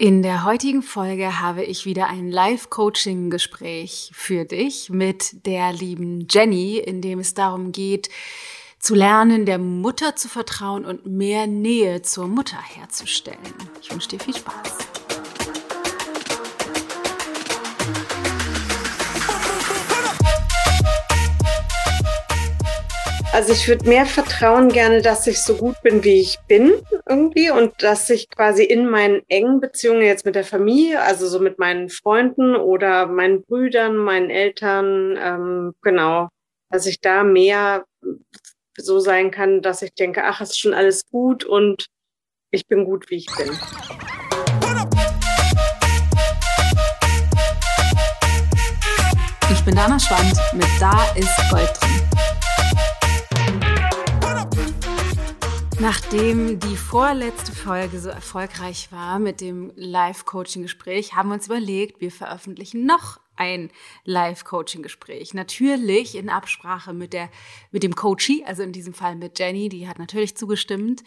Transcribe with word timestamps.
In 0.00 0.22
der 0.22 0.44
heutigen 0.44 0.82
Folge 0.82 1.40
habe 1.40 1.62
ich 1.62 1.84
wieder 1.84 2.06
ein 2.06 2.30
Live-Coaching-Gespräch 2.30 4.12
für 4.14 4.46
dich 4.46 4.88
mit 4.88 5.44
der 5.44 5.74
lieben 5.74 6.26
Jenny, 6.30 6.78
in 6.78 7.02
dem 7.02 7.18
es 7.18 7.34
darum 7.34 7.70
geht, 7.70 8.08
zu 8.78 8.94
lernen, 8.94 9.44
der 9.44 9.58
Mutter 9.58 10.16
zu 10.16 10.30
vertrauen 10.30 10.86
und 10.86 11.04
mehr 11.04 11.46
Nähe 11.46 12.00
zur 12.00 12.28
Mutter 12.28 12.56
herzustellen. 12.62 13.52
Ich 13.82 13.92
wünsche 13.92 14.08
dir 14.08 14.20
viel 14.20 14.34
Spaß. 14.34 14.89
Also 23.40 23.54
ich 23.54 23.68
würde 23.68 23.88
mehr 23.88 24.04
vertrauen 24.04 24.68
gerne, 24.68 25.00
dass 25.00 25.26
ich 25.26 25.42
so 25.42 25.56
gut 25.56 25.80
bin, 25.82 26.04
wie 26.04 26.20
ich 26.20 26.38
bin 26.46 26.74
irgendwie 27.08 27.50
und 27.50 27.72
dass 27.82 28.10
ich 28.10 28.28
quasi 28.28 28.64
in 28.64 28.86
meinen 28.86 29.22
engen 29.28 29.60
Beziehungen 29.60 30.02
jetzt 30.02 30.26
mit 30.26 30.34
der 30.34 30.44
Familie, 30.44 31.00
also 31.00 31.26
so 31.26 31.40
mit 31.40 31.58
meinen 31.58 31.88
Freunden 31.88 32.54
oder 32.54 33.06
meinen 33.06 33.42
Brüdern, 33.42 33.96
meinen 33.96 34.28
Eltern, 34.28 35.16
ähm, 35.18 35.72
genau, 35.80 36.28
dass 36.68 36.84
ich 36.84 37.00
da 37.00 37.24
mehr 37.24 37.86
so 38.76 38.98
sein 38.98 39.30
kann, 39.30 39.62
dass 39.62 39.80
ich 39.80 39.94
denke, 39.94 40.24
ach, 40.24 40.42
es 40.42 40.50
ist 40.50 40.58
schon 40.58 40.74
alles 40.74 41.08
gut 41.08 41.42
und 41.42 41.86
ich 42.50 42.66
bin 42.66 42.84
gut, 42.84 43.08
wie 43.08 43.16
ich 43.16 43.28
bin. 43.38 43.58
Ich 49.50 49.64
bin 49.64 49.74
Dana 49.74 49.98
Schwand 49.98 50.34
mit 50.52 50.68
Da 50.78 51.06
ist 51.16 51.50
Gold 51.50 51.70
drin. 51.80 52.29
Nachdem 55.80 56.60
die 56.60 56.76
vorletzte 56.76 57.52
Folge 57.52 58.00
so 58.00 58.10
erfolgreich 58.10 58.92
war 58.92 59.18
mit 59.18 59.40
dem 59.40 59.72
Live-Coaching-Gespräch, 59.76 61.14
haben 61.14 61.30
wir 61.30 61.36
uns 61.36 61.46
überlegt, 61.46 62.02
wir 62.02 62.10
veröffentlichen 62.10 62.84
noch 62.84 63.18
ein 63.34 63.70
Live-Coaching-Gespräch. 64.04 65.32
Natürlich 65.32 66.16
in 66.16 66.28
Absprache 66.28 66.92
mit 66.92 67.14
der, 67.14 67.30
mit 67.70 67.82
dem 67.82 67.94
Coachie, 67.96 68.44
also 68.44 68.62
in 68.62 68.72
diesem 68.72 68.92
Fall 68.92 69.16
mit 69.16 69.38
Jenny, 69.38 69.70
die 69.70 69.88
hat 69.88 69.98
natürlich 69.98 70.36
zugestimmt. 70.36 71.02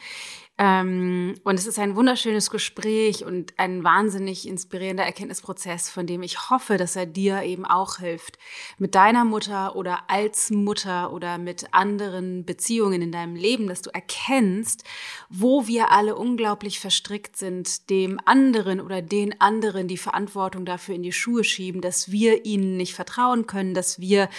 Ähm, 0.59 1.33
und 1.43 1.55
es 1.55 1.65
ist 1.65 1.79
ein 1.79 1.95
wunderschönes 1.95 2.51
Gespräch 2.51 3.25
und 3.25 3.53
ein 3.57 3.83
wahnsinnig 3.83 4.47
inspirierender 4.47 5.03
Erkenntnisprozess, 5.03 5.89
von 5.89 6.05
dem 6.05 6.21
ich 6.21 6.51
hoffe, 6.51 6.77
dass 6.77 6.95
er 6.95 7.07
dir 7.07 7.41
eben 7.41 7.65
auch 7.65 7.97
hilft. 7.97 8.37
Mit 8.77 8.93
deiner 8.93 9.25
Mutter 9.25 9.75
oder 9.75 10.11
als 10.11 10.51
Mutter 10.51 11.11
oder 11.11 11.39
mit 11.39 11.73
anderen 11.73 12.45
Beziehungen 12.45 13.01
in 13.01 13.11
deinem 13.11 13.35
Leben, 13.35 13.67
dass 13.67 13.81
du 13.81 13.89
erkennst, 13.89 14.83
wo 15.27 15.65
wir 15.65 15.89
alle 15.91 16.15
unglaublich 16.15 16.79
verstrickt 16.79 17.35
sind, 17.35 17.89
dem 17.89 18.19
anderen 18.25 18.79
oder 18.79 19.01
den 19.01 19.41
anderen 19.41 19.87
die 19.87 19.97
Verantwortung 19.97 20.65
dafür 20.65 20.93
in 20.93 21.03
die 21.03 21.11
Schuhe 21.11 21.43
schieben, 21.43 21.81
dass 21.81 22.11
wir 22.11 22.45
ihnen 22.45 22.77
nicht 22.77 22.93
vertrauen 22.93 23.47
können, 23.47 23.73
dass 23.73 23.99
wir 23.99 24.29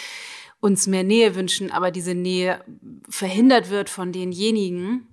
uns 0.60 0.86
mehr 0.86 1.02
Nähe 1.04 1.34
wünschen, 1.34 1.72
aber 1.72 1.90
diese 1.90 2.14
Nähe 2.14 2.64
verhindert 3.08 3.68
wird 3.68 3.90
von 3.90 4.12
denjenigen, 4.12 5.08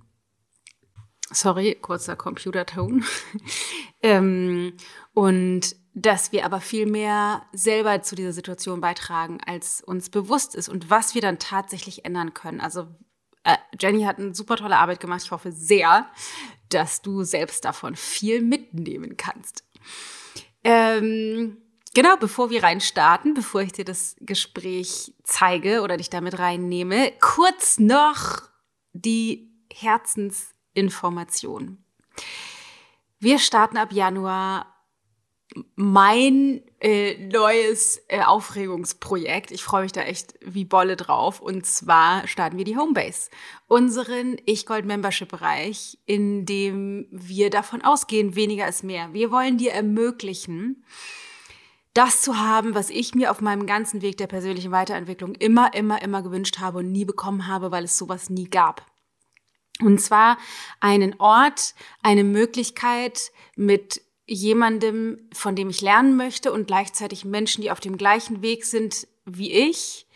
Sorry, 1.32 1.76
kurzer 1.80 2.16
Computerton. 2.16 3.04
ähm, 4.02 4.74
und 5.14 5.76
dass 5.94 6.32
wir 6.32 6.44
aber 6.44 6.60
viel 6.60 6.86
mehr 6.86 7.42
selber 7.52 8.02
zu 8.02 8.14
dieser 8.14 8.32
Situation 8.32 8.80
beitragen, 8.80 9.38
als 9.44 9.82
uns 9.82 10.08
bewusst 10.08 10.54
ist 10.54 10.68
und 10.68 10.88
was 10.90 11.14
wir 11.14 11.20
dann 11.20 11.38
tatsächlich 11.38 12.04
ändern 12.04 12.32
können. 12.32 12.60
Also 12.60 12.88
äh, 13.44 13.56
Jenny 13.78 14.04
hat 14.04 14.18
eine 14.18 14.34
super 14.34 14.56
tolle 14.56 14.78
Arbeit 14.78 15.00
gemacht. 15.00 15.22
Ich 15.24 15.30
hoffe 15.30 15.52
sehr, 15.52 16.06
dass 16.70 17.02
du 17.02 17.24
selbst 17.24 17.64
davon 17.64 17.96
viel 17.96 18.40
mitnehmen 18.40 19.16
kannst. 19.16 19.64
Ähm, 20.64 21.58
genau, 21.94 22.16
bevor 22.16 22.50
wir 22.50 22.62
rein 22.62 22.80
starten, 22.80 23.34
bevor 23.34 23.60
ich 23.60 23.72
dir 23.72 23.84
das 23.84 24.16
Gespräch 24.20 25.14
zeige 25.24 25.82
oder 25.82 25.96
dich 25.96 26.08
damit 26.08 26.38
reinnehme, 26.38 27.12
kurz 27.20 27.78
noch 27.78 28.42
die 28.92 29.50
Herzens 29.72 30.51
Information. 30.74 31.84
Wir 33.18 33.38
starten 33.38 33.76
ab 33.76 33.92
Januar 33.92 34.72
mein 35.74 36.62
äh, 36.80 37.16
neues 37.26 38.02
äh, 38.08 38.22
Aufregungsprojekt. 38.22 39.50
Ich 39.50 39.62
freue 39.62 39.82
mich 39.82 39.92
da 39.92 40.02
echt 40.02 40.34
wie 40.40 40.64
Bolle 40.64 40.96
drauf. 40.96 41.40
Und 41.40 41.66
zwar 41.66 42.26
starten 42.26 42.58
wir 42.58 42.64
die 42.64 42.76
Homebase, 42.76 43.30
unseren 43.66 44.36
Ich-Gold-Membership-Bereich, 44.46 45.98
in 46.06 46.46
dem 46.46 47.06
wir 47.10 47.50
davon 47.50 47.82
ausgehen, 47.82 48.34
weniger 48.34 48.68
ist 48.68 48.84
mehr. 48.84 49.12
Wir 49.12 49.30
wollen 49.30 49.58
dir 49.58 49.72
ermöglichen, 49.72 50.84
das 51.94 52.22
zu 52.22 52.38
haben, 52.38 52.74
was 52.74 52.88
ich 52.88 53.14
mir 53.14 53.30
auf 53.30 53.40
meinem 53.40 53.66
ganzen 53.66 54.00
Weg 54.00 54.16
der 54.16 54.26
persönlichen 54.26 54.72
Weiterentwicklung 54.72 55.34
immer, 55.34 55.74
immer, 55.74 56.00
immer 56.02 56.22
gewünscht 56.22 56.58
habe 56.58 56.78
und 56.78 56.90
nie 56.90 57.04
bekommen 57.04 57.46
habe, 57.46 57.70
weil 57.70 57.84
es 57.84 57.98
sowas 57.98 58.30
nie 58.30 58.48
gab. 58.48 58.91
Und 59.80 60.00
zwar 60.00 60.38
einen 60.80 61.18
Ort, 61.18 61.74
eine 62.02 62.24
Möglichkeit 62.24 63.32
mit 63.56 64.02
jemandem, 64.26 65.28
von 65.32 65.56
dem 65.56 65.70
ich 65.70 65.80
lernen 65.80 66.16
möchte 66.16 66.52
und 66.52 66.66
gleichzeitig 66.66 67.24
Menschen, 67.24 67.62
die 67.62 67.70
auf 67.70 67.80
dem 67.80 67.96
gleichen 67.96 68.42
Weg 68.42 68.64
sind 68.64 69.06
wie 69.24 69.52
ich, 69.52 70.06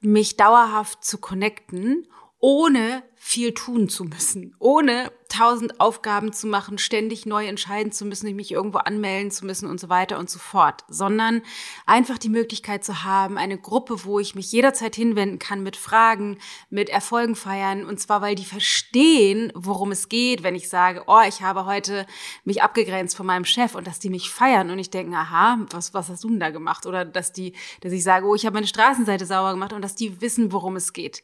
mich 0.00 0.36
dauerhaft 0.36 1.04
zu 1.04 1.18
connecten, 1.18 2.08
ohne 2.38 3.02
viel 3.24 3.54
tun 3.54 3.88
zu 3.88 4.02
müssen, 4.02 4.52
ohne 4.58 5.12
tausend 5.28 5.78
Aufgaben 5.80 6.32
zu 6.32 6.48
machen, 6.48 6.76
ständig 6.76 7.24
neu 7.24 7.46
entscheiden 7.46 7.92
zu 7.92 8.04
müssen, 8.04 8.34
mich 8.34 8.50
irgendwo 8.50 8.78
anmelden 8.78 9.30
zu 9.30 9.46
müssen 9.46 9.70
und 9.70 9.78
so 9.78 9.88
weiter 9.88 10.18
und 10.18 10.28
so 10.28 10.40
fort, 10.40 10.82
sondern 10.88 11.40
einfach 11.86 12.18
die 12.18 12.28
Möglichkeit 12.28 12.82
zu 12.82 13.04
haben, 13.04 13.38
eine 13.38 13.58
Gruppe, 13.58 14.04
wo 14.04 14.18
ich 14.18 14.34
mich 14.34 14.50
jederzeit 14.50 14.96
hinwenden 14.96 15.38
kann 15.38 15.62
mit 15.62 15.76
Fragen, 15.76 16.36
mit 16.68 16.90
Erfolgen 16.90 17.36
feiern 17.36 17.86
und 17.86 18.00
zwar, 18.00 18.22
weil 18.22 18.34
die 18.34 18.44
verstehen, 18.44 19.52
worum 19.54 19.92
es 19.92 20.08
geht, 20.08 20.42
wenn 20.42 20.56
ich 20.56 20.68
sage, 20.68 21.04
oh, 21.06 21.22
ich 21.26 21.42
habe 21.42 21.64
heute 21.64 22.06
mich 22.42 22.60
abgegrenzt 22.60 23.16
von 23.16 23.24
meinem 23.24 23.44
Chef 23.44 23.76
und 23.76 23.86
dass 23.86 24.00
die 24.00 24.10
mich 24.10 24.30
feiern 24.30 24.68
und 24.68 24.80
ich 24.80 24.90
denke, 24.90 25.16
aha, 25.16 25.64
was, 25.70 25.94
was 25.94 26.08
hast 26.08 26.24
du 26.24 26.28
denn 26.28 26.40
da 26.40 26.50
gemacht? 26.50 26.86
Oder 26.86 27.04
dass 27.04 27.32
die, 27.32 27.54
dass 27.82 27.92
ich 27.92 28.02
sage, 28.02 28.26
oh, 28.26 28.34
ich 28.34 28.46
habe 28.46 28.54
meine 28.54 28.66
Straßenseite 28.66 29.26
sauber 29.26 29.52
gemacht 29.52 29.72
und 29.72 29.82
dass 29.82 29.94
die 29.94 30.20
wissen, 30.20 30.50
worum 30.50 30.74
es 30.74 30.92
geht. 30.92 31.22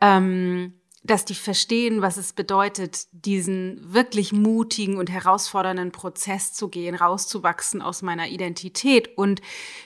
Ähm, 0.00 0.72
dass 1.06 1.24
die 1.24 1.34
verstehen, 1.34 2.02
was 2.02 2.16
es 2.16 2.32
bedeutet, 2.32 3.06
diesen 3.12 3.80
wirklich 3.92 4.32
mutigen 4.32 4.96
und 4.96 5.10
herausfordernden 5.10 5.92
Prozess 5.92 6.52
zu 6.52 6.68
gehen, 6.68 6.94
rauszuwachsen 6.94 7.80
aus 7.80 8.02
meiner 8.02 8.28
Identität 8.28 9.16
und 9.16 9.40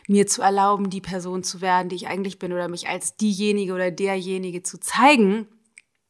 mir 0.08 0.26
zu 0.26 0.42
erlauben, 0.42 0.90
die 0.90 1.00
Person 1.00 1.42
zu 1.42 1.60
werden, 1.60 1.88
die 1.88 1.96
ich 1.96 2.08
eigentlich 2.08 2.38
bin 2.38 2.52
oder 2.52 2.68
mich 2.68 2.88
als 2.88 3.16
diejenige 3.16 3.74
oder 3.74 3.90
derjenige 3.90 4.62
zu 4.62 4.80
zeigen, 4.80 5.46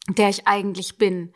der 0.08 0.28
ich 0.28 0.46
eigentlich 0.46 0.96
bin. 0.96 1.32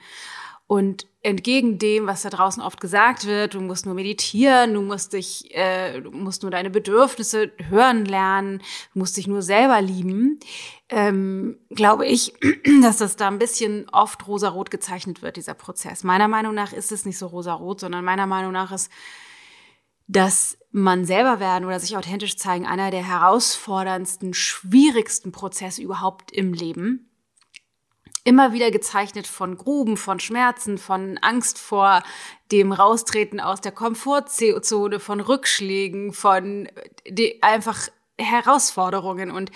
Und 0.75 1.07
entgegen 1.23 1.79
dem, 1.79 2.09
was 2.09 2.23
da 2.23 2.31
draußen 2.31 2.61
oft 2.61 2.81
gesagt 2.81 3.27
wird, 3.27 3.55
du 3.55 3.61
musst 3.61 3.87
nur 3.87 3.95
meditieren, 3.95 4.75
du 4.75 4.83
musst 4.83 5.13
dich, 5.13 5.55
äh, 5.55 6.01
du 6.01 6.11
musst 6.11 6.43
nur 6.43 6.51
deine 6.51 6.69
Bedürfnisse 6.69 7.53
hören 7.69 8.05
lernen, 8.05 8.59
du 8.93 8.99
musst 8.99 9.17
dich 9.17 9.29
nur 9.29 9.41
selber 9.41 9.81
lieben, 9.81 10.41
ähm, 10.89 11.61
glaube 11.71 12.07
ich, 12.07 12.35
dass 12.83 12.97
das 12.97 13.15
da 13.15 13.29
ein 13.29 13.39
bisschen 13.39 13.89
oft 13.91 14.27
rosarot 14.27 14.73
gezeichnet 14.73 15.23
wird, 15.23 15.37
dieser 15.37 15.55
Prozess. 15.55 16.03
Meiner 16.03 16.27
Meinung 16.27 16.57
nach 16.57 16.73
ist 16.73 16.91
es 16.91 17.07
nicht 17.07 17.19
so 17.19 17.29
rosarot, 17.29 17.79
sondern 17.79 18.05
meiner 18.05 18.27
Meinung 18.27 18.51
nach 18.51 18.73
ist, 18.73 18.91
dass 20.09 20.59
man 20.73 21.05
selber 21.05 21.39
werden 21.39 21.67
oder 21.67 21.79
sich 21.79 21.97
authentisch 21.97 22.37
zeigen 22.37 22.67
einer 22.67 22.91
der 22.91 23.07
herausforderndsten, 23.07 24.35
schwierigsten 24.35 25.31
Prozesse 25.31 25.83
überhaupt 25.83 26.33
im 26.33 26.53
Leben 26.53 27.14
immer 28.25 28.53
wieder 28.53 28.71
gezeichnet 28.71 29.27
von 29.27 29.57
Gruben, 29.57 29.97
von 29.97 30.19
Schmerzen, 30.19 30.79
von 30.79 31.19
Angst 31.19 31.59
vor 31.59 32.03
dem 32.51 32.73
Raustreten 32.73 33.39
aus 33.39 33.61
der 33.61 33.73
Komfortzone, 33.73 34.99
von 34.99 35.21
Rückschlägen, 35.21 36.13
von 36.13 36.69
die, 37.07 37.43
einfach 37.43 37.89
Herausforderungen. 38.19 39.31
Und 39.31 39.51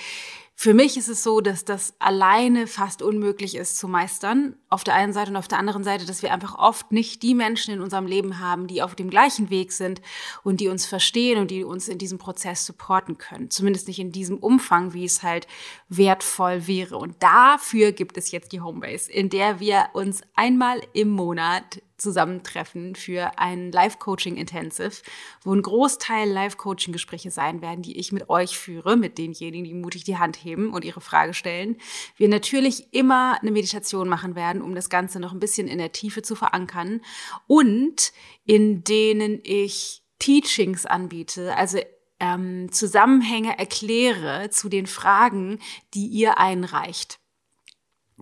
für 0.61 0.75
mich 0.75 0.97
ist 0.97 1.07
es 1.07 1.23
so, 1.23 1.41
dass 1.41 1.65
das 1.65 1.95
alleine 2.01 2.67
fast 2.67 3.01
unmöglich 3.01 3.55
ist 3.55 3.79
zu 3.79 3.87
meistern. 3.87 4.57
Auf 4.71 4.83
der 4.83 4.95
einen 4.95 5.13
Seite 5.13 5.31
und 5.31 5.37
auf 5.37 5.47
der 5.47 5.61
anderen 5.61 5.85
Seite, 5.85 6.05
dass 6.05 6.21
wir 6.21 6.33
einfach 6.33 6.59
oft 6.59 6.91
nicht 6.91 7.23
die 7.23 7.37
Menschen 7.37 7.75
in 7.75 7.81
unserem 7.81 8.07
Leben 8.07 8.41
haben, 8.41 8.67
die 8.67 8.83
auf 8.83 8.97
dem 8.97 9.09
gleichen 9.09 9.51
Weg 9.51 9.71
sind 9.71 10.03
und 10.43 10.59
die 10.59 10.67
uns 10.67 10.85
verstehen 10.85 11.39
und 11.39 11.53
die 11.53 11.63
uns 11.63 11.87
in 11.87 11.99
diesem 11.99 12.19
Prozess 12.19 12.67
supporten 12.67 13.19
können. 13.19 13.51
Zumindest 13.51 13.87
nicht 13.87 14.01
in 14.01 14.11
diesem 14.11 14.37
Umfang, 14.37 14.95
wie 14.95 15.05
es 15.05 15.23
halt 15.23 15.47
wertvoll 15.89 16.67
wäre. 16.67 16.99
Und 16.99 17.23
dafür 17.23 17.93
gibt 17.93 18.19
es 18.19 18.33
jetzt 18.33 18.51
die 18.51 18.61
Homebase, 18.61 19.13
in 19.13 19.29
der 19.29 19.61
wir 19.61 19.91
uns 19.93 20.23
einmal 20.35 20.81
im 20.93 21.11
Monat 21.11 21.81
zusammentreffen 21.99 22.95
für 22.95 23.39
ein 23.39 23.71
Live-Coaching-Intensive, 23.73 25.03
wo 25.43 25.53
ein 25.53 25.63
Großteil 25.63 26.29
Live-Coaching-Gespräche 26.29 27.31
sein 27.31 27.61
werden, 27.61 27.83
die 27.83 27.99
ich 27.99 28.13
mit 28.13 28.29
euch 28.29 28.57
führe, 28.59 28.97
mit 28.97 29.19
denjenigen, 29.19 29.65
die 29.65 29.75
mutig 29.75 30.05
die 30.05 30.17
Hand 30.17 30.37
heben 30.37 30.73
und 30.73 30.85
ihre 30.85 31.01
Frage 31.01 31.35
stellen. 31.35 31.77
Wir 32.17 32.29
natürlich 32.29 32.93
immer 32.95 33.39
eine 33.41 33.51
Meditation 33.51 34.09
machen 34.09 34.35
werden, 34.35 34.63
um 34.63 34.75
das 34.75 34.89
Ganze 34.89 35.21
noch 35.21 35.33
ein 35.33 35.41
bisschen 35.41 35.69
in 35.69 35.79
der 35.79 35.93
Tiefe 35.93 36.23
zu 36.23 36.35
verankern 36.35 37.01
und 37.47 38.13
in 38.47 38.85
denen 38.85 39.41
ich 39.43 40.03
Teachings 40.19 40.87
anbiete, 40.87 41.57
also 41.57 41.79
ähm, 42.21 42.73
Zusammenhänge 42.73 43.59
erkläre 43.59 44.51
zu 44.51 44.69
den 44.69 44.87
Fragen, 44.87 45.61
die 45.95 46.07
ihr 46.07 46.39
einreicht. 46.39 47.21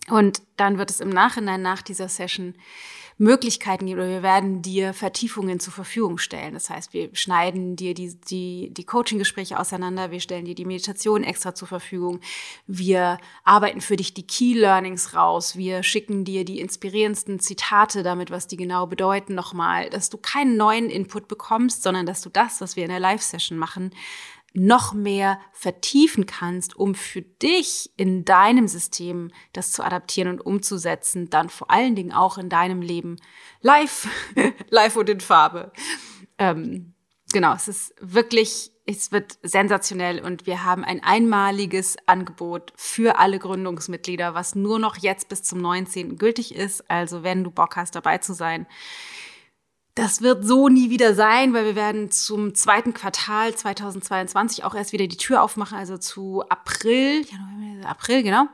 Und 0.08 0.42
dann 0.56 0.78
wird 0.78 0.90
es 0.90 1.00
im 1.00 1.08
Nachhinein 1.08 1.62
nach 1.62 1.82
dieser 1.82 2.08
Session 2.08 2.54
Möglichkeiten 3.18 3.86
geben 3.86 4.00
oder 4.00 4.10
wir 4.10 4.22
werden 4.22 4.60
dir 4.60 4.92
Vertiefungen 4.92 5.58
zur 5.58 5.72
Verfügung 5.72 6.18
stellen. 6.18 6.52
Das 6.52 6.68
heißt, 6.68 6.92
wir 6.92 7.08
schneiden 7.14 7.74
dir 7.74 7.94
die, 7.94 8.14
die, 8.20 8.72
die 8.74 8.84
Coaching-Gespräche 8.84 9.58
auseinander, 9.58 10.10
wir 10.10 10.20
stellen 10.20 10.44
dir 10.44 10.54
die 10.54 10.66
Meditation 10.66 11.24
extra 11.24 11.54
zur 11.54 11.66
Verfügung, 11.66 12.20
wir 12.66 13.18
arbeiten 13.42 13.80
für 13.80 13.96
dich 13.96 14.12
die 14.12 14.26
Key 14.26 14.52
Learnings 14.52 15.14
raus, 15.14 15.56
wir 15.56 15.82
schicken 15.82 16.24
dir 16.24 16.44
die 16.44 16.60
inspirierendsten 16.60 17.40
Zitate 17.40 18.02
damit, 18.02 18.30
was 18.30 18.48
die 18.48 18.58
genau 18.58 18.86
bedeuten, 18.86 19.34
nochmal, 19.34 19.88
dass 19.88 20.10
du 20.10 20.18
keinen 20.18 20.58
neuen 20.58 20.90
Input 20.90 21.26
bekommst, 21.26 21.82
sondern 21.82 22.04
dass 22.04 22.20
du 22.20 22.28
das, 22.28 22.60
was 22.60 22.76
wir 22.76 22.84
in 22.84 22.90
der 22.90 23.00
Live-Session 23.00 23.56
machen, 23.56 23.92
noch 24.56 24.94
mehr 24.94 25.38
vertiefen 25.52 26.26
kannst, 26.26 26.76
um 26.76 26.94
für 26.94 27.22
dich 27.22 27.90
in 27.96 28.24
deinem 28.24 28.68
System 28.68 29.30
das 29.52 29.72
zu 29.72 29.84
adaptieren 29.84 30.30
und 30.30 30.40
umzusetzen, 30.40 31.30
dann 31.30 31.50
vor 31.50 31.70
allen 31.70 31.94
Dingen 31.94 32.12
auch 32.12 32.38
in 32.38 32.48
deinem 32.48 32.82
Leben 32.82 33.16
live, 33.60 34.08
live 34.70 34.96
und 34.96 35.08
in 35.08 35.20
Farbe. 35.20 35.72
Ähm, 36.38 36.94
genau, 37.32 37.54
es 37.54 37.68
ist 37.68 37.94
wirklich, 38.00 38.72
es 38.86 39.12
wird 39.12 39.38
sensationell 39.42 40.20
und 40.20 40.46
wir 40.46 40.64
haben 40.64 40.84
ein 40.84 41.02
einmaliges 41.02 41.96
Angebot 42.06 42.72
für 42.76 43.18
alle 43.18 43.38
Gründungsmitglieder, 43.38 44.34
was 44.34 44.54
nur 44.54 44.78
noch 44.78 44.96
jetzt 44.96 45.28
bis 45.28 45.42
zum 45.42 45.60
19. 45.60 46.16
gültig 46.16 46.54
ist. 46.54 46.90
Also 46.90 47.22
wenn 47.22 47.44
du 47.44 47.50
Bock 47.50 47.76
hast, 47.76 47.94
dabei 47.94 48.18
zu 48.18 48.32
sein, 48.32 48.66
das 49.96 50.22
wird 50.22 50.44
so 50.44 50.68
nie 50.68 50.90
wieder 50.90 51.14
sein, 51.14 51.54
weil 51.54 51.64
wir 51.64 51.74
werden 51.74 52.10
zum 52.10 52.54
zweiten 52.54 52.92
Quartal 52.92 53.54
2022 53.54 54.62
auch 54.62 54.74
erst 54.74 54.92
wieder 54.92 55.06
die 55.06 55.16
Tür 55.16 55.42
aufmachen, 55.42 55.78
also 55.78 55.96
zu 55.96 56.44
April, 56.50 57.24
April, 57.82 58.22
genau. 58.22 58.44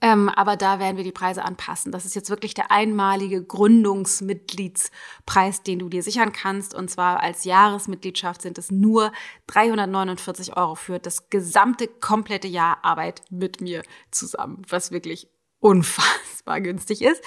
Ähm, 0.00 0.30
aber 0.30 0.56
da 0.56 0.78
werden 0.78 0.96
wir 0.96 1.04
die 1.04 1.12
Preise 1.12 1.44
anpassen. 1.44 1.92
Das 1.92 2.06
ist 2.06 2.14
jetzt 2.14 2.30
wirklich 2.30 2.54
der 2.54 2.70
einmalige 2.70 3.44
Gründungsmitgliedspreis, 3.44 5.62
den 5.62 5.78
du 5.78 5.90
dir 5.90 6.02
sichern 6.02 6.32
kannst. 6.32 6.74
Und 6.74 6.90
zwar 6.90 7.20
als 7.20 7.44
Jahresmitgliedschaft 7.44 8.40
sind 8.40 8.56
es 8.56 8.70
nur 8.70 9.12
349 9.48 10.56
Euro 10.56 10.74
für 10.74 10.98
das 10.98 11.28
gesamte 11.28 11.86
komplette 11.86 12.48
Jahr 12.48 12.82
Arbeit 12.82 13.20
mit 13.28 13.60
mir 13.60 13.82
zusammen, 14.10 14.62
was 14.70 14.90
wirklich 14.90 15.28
unfassbar 15.60 16.60
günstig 16.60 17.02
ist. 17.02 17.22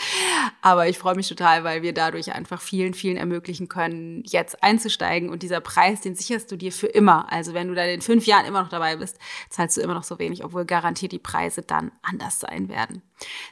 Aber 0.61 0.87
ich 0.89 0.97
freue 0.97 1.15
mich 1.15 1.29
total, 1.29 1.63
weil 1.63 1.81
wir 1.81 1.93
dadurch 1.93 2.33
einfach 2.33 2.61
vielen, 2.61 2.93
vielen 2.93 3.17
ermöglichen 3.17 3.69
können, 3.69 4.23
jetzt 4.25 4.63
einzusteigen. 4.63 5.29
Und 5.29 5.43
dieser 5.43 5.61
Preis, 5.61 6.01
den 6.01 6.15
sicherst 6.15 6.51
du 6.51 6.57
dir 6.57 6.71
für 6.71 6.87
immer. 6.87 7.31
Also 7.31 7.53
wenn 7.53 7.67
du 7.67 7.75
dann 7.75 7.87
in 7.89 8.01
fünf 8.01 8.25
Jahren 8.25 8.45
immer 8.45 8.61
noch 8.61 8.69
dabei 8.69 8.97
bist, 8.97 9.17
zahlst 9.49 9.77
du 9.77 9.81
immer 9.81 9.93
noch 9.93 10.03
so 10.03 10.19
wenig, 10.19 10.43
obwohl 10.43 10.65
garantiert 10.65 11.11
die 11.11 11.19
Preise 11.19 11.61
dann 11.61 11.91
anders 12.01 12.39
sein 12.39 12.69
werden. 12.69 13.01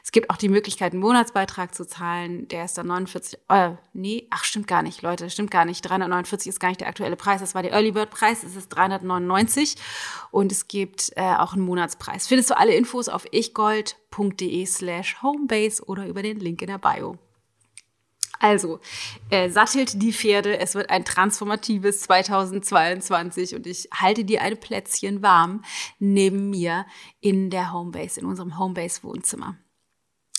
Es 0.04 0.12
gibt 0.12 0.28
auch 0.28 0.36
die 0.36 0.48
Möglichkeit, 0.48 0.92
einen 0.92 1.00
Monatsbeitrag 1.00 1.74
zu 1.74 1.86
zahlen. 1.86 2.48
Der 2.48 2.64
ist 2.64 2.76
dann 2.76 2.88
49, 2.88 3.38
äh, 3.48 3.70
nee, 3.92 4.26
ach, 4.30 4.44
stimmt 4.44 4.66
gar 4.66 4.82
nicht, 4.82 5.00
Leute, 5.02 5.30
stimmt 5.30 5.50
gar 5.50 5.64
nicht. 5.64 5.82
349 5.82 6.48
ist 6.48 6.60
gar 6.60 6.68
nicht 6.68 6.80
der 6.80 6.88
aktuelle 6.88 7.16
Preis. 7.16 7.40
Das 7.40 7.54
war 7.54 7.62
der 7.62 7.72
Early 7.72 7.92
Bird 7.92 8.10
Preis. 8.10 8.42
Es 8.42 8.56
ist 8.56 8.68
399. 8.68 9.76
Und 10.30 10.52
es 10.52 10.68
gibt 10.68 11.12
äh, 11.16 11.22
auch 11.22 11.54
einen 11.54 11.62
Monatspreis. 11.62 12.26
Findest 12.26 12.50
du 12.50 12.58
alle 12.58 12.74
Infos 12.74 13.08
auf 13.08 13.26
slash 14.66 15.22
homebase 15.22 15.84
oder 15.84 16.06
über 16.06 16.22
den 16.22 16.40
Link 16.40 16.62
in 16.62 16.68
der 16.68 16.78
Bio. 16.78 17.18
Also, 18.42 18.80
äh, 19.30 19.50
sattelt 19.50 20.02
die 20.02 20.12
Pferde. 20.12 20.58
Es 20.58 20.74
wird 20.74 20.90
ein 20.90 21.04
transformatives 21.04 22.00
2022 22.00 23.54
und 23.54 23.68
ich 23.68 23.88
halte 23.94 24.24
dir 24.24 24.42
ein 24.42 24.58
Plätzchen 24.58 25.22
warm 25.22 25.62
neben 26.00 26.50
mir 26.50 26.84
in 27.20 27.50
der 27.50 27.72
Homebase, 27.72 28.18
in 28.18 28.26
unserem 28.26 28.58
Homebase-Wohnzimmer. 28.58 29.56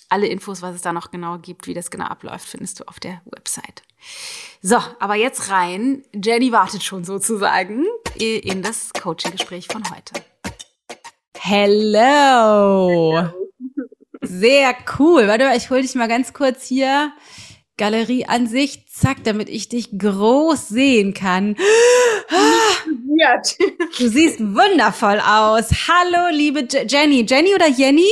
Alle 0.09 0.27
Infos, 0.27 0.61
was 0.61 0.75
es 0.75 0.81
da 0.81 0.91
noch 0.91 1.11
genau 1.11 1.37
gibt, 1.37 1.65
wie 1.65 1.73
das 1.73 1.89
genau 1.89 2.05
abläuft, 2.05 2.47
findest 2.47 2.81
du 2.81 2.87
auf 2.89 2.99
der 2.99 3.21
Website. 3.25 3.83
So, 4.61 4.77
aber 4.99 5.15
jetzt 5.15 5.49
rein. 5.49 6.03
Jenny 6.13 6.51
wartet 6.51 6.83
schon 6.83 7.05
sozusagen 7.05 7.85
in 8.19 8.61
das 8.61 8.91
Coaching-Gespräch 8.93 9.67
von 9.67 9.83
heute. 9.89 10.13
Hello! 11.39 13.33
Sehr 14.23 14.75
cool. 14.99 15.27
Warte 15.27 15.45
mal, 15.45 15.57
ich 15.57 15.69
hole 15.69 15.81
dich 15.81 15.95
mal 15.95 16.07
ganz 16.07 16.33
kurz 16.33 16.65
hier 16.65 17.11
Galerie 17.77 18.25
an 18.25 18.47
sich, 18.47 18.87
zack, 18.87 19.23
damit 19.23 19.49
ich 19.49 19.67
dich 19.67 19.97
groß 19.97 20.69
sehen 20.69 21.13
kann. 21.13 21.55
Du 23.97 24.07
siehst 24.07 24.39
wundervoll 24.39 25.19
aus. 25.19 25.69
Hallo, 25.87 26.35
liebe 26.35 26.67
Jenny. 26.87 27.25
Jenny 27.27 27.53
oder 27.53 27.67
Jenny? 27.67 28.09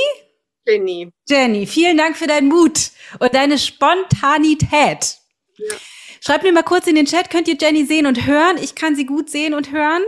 Jenny. 0.68 1.10
Jenny, 1.28 1.66
vielen 1.66 1.98
Dank 1.98 2.18
für 2.18 2.28
deinen 2.28 2.48
Mut 2.50 2.92
und 3.20 3.34
deine 3.34 3.58
Spontanität. 3.58 5.18
Ja. 5.58 5.76
Schreibt 6.24 6.44
mir 6.44 6.54
mal 6.54 6.64
kurz 6.64 6.88
in 6.88 6.96
den 6.96 7.06
Chat, 7.06 7.30
könnt 7.30 7.48
ihr 7.48 7.58
Jenny 7.60 7.86
sehen 7.86 8.06
und 8.06 8.26
hören? 8.28 8.58
Ich 8.62 8.76
kann 8.76 8.96
sie 8.96 9.06
gut 9.06 9.30
sehen 9.30 9.54
und 9.54 9.72
hören. 9.72 10.04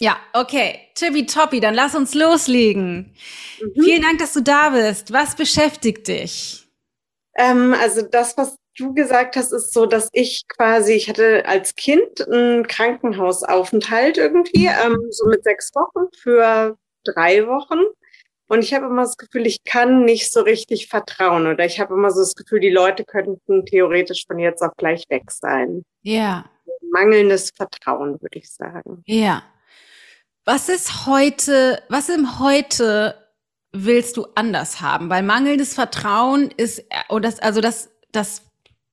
Ja, 0.00 0.16
okay. 0.32 0.80
Tibi 0.94 1.26
Toppi, 1.26 1.60
dann 1.60 1.74
lass 1.74 1.94
uns 1.94 2.14
loslegen. 2.14 3.14
Mhm. 3.60 3.82
Vielen 3.82 4.02
Dank, 4.02 4.18
dass 4.18 4.32
du 4.32 4.42
da 4.42 4.70
bist. 4.70 5.12
Was 5.12 5.34
beschäftigt 5.34 6.06
dich? 6.06 6.68
Ähm, 7.36 7.74
also 7.80 8.02
das, 8.02 8.36
was 8.36 8.56
du 8.76 8.94
gesagt 8.94 9.36
hast, 9.36 9.52
ist 9.52 9.72
so, 9.72 9.86
dass 9.86 10.08
ich 10.12 10.42
quasi, 10.48 10.92
ich 10.92 11.08
hatte 11.08 11.44
als 11.46 11.74
Kind 11.74 12.26
einen 12.28 12.66
Krankenhausaufenthalt 12.66 14.18
irgendwie, 14.18 14.66
ähm, 14.66 14.98
so 15.10 15.26
mit 15.26 15.42
sechs 15.42 15.70
Wochen 15.74 16.06
für 16.22 16.76
drei 17.04 17.46
Wochen. 17.46 17.80
Und 18.50 18.60
ich 18.64 18.72
habe 18.72 18.86
immer 18.86 19.02
das 19.02 19.16
Gefühl, 19.16 19.46
ich 19.46 19.62
kann 19.64 20.04
nicht 20.04 20.32
so 20.32 20.40
richtig 20.40 20.88
vertrauen. 20.88 21.46
Oder 21.46 21.66
ich 21.66 21.80
habe 21.80 21.94
immer 21.94 22.10
so 22.10 22.20
das 22.20 22.34
Gefühl, 22.34 22.60
die 22.60 22.70
Leute 22.70 23.04
könnten 23.04 23.66
theoretisch 23.66 24.24
von 24.26 24.38
jetzt 24.38 24.62
auf 24.62 24.72
gleich 24.76 25.04
weg 25.10 25.30
sein. 25.30 25.82
Ja. 26.02 26.48
Mangelndes 26.92 27.50
Vertrauen, 27.54 28.12
würde 28.22 28.38
ich 28.38 28.50
sagen. 28.50 29.02
Ja. 29.06 29.42
Was 30.50 30.70
ist 30.70 31.04
heute, 31.04 31.82
was 31.90 32.08
im 32.08 32.38
Heute 32.38 33.22
willst 33.72 34.16
du 34.16 34.28
anders 34.34 34.80
haben? 34.80 35.10
Weil 35.10 35.22
mangelndes 35.22 35.74
Vertrauen 35.74 36.50
ist, 36.56 36.84
und 37.08 37.22
das, 37.22 37.38
also 37.38 37.60
das, 37.60 37.90
das 38.12 38.44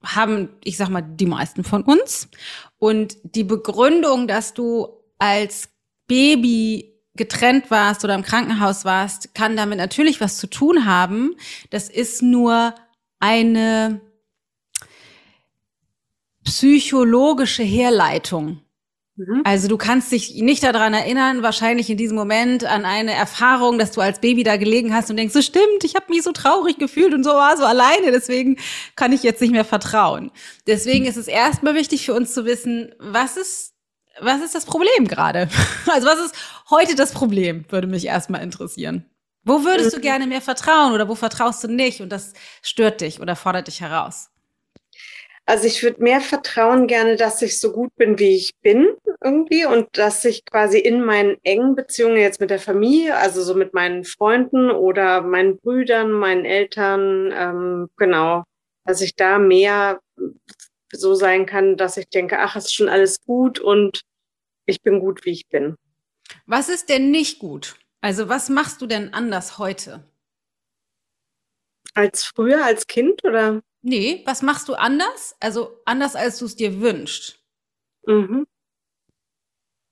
haben, 0.03 0.49
ich 0.65 0.75
sag 0.75 0.89
mal, 0.89 1.01
die 1.01 1.25
meisten 1.25 1.63
von 1.63 1.83
uns. 1.83 2.27
Und 2.77 3.15
die 3.23 3.45
Begründung, 3.45 4.27
dass 4.27 4.53
du 4.53 4.89
als 5.17 5.69
Baby 6.07 6.93
getrennt 7.15 7.71
warst 7.71 8.03
oder 8.03 8.15
im 8.15 8.23
Krankenhaus 8.23 8.83
warst, 8.83 9.33
kann 9.33 9.55
damit 9.55 9.77
natürlich 9.77 10.19
was 10.19 10.35
zu 10.35 10.47
tun 10.47 10.85
haben. 10.85 11.37
Das 11.69 11.87
ist 11.87 12.21
nur 12.21 12.75
eine 13.21 14.01
psychologische 16.43 17.63
Herleitung. 17.63 18.64
Mhm. 19.17 19.41
Also 19.45 19.67
du 19.67 19.77
kannst 19.77 20.11
dich 20.11 20.35
nicht 20.35 20.63
daran 20.63 20.93
erinnern, 20.93 21.41
wahrscheinlich 21.41 21.89
in 21.89 21.97
diesem 21.97 22.17
Moment 22.17 22.65
an 22.65 22.85
eine 22.85 23.13
Erfahrung, 23.13 23.79
dass 23.79 23.91
du 23.91 24.01
als 24.01 24.19
Baby 24.19 24.43
da 24.43 24.57
gelegen 24.57 24.93
hast 24.93 25.09
und 25.09 25.17
denkst, 25.17 25.33
so 25.33 25.41
stimmt, 25.41 25.83
ich 25.83 25.95
habe 25.95 26.07
mich 26.09 26.23
so 26.23 26.31
traurig 26.31 26.77
gefühlt 26.77 27.13
und 27.13 27.23
so 27.23 27.29
war 27.31 27.55
so 27.55 27.63
alleine, 27.63 28.11
deswegen 28.11 28.57
kann 28.95 29.13
ich 29.13 29.23
jetzt 29.23 29.41
nicht 29.41 29.51
mehr 29.51 29.65
vertrauen. 29.65 30.31
Deswegen 30.67 31.05
ist 31.05 31.17
es 31.17 31.27
erstmal 31.27 31.75
wichtig 31.75 32.05
für 32.05 32.13
uns 32.13 32.33
zu 32.33 32.45
wissen, 32.45 32.93
was 32.99 33.37
ist 33.37 33.71
was 34.21 34.41
ist 34.41 34.55
das 34.55 34.65
Problem 34.65 35.07
gerade? 35.07 35.49
Also 35.91 36.07
was 36.07 36.19
ist 36.19 36.35
heute 36.69 36.95
das 36.95 37.11
Problem, 37.11 37.65
würde 37.69 37.87
mich 37.87 38.05
erstmal 38.05 38.41
interessieren. 38.41 39.05
Wo 39.43 39.63
würdest 39.63 39.93
du 39.93 39.97
mhm. 39.97 40.01
gerne 40.01 40.27
mehr 40.27 40.41
vertrauen 40.41 40.93
oder 40.93 41.07
wo 41.07 41.15
vertraust 41.15 41.63
du 41.63 41.67
nicht 41.67 42.01
und 42.01 42.09
das 42.09 42.33
stört 42.61 43.01
dich 43.01 43.19
oder 43.19 43.35
fordert 43.35 43.67
dich 43.67 43.81
heraus? 43.81 44.29
Also 45.47 45.67
ich 45.67 45.83
würde 45.83 46.01
mehr 46.01 46.21
vertrauen 46.21 46.87
gerne, 46.87 47.17
dass 47.17 47.41
ich 47.43 47.59
so 47.59 47.71
gut 47.71 47.95
bin, 47.95 48.17
wie 48.17 48.35
ich 48.35 48.53
bin 48.61 48.87
irgendwie 49.23 49.65
und 49.65 49.87
dass 49.95 50.25
ich 50.25 50.43
quasi 50.43 50.79
in 50.79 51.03
meinen 51.03 51.37
engen 51.43 51.75
Beziehungen 51.75 52.17
jetzt 52.17 52.39
mit 52.39 52.49
der 52.49 52.59
Familie, 52.59 53.15
also 53.15 53.43
so 53.43 53.53
mit 53.53 53.73
meinen 53.73 54.05
Freunden 54.05 54.71
oder 54.71 55.21
meinen 55.21 55.57
Brüdern, 55.57 56.11
meinen 56.11 56.45
Eltern, 56.45 57.31
ähm, 57.31 57.89
genau, 57.95 58.43
dass 58.85 59.01
ich 59.01 59.15
da 59.15 59.37
mehr 59.37 59.99
so 60.91 61.13
sein 61.13 61.45
kann, 61.45 61.77
dass 61.77 61.97
ich 61.97 62.09
denke, 62.09 62.39
ach, 62.39 62.55
es 62.55 62.65
ist 62.65 62.73
schon 62.73 62.89
alles 62.89 63.21
gut 63.23 63.59
und 63.59 64.01
ich 64.65 64.81
bin 64.81 64.99
gut, 64.99 65.25
wie 65.25 65.31
ich 65.31 65.47
bin. 65.47 65.75
Was 66.47 66.69
ist 66.69 66.89
denn 66.89 67.11
nicht 67.11 67.37
gut? 67.37 67.75
Also 68.01 68.29
was 68.29 68.49
machst 68.49 68.81
du 68.81 68.87
denn 68.87 69.13
anders 69.13 69.59
heute? 69.59 70.03
Als 71.93 72.23
früher, 72.23 72.65
als 72.65 72.87
Kind 72.87 73.23
oder? 73.23 73.61
Nee, 73.87 74.23
was 74.25 74.41
machst 74.41 74.67
du 74.67 74.73
anders? 74.73 75.35
Also 75.39 75.79
anders, 75.85 76.15
als 76.15 76.39
du 76.39 76.45
es 76.45 76.55
dir 76.55 76.81
wünschst. 76.81 77.39
Mhm. 78.07 78.47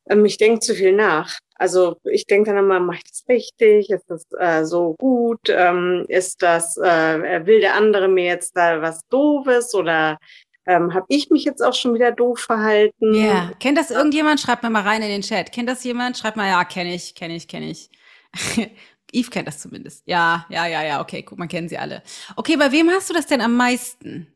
Ähm, 0.10 0.26
ich 0.26 0.38
denke 0.38 0.62
zu 0.62 0.74
viel 0.74 0.94
nach. 0.94 1.38
Also 1.54 1.98
ich 2.04 2.26
denke 2.26 2.50
dann 2.50 2.66
immer, 2.66 2.80
mache 2.80 2.98
ich 2.98 3.04
das 3.04 3.24
richtig? 3.30 3.92
Ist 3.92 4.06
das 4.08 4.26
äh, 4.40 4.66
so 4.66 4.96
gut? 4.98 5.48
Ähm, 5.48 6.06
ist 6.08 6.42
das, 6.42 6.76
äh, 6.78 7.46
will 7.46 7.62
der 7.62 7.76
andere 7.76 8.08
mir 8.08 8.26
jetzt 8.26 8.58
da 8.58 8.82
was 8.82 9.02
Doofes 9.10 9.76
oder 9.76 10.18
ähm, 10.66 10.92
habe 10.96 11.06
ich 11.10 11.30
mich 11.30 11.44
jetzt 11.44 11.62
auch 11.62 11.76
schon 11.76 11.94
wieder 11.94 12.12
doof 12.12 12.40
verhalten? 12.40 13.14
Ja, 13.14 13.22
yeah. 13.22 13.52
kennt 13.60 13.78
das 13.78 13.92
irgendjemand? 13.92 14.40
Schreibt 14.40 14.64
mir 14.64 14.72
mal 14.72 14.82
rein 14.82 15.04
in 15.04 15.10
den 15.10 15.22
Chat. 15.22 15.52
Kennt 15.52 15.70
das 15.70 15.84
jemand? 15.84 16.18
Schreibt 16.18 16.36
mal, 16.36 16.50
ja, 16.50 16.64
kenne 16.64 16.96
ich, 16.96 17.14
kenne 17.14 17.36
ich, 17.36 17.48
kenne 17.48 17.70
ich. 17.70 17.92
Eve 19.14 19.30
kennt 19.30 19.48
das 19.48 19.60
zumindest. 19.60 20.04
Ja, 20.06 20.46
ja, 20.50 20.68
ja, 20.68 20.84
ja, 20.84 21.02
okay, 21.02 21.24
guck, 21.24 21.38
man 21.38 21.48
kennen 21.48 21.70
sie 21.70 21.78
alle. 21.78 22.04
Okay, 22.36 22.58
bei 22.58 22.72
wem 22.72 22.90
hast 22.90 23.10
du 23.10 23.14
das 23.14 23.28
denn 23.28 23.42
am 23.42 23.56
meisten? 23.56 24.28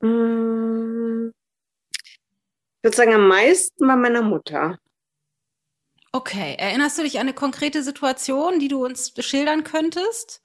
Mmh. 0.00 1.32
Ich 2.02 2.84
würde 2.84 2.96
sagen, 2.96 3.14
am 3.14 3.28
meisten 3.28 3.86
bei 3.86 3.96
meiner 3.96 4.22
Mutter. 4.22 4.78
Okay, 6.12 6.56
erinnerst 6.58 6.98
du 6.98 7.02
dich 7.02 7.16
an 7.16 7.26
eine 7.26 7.34
konkrete 7.34 7.82
Situation, 7.82 8.58
die 8.58 8.68
du 8.68 8.84
uns 8.84 9.12
schildern 9.18 9.62
könntest? 9.62 10.42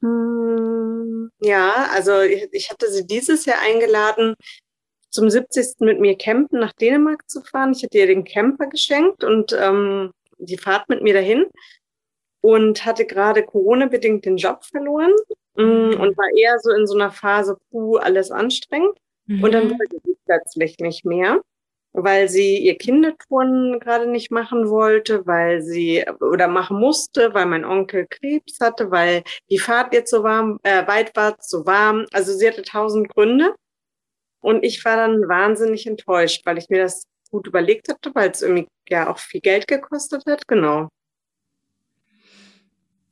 Hm, 0.00 1.30
ja, 1.40 1.88
also 1.92 2.20
ich, 2.20 2.48
ich 2.52 2.70
hatte 2.70 2.90
sie 2.90 3.06
dieses 3.06 3.46
Jahr 3.46 3.60
eingeladen, 3.60 4.34
zum 5.10 5.30
70. 5.30 5.80
mit 5.80 6.00
mir 6.00 6.18
campen 6.18 6.60
nach 6.60 6.72
Dänemark 6.72 7.28
zu 7.30 7.42
fahren. 7.42 7.72
Ich 7.72 7.82
hatte 7.82 7.96
ihr 7.96 8.06
den 8.06 8.24
Camper 8.24 8.66
geschenkt 8.66 9.24
und 9.24 9.52
ähm, 9.58 10.12
die 10.38 10.58
Fahrt 10.58 10.88
mit 10.88 11.02
mir 11.02 11.14
dahin 11.14 11.46
und 12.48 12.84
hatte 12.86 13.04
gerade 13.04 13.42
Corona-bedingt 13.42 14.24
den 14.24 14.38
Job 14.38 14.64
verloren 14.64 15.12
mhm. 15.54 16.00
und 16.00 16.16
war 16.16 16.28
eher 16.34 16.58
so 16.60 16.70
in 16.72 16.86
so 16.86 16.94
einer 16.94 17.10
Phase, 17.10 17.58
puh, 17.70 17.96
alles 17.96 18.30
anstrengend. 18.30 18.96
Mhm. 19.26 19.44
Und 19.44 19.52
dann 19.52 19.66
mhm. 19.66 19.70
wollte 19.72 19.96
sie 20.02 20.16
plötzlich 20.24 20.78
nicht 20.78 21.04
mehr 21.04 21.42
weil 21.92 22.28
sie 22.28 22.58
ihr 22.58 22.76
Kindertouren 22.76 23.80
gerade 23.80 24.06
nicht 24.06 24.30
machen 24.30 24.68
wollte, 24.68 25.26
weil 25.26 25.62
sie 25.62 26.04
oder 26.20 26.46
machen 26.48 26.78
musste, 26.78 27.34
weil 27.34 27.46
mein 27.46 27.64
Onkel 27.64 28.06
Krebs 28.08 28.60
hatte, 28.60 28.90
weil 28.90 29.22
die 29.50 29.58
Fahrt 29.58 29.94
jetzt 29.94 30.10
so 30.10 30.22
warm, 30.22 30.58
äh, 30.62 30.86
weit 30.86 31.16
war, 31.16 31.36
so 31.40 31.66
warm. 31.66 32.06
Also 32.12 32.32
sie 32.32 32.46
hatte 32.46 32.62
tausend 32.62 33.08
Gründe. 33.08 33.54
Und 34.40 34.64
ich 34.64 34.84
war 34.84 34.96
dann 34.96 35.28
wahnsinnig 35.28 35.86
enttäuscht, 35.86 36.42
weil 36.44 36.58
ich 36.58 36.68
mir 36.68 36.82
das 36.82 37.02
gut 37.30 37.46
überlegt 37.48 37.88
hatte, 37.88 38.14
weil 38.14 38.30
es 38.30 38.42
irgendwie 38.42 38.68
ja 38.88 39.10
auch 39.10 39.18
viel 39.18 39.40
Geld 39.40 39.66
gekostet 39.66 40.24
hat. 40.26 40.46
Genau. 40.46 40.88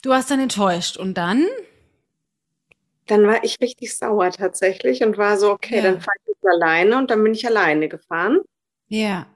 Du 0.03 0.13
hast 0.13 0.31
dann 0.31 0.41
enttäuscht 0.41 0.97
und 0.97 1.15
dann? 1.15 1.47
Dann 3.07 3.27
war 3.27 3.43
ich 3.45 3.61
richtig 3.61 3.97
sauer 3.97 4.31
tatsächlich 4.31 5.03
und 5.03 5.17
war 5.17 5.39
so, 5.39 5.51
okay, 5.51 5.77
ja. 5.77 5.83
dann 5.83 6.01
fahre 6.01 6.17
ich 6.23 6.29
jetzt 6.29 6.47
alleine 6.47 6.99
und 6.99 7.11
dann 7.11 7.23
bin 7.23 7.33
ich 7.33 7.47
alleine 7.47 7.89
gefahren. 7.89 8.41
Ja. 8.89 9.27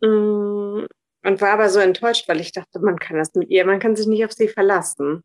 Mm, 0.00 0.86
und 1.24 1.40
war 1.40 1.50
aber 1.52 1.68
so 1.68 1.78
enttäuscht, 1.78 2.28
weil 2.28 2.40
ich 2.40 2.52
dachte, 2.52 2.80
man 2.80 2.98
kann 2.98 3.16
das 3.16 3.34
mit 3.34 3.50
ihr, 3.50 3.64
man 3.64 3.80
kann 3.80 3.96
sich 3.96 4.06
nicht 4.06 4.24
auf 4.24 4.32
sie 4.32 4.48
verlassen. 4.48 5.22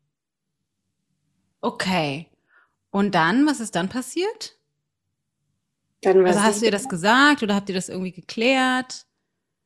Okay. 1.60 2.28
Und 2.90 3.14
dann, 3.14 3.46
was 3.46 3.60
ist 3.60 3.74
dann 3.74 3.88
passiert? 3.88 4.58
Dann 6.02 6.24
also 6.24 6.42
hast 6.42 6.60
du 6.60 6.66
ihr 6.66 6.70
das 6.70 6.88
gesagt 6.88 7.42
oder 7.42 7.54
habt 7.54 7.68
ihr 7.68 7.74
das 7.74 7.88
irgendwie 7.88 8.12
geklärt? 8.12 9.06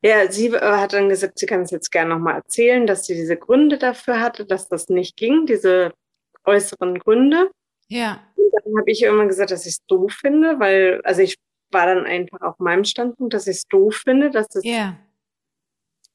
Ja, 0.03 0.29
sie 0.29 0.47
äh, 0.47 0.59
hat 0.59 0.93
dann 0.93 1.09
gesagt, 1.09 1.39
sie 1.39 1.45
kann 1.45 1.61
es 1.61 1.71
jetzt 1.71 1.91
gerne 1.91 2.13
nochmal 2.13 2.35
erzählen, 2.35 2.85
dass 2.85 3.05
sie 3.05 3.15
diese 3.15 3.37
Gründe 3.37 3.77
dafür 3.77 4.19
hatte, 4.19 4.45
dass 4.45 4.67
das 4.67 4.89
nicht 4.89 5.15
ging, 5.15 5.45
diese 5.45 5.93
äußeren 6.43 6.99
Gründe. 6.99 7.49
Ja. 7.87 8.21
Und 8.35 8.51
dann 8.51 8.77
habe 8.77 8.91
ich 8.91 9.01
irgendwann 9.01 9.29
gesagt, 9.29 9.51
dass 9.51 9.65
ich 9.65 9.73
es 9.73 9.85
doof 9.87 10.11
finde, 10.11 10.59
weil, 10.59 10.99
also 11.03 11.21
ich 11.21 11.37
war 11.71 11.85
dann 11.85 12.05
einfach 12.05 12.41
auf 12.41 12.59
meinem 12.59 12.83
Standpunkt, 12.83 13.33
dass 13.33 13.47
ich 13.47 13.57
es 13.57 13.67
doof 13.67 13.95
finde, 14.03 14.29
dass 14.29 14.47
das 14.49 14.63
yeah. 14.65 14.97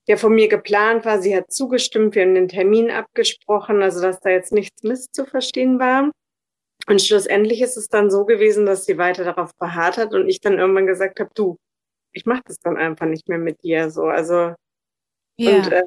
der 0.06 0.18
von 0.18 0.34
mir 0.34 0.48
geplant 0.48 1.04
war. 1.04 1.20
Sie 1.22 1.34
hat 1.34 1.50
zugestimmt, 1.50 2.14
wir 2.14 2.22
haben 2.22 2.34
den 2.34 2.48
Termin 2.48 2.90
abgesprochen, 2.90 3.82
also 3.82 4.02
dass 4.02 4.20
da 4.20 4.28
jetzt 4.28 4.52
nichts 4.52 4.82
misszuverstehen 4.82 5.78
war. 5.78 6.10
Und 6.86 7.02
schlussendlich 7.02 7.62
ist 7.62 7.76
es 7.76 7.88
dann 7.88 8.10
so 8.10 8.24
gewesen, 8.24 8.66
dass 8.66 8.84
sie 8.84 8.98
weiter 8.98 9.24
darauf 9.24 9.54
beharrt 9.56 9.96
hat 9.96 10.14
und 10.14 10.28
ich 10.28 10.40
dann 10.40 10.58
irgendwann 10.58 10.86
gesagt 10.86 11.20
habe, 11.20 11.30
du, 11.34 11.56
ich 12.12 12.26
mache 12.26 12.42
das 12.46 12.58
dann 12.58 12.76
einfach 12.76 13.06
nicht 13.06 13.28
mehr 13.28 13.38
mit 13.38 13.62
dir 13.62 13.90
so. 13.90 14.04
Also 14.04 14.54
yeah. 15.38 15.56
und 15.56 15.72
äh, 15.72 15.82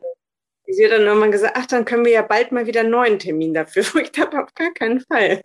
sie 0.73 0.85
hat 0.85 0.91
dann 0.91 1.01
irgendwann 1.01 1.31
gesagt, 1.31 1.55
ach, 1.57 1.65
dann 1.65 1.85
können 1.85 2.05
wir 2.05 2.11
ja 2.11 2.21
bald 2.21 2.51
mal 2.51 2.65
wieder 2.65 2.81
einen 2.81 2.91
neuen 2.91 3.19
Termin 3.19 3.53
dafür. 3.53 3.83
Wo 3.93 3.99
ich 3.99 4.11
dachte, 4.11 4.41
auf 4.41 4.53
gar 4.53 4.71
keinen 4.73 5.01
Fall. 5.01 5.41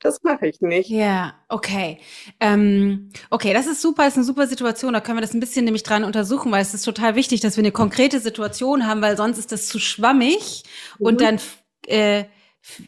Das 0.00 0.22
mache 0.22 0.46
ich 0.46 0.60
nicht. 0.60 0.88
Ja, 0.88 1.34
okay. 1.48 1.98
Ähm, 2.40 3.10
okay, 3.30 3.52
das 3.52 3.66
ist 3.66 3.82
super, 3.82 4.04
das 4.04 4.14
ist 4.14 4.18
eine 4.18 4.24
super 4.24 4.46
Situation. 4.46 4.92
Da 4.92 5.00
können 5.00 5.18
wir 5.18 5.22
das 5.22 5.34
ein 5.34 5.40
bisschen 5.40 5.64
nämlich 5.64 5.82
dran 5.82 6.04
untersuchen, 6.04 6.52
weil 6.52 6.62
es 6.62 6.74
ist 6.74 6.82
total 6.82 7.14
wichtig, 7.14 7.40
dass 7.40 7.56
wir 7.56 7.62
eine 7.62 7.72
konkrete 7.72 8.20
Situation 8.20 8.86
haben, 8.86 9.02
weil 9.02 9.16
sonst 9.16 9.38
ist 9.38 9.52
das 9.52 9.68
zu 9.68 9.78
schwammig 9.78 10.64
mhm. 10.98 11.06
und 11.06 11.20
dann 11.20 11.40
äh, 11.86 12.24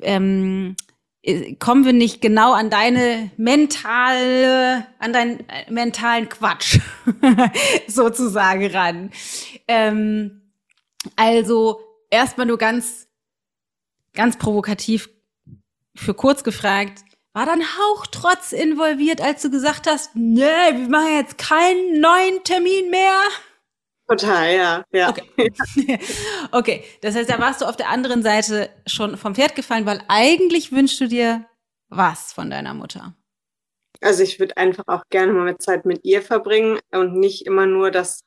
ähm, 0.03 0.77
äh, 0.79 0.88
kommen 1.59 1.85
wir 1.85 1.93
nicht 1.93 2.21
genau 2.21 2.53
an 2.53 2.71
deine 2.71 3.31
mentale, 3.37 4.87
an 4.99 5.13
deinen 5.13 5.41
äh, 5.49 5.71
mentalen 5.71 6.29
Quatsch 6.29 6.79
sozusagen 7.89 8.67
ran. 8.67 9.11
Ähm, 9.67 10.53
also 11.17 11.81
erstmal 12.11 12.47
nur 12.47 12.59
ganz, 12.59 13.09
ganz 14.15 14.39
provokativ 14.39 15.11
für 15.95 16.15
kurz 16.15 16.45
gefragt, 16.45 17.03
war 17.33 17.47
dann 17.47 17.63
Hauchtrotz 17.63 18.53
involviert, 18.53 19.21
als 19.21 19.43
du 19.43 19.51
gesagt 19.51 19.87
hast, 19.87 20.15
nee, 20.15 20.43
wir 20.43 20.89
machen 20.89 21.15
jetzt 21.15 21.39
keinen 21.39 22.01
neuen 22.01 22.43
Termin 22.45 22.91
mehr? 22.91 23.21
Total, 24.09 24.55
ja. 24.55 24.85
ja. 24.91 25.11
Okay. 25.11 25.99
okay, 26.53 26.85
das 27.03 27.15
heißt, 27.15 27.29
da 27.29 27.39
warst 27.39 27.61
du 27.61 27.67
auf 27.67 27.77
der 27.77 27.91
anderen 27.91 28.23
Seite 28.23 28.71
schon 28.87 29.17
vom 29.17 29.35
Pferd 29.35 29.55
gefallen, 29.55 29.87
weil 29.87 30.03
eigentlich 30.09 30.73
wünschst 30.73 31.01
du 31.01 31.09
dir 31.09 31.47
was 31.89 32.33
von 32.33 32.51
deiner 32.51 32.75
Mutter? 32.75 33.15
Also 34.01 34.23
ich 34.23 34.39
würde 34.39 34.57
einfach 34.57 34.85
auch 34.87 35.03
gerne 35.11 35.33
mal 35.33 35.59
Zeit 35.59 35.85
mit 35.85 36.05
ihr 36.05 36.23
verbringen 36.23 36.79
und 36.93 37.15
nicht 37.15 37.47
immer 37.47 37.67
nur 37.67 37.91
das 37.91 38.21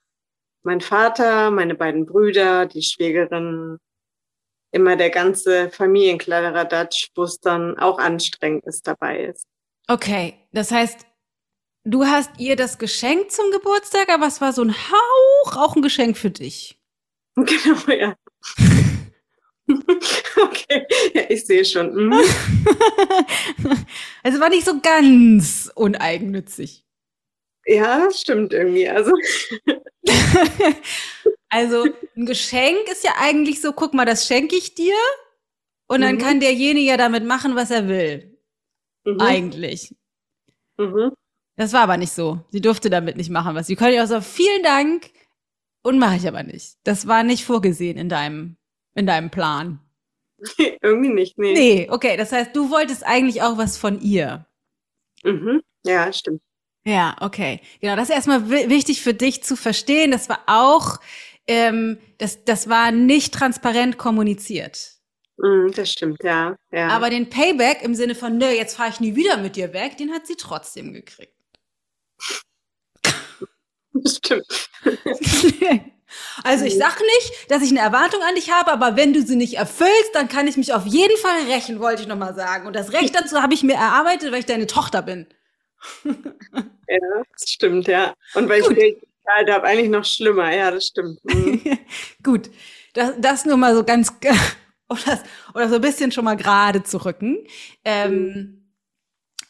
mein 0.64 0.82
Vater, 0.82 1.50
meine 1.50 1.76
beiden 1.76 2.06
Brüder, 2.06 2.68
die 2.68 2.84
Schwägerin, 2.84 3.78
immer 4.72 4.96
der 4.96 5.10
ganze 5.10 5.70
Familienkladderadatsch, 5.70 7.10
wo 7.16 7.24
es 7.24 7.40
dann 7.40 7.78
auch 7.80 7.98
anstrengend 7.98 8.66
ist, 8.66 8.88
dabei 8.88 9.26
ist. 9.26 9.46
Okay, 9.88 10.36
das 10.52 10.72
heißt, 10.72 11.06
du 11.84 12.06
hast 12.06 12.32
ihr 12.40 12.56
das 12.56 12.78
geschenkt 12.78 13.32
zum 13.32 13.52
Geburtstag, 13.52 14.10
aber 14.10 14.28
es 14.28 14.42
war 14.42 14.54
so 14.54 14.64
ein 14.64 14.74
Hauch 14.74 15.58
auch 15.58 15.76
ein 15.76 15.82
Geschenk 15.82 16.18
für 16.18 16.32
dich. 16.32 16.78
Genau, 17.36 17.90
ja. 17.90 18.16
okay, 20.44 20.86
ja, 21.14 21.22
ich 21.30 21.46
sehe 21.46 21.64
schon. 21.64 21.94
Mhm. 21.96 22.14
also 24.24 24.40
war 24.42 24.50
nicht 24.50 24.66
so 24.66 24.82
ganz 24.82 25.72
uneigennützig. 25.74 26.84
Ja, 27.66 28.10
stimmt 28.12 28.52
irgendwie. 28.52 28.90
Also. 28.90 29.14
also 31.50 31.88
ein 32.18 32.26
Geschenk 32.26 32.90
ist 32.92 33.06
ja 33.06 33.14
eigentlich 33.18 33.62
so, 33.62 33.72
guck 33.72 33.94
mal, 33.94 34.06
das 34.06 34.28
schenke 34.28 34.58
ich 34.58 34.76
dir 34.76 34.96
und 35.88 36.02
dann 36.02 36.16
mhm. 36.16 36.20
kann 36.20 36.40
derjenige 36.42 36.90
ja 36.90 36.98
damit 36.98 37.24
machen, 37.24 37.56
was 37.56 37.72
er 37.72 37.88
will. 37.88 38.38
Mhm. 39.06 39.22
Eigentlich. 39.22 39.96
Mhm. 40.78 41.14
Das 41.62 41.74
war 41.74 41.82
aber 41.82 41.98
nicht 41.98 42.12
so. 42.12 42.44
Sie 42.50 42.60
durfte 42.60 42.90
damit 42.90 43.18
nicht 43.18 43.30
machen, 43.30 43.54
was 43.54 43.68
sie 43.68 43.76
könnte. 43.76 43.94
Ja 43.94 44.04
auch 44.04 44.08
so, 44.08 44.20
vielen 44.20 44.64
Dank 44.64 45.12
und 45.84 46.00
mache 46.00 46.16
ich 46.16 46.28
aber 46.28 46.42
nicht. 46.42 46.78
Das 46.84 47.06
war 47.06 47.22
nicht 47.22 47.46
vorgesehen 47.46 48.00
in 48.00 48.10
deinem, 48.10 48.58
in 48.96 49.06
deinem 49.06 49.30
Plan. 49.30 49.80
Irgendwie 50.82 51.14
nicht, 51.14 51.38
nee. 51.38 51.54
Nee, 51.54 51.88
okay. 51.92 52.18
Das 52.18 52.32
heißt, 52.32 52.56
du 52.56 52.72
wolltest 52.72 53.06
eigentlich 53.06 53.44
auch 53.44 53.60
was 53.60 53.78
von 53.78 54.02
ihr. 54.02 54.48
Mhm. 55.24 55.62
Ja, 55.86 56.12
stimmt. 56.12 56.42
Ja, 56.84 57.16
okay. 57.22 57.62
Genau, 57.80 57.96
das 57.96 58.10
ist 58.10 58.16
erstmal 58.16 58.50
wichtig 58.50 59.04
für 59.04 59.14
dich 59.14 59.44
zu 59.44 59.56
verstehen. 59.56 60.10
Das 60.10 60.30
war 60.30 60.40
auch, 60.48 61.00
ähm, 61.46 62.00
das, 62.18 62.44
das 62.44 62.70
war 62.70 62.92
nicht 62.92 63.36
transparent 63.36 64.00
kommuniziert. 64.00 64.94
Mm, 65.38 65.68
das 65.76 65.92
stimmt, 65.92 66.24
ja, 66.24 66.56
ja. 66.72 66.88
Aber 66.88 67.12
den 67.12 67.30
Payback 67.30 67.84
im 67.84 67.94
Sinne 67.94 68.16
von, 68.16 68.40
nö, 68.40 68.48
jetzt 68.48 68.78
fahre 68.78 68.90
ich 68.90 69.00
nie 69.00 69.16
wieder 69.16 69.38
mit 69.38 69.56
dir 69.56 69.74
weg, 69.74 69.98
den 69.98 70.12
hat 70.12 70.26
sie 70.26 70.38
trotzdem 70.38 70.92
gekriegt. 70.92 71.36
Das 73.94 74.18
stimmt. 74.18 74.70
Also 76.44 76.66
ich 76.66 76.78
sag 76.78 77.00
nicht, 77.00 77.52
dass 77.52 77.64
ich 77.64 77.70
eine 77.70 77.80
Erwartung 77.80 78.22
an 78.22 78.36
dich 78.36 78.52
habe, 78.52 78.72
aber 78.72 78.98
wenn 78.98 79.14
du 79.14 79.22
sie 79.22 79.38
nicht 79.38 79.54
erfüllst, 79.54 80.14
dann 80.14 80.28
kann 80.28 80.46
ich 80.48 80.58
mich 80.58 80.74
auf 80.74 80.86
jeden 80.86 81.16
Fall 81.18 81.44
rächen, 81.50 81.80
wollte 81.80 82.02
ich 82.02 82.08
nochmal 82.08 82.36
sagen. 82.36 82.68
Und 82.68 82.76
das 82.76 82.92
Recht 82.92 83.16
dazu 83.16 83.42
habe 83.42 83.54
ich 83.54 83.64
mir 83.64 83.76
erarbeitet, 83.76 84.32
weil 84.32 84.40
ich 84.40 84.46
deine 84.46 84.68
Tochter 84.68 85.02
bin 85.02 85.28
ja, 86.88 87.00
das 87.34 87.50
stimmt, 87.50 87.88
ja. 87.88 88.14
Und 88.34 88.50
weil 88.50 88.62
Gut. 88.62 88.78
ich 88.78 89.00
gezahlt 89.00 89.50
habe, 89.52 89.66
eigentlich 89.68 89.90
noch 89.90 90.06
schlimmer, 90.06 90.54
ja, 90.54 90.72
das 90.72 90.88
stimmt. 90.88 91.20
Mhm. 91.26 91.62
Gut, 92.24 92.50
das, 92.94 93.14
das 93.20 93.46
nur 93.46 93.58
mal 93.58 93.76
so 93.76 93.84
ganz, 93.84 94.14
oder, 94.90 95.24
oder 95.54 95.70
so 95.70 95.76
ein 95.76 95.82
bisschen 95.82 96.12
schon 96.12 96.26
mal 96.26 96.38
gerade 96.38 96.84
zu 96.84 97.04
rücken. 97.04 97.46
Ähm, 97.84 98.72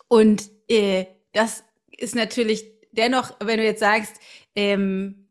Und 0.07 0.49
äh, 0.67 1.05
das 1.33 1.63
ist 2.01 2.15
natürlich 2.15 2.65
dennoch, 2.91 3.35
wenn 3.39 3.57
du 3.57 3.63
jetzt 3.63 3.79
sagst, 3.79 4.15
ähm, 4.55 5.27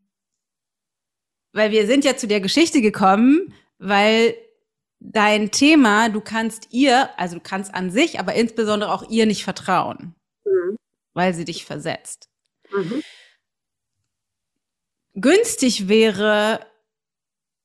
weil 1.53 1.71
wir 1.71 1.87
sind 1.87 2.05
ja 2.05 2.17
zu 2.17 2.27
der 2.27 2.41
Geschichte 2.41 2.81
gekommen, 2.81 3.55
weil 3.79 4.35
dein 5.01 5.51
Thema, 5.51 6.09
du 6.09 6.21
kannst 6.21 6.69
ihr, 6.71 7.11
also 7.19 7.37
du 7.37 7.43
kannst 7.43 7.75
an 7.75 7.91
sich, 7.91 8.21
aber 8.21 8.35
insbesondere 8.35 8.93
auch 8.93 9.09
ihr 9.09 9.27
nicht 9.27 9.45
vertrauen, 9.45 10.15
mhm. 10.45 10.77
weil 11.15 11.35
sie 11.35 11.45
dich 11.45 11.65
versetzt. 11.65 12.29
Mhm. 12.73 13.03
Günstig 15.15 15.89
wäre, 15.89 16.67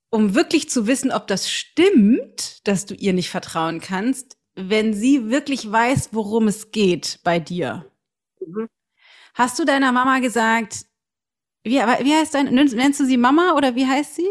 um 0.10 0.34
wirklich 0.34 0.70
zu 0.70 0.88
wissen, 0.88 1.12
ob 1.12 1.28
das 1.28 1.52
stimmt, 1.52 2.68
dass 2.68 2.86
du 2.86 2.96
ihr 2.96 3.14
nicht 3.14 3.30
vertrauen 3.30 3.82
kannst, 3.82 4.38
wenn 4.56 4.94
sie 4.94 5.30
wirklich 5.30 5.70
weiß, 5.70 6.10
worum 6.14 6.48
es 6.48 6.72
geht 6.72 7.20
bei 7.24 7.40
dir. 7.40 7.92
Mhm. 8.40 8.68
Hast 9.36 9.60
du 9.60 9.65
deiner 9.65 9.92
Mama 9.92 10.20
gesagt, 10.20 10.86
wie, 11.65 11.75
wie 11.75 12.13
heißt 12.13 12.34
dein, 12.34 12.54
nennst 12.54 13.00
du 13.01 13.06
sie 13.06 13.18
Mama 13.18 13.54
oder 13.58 13.75
wie 13.75 13.86
heißt 13.86 14.15
sie? 14.15 14.30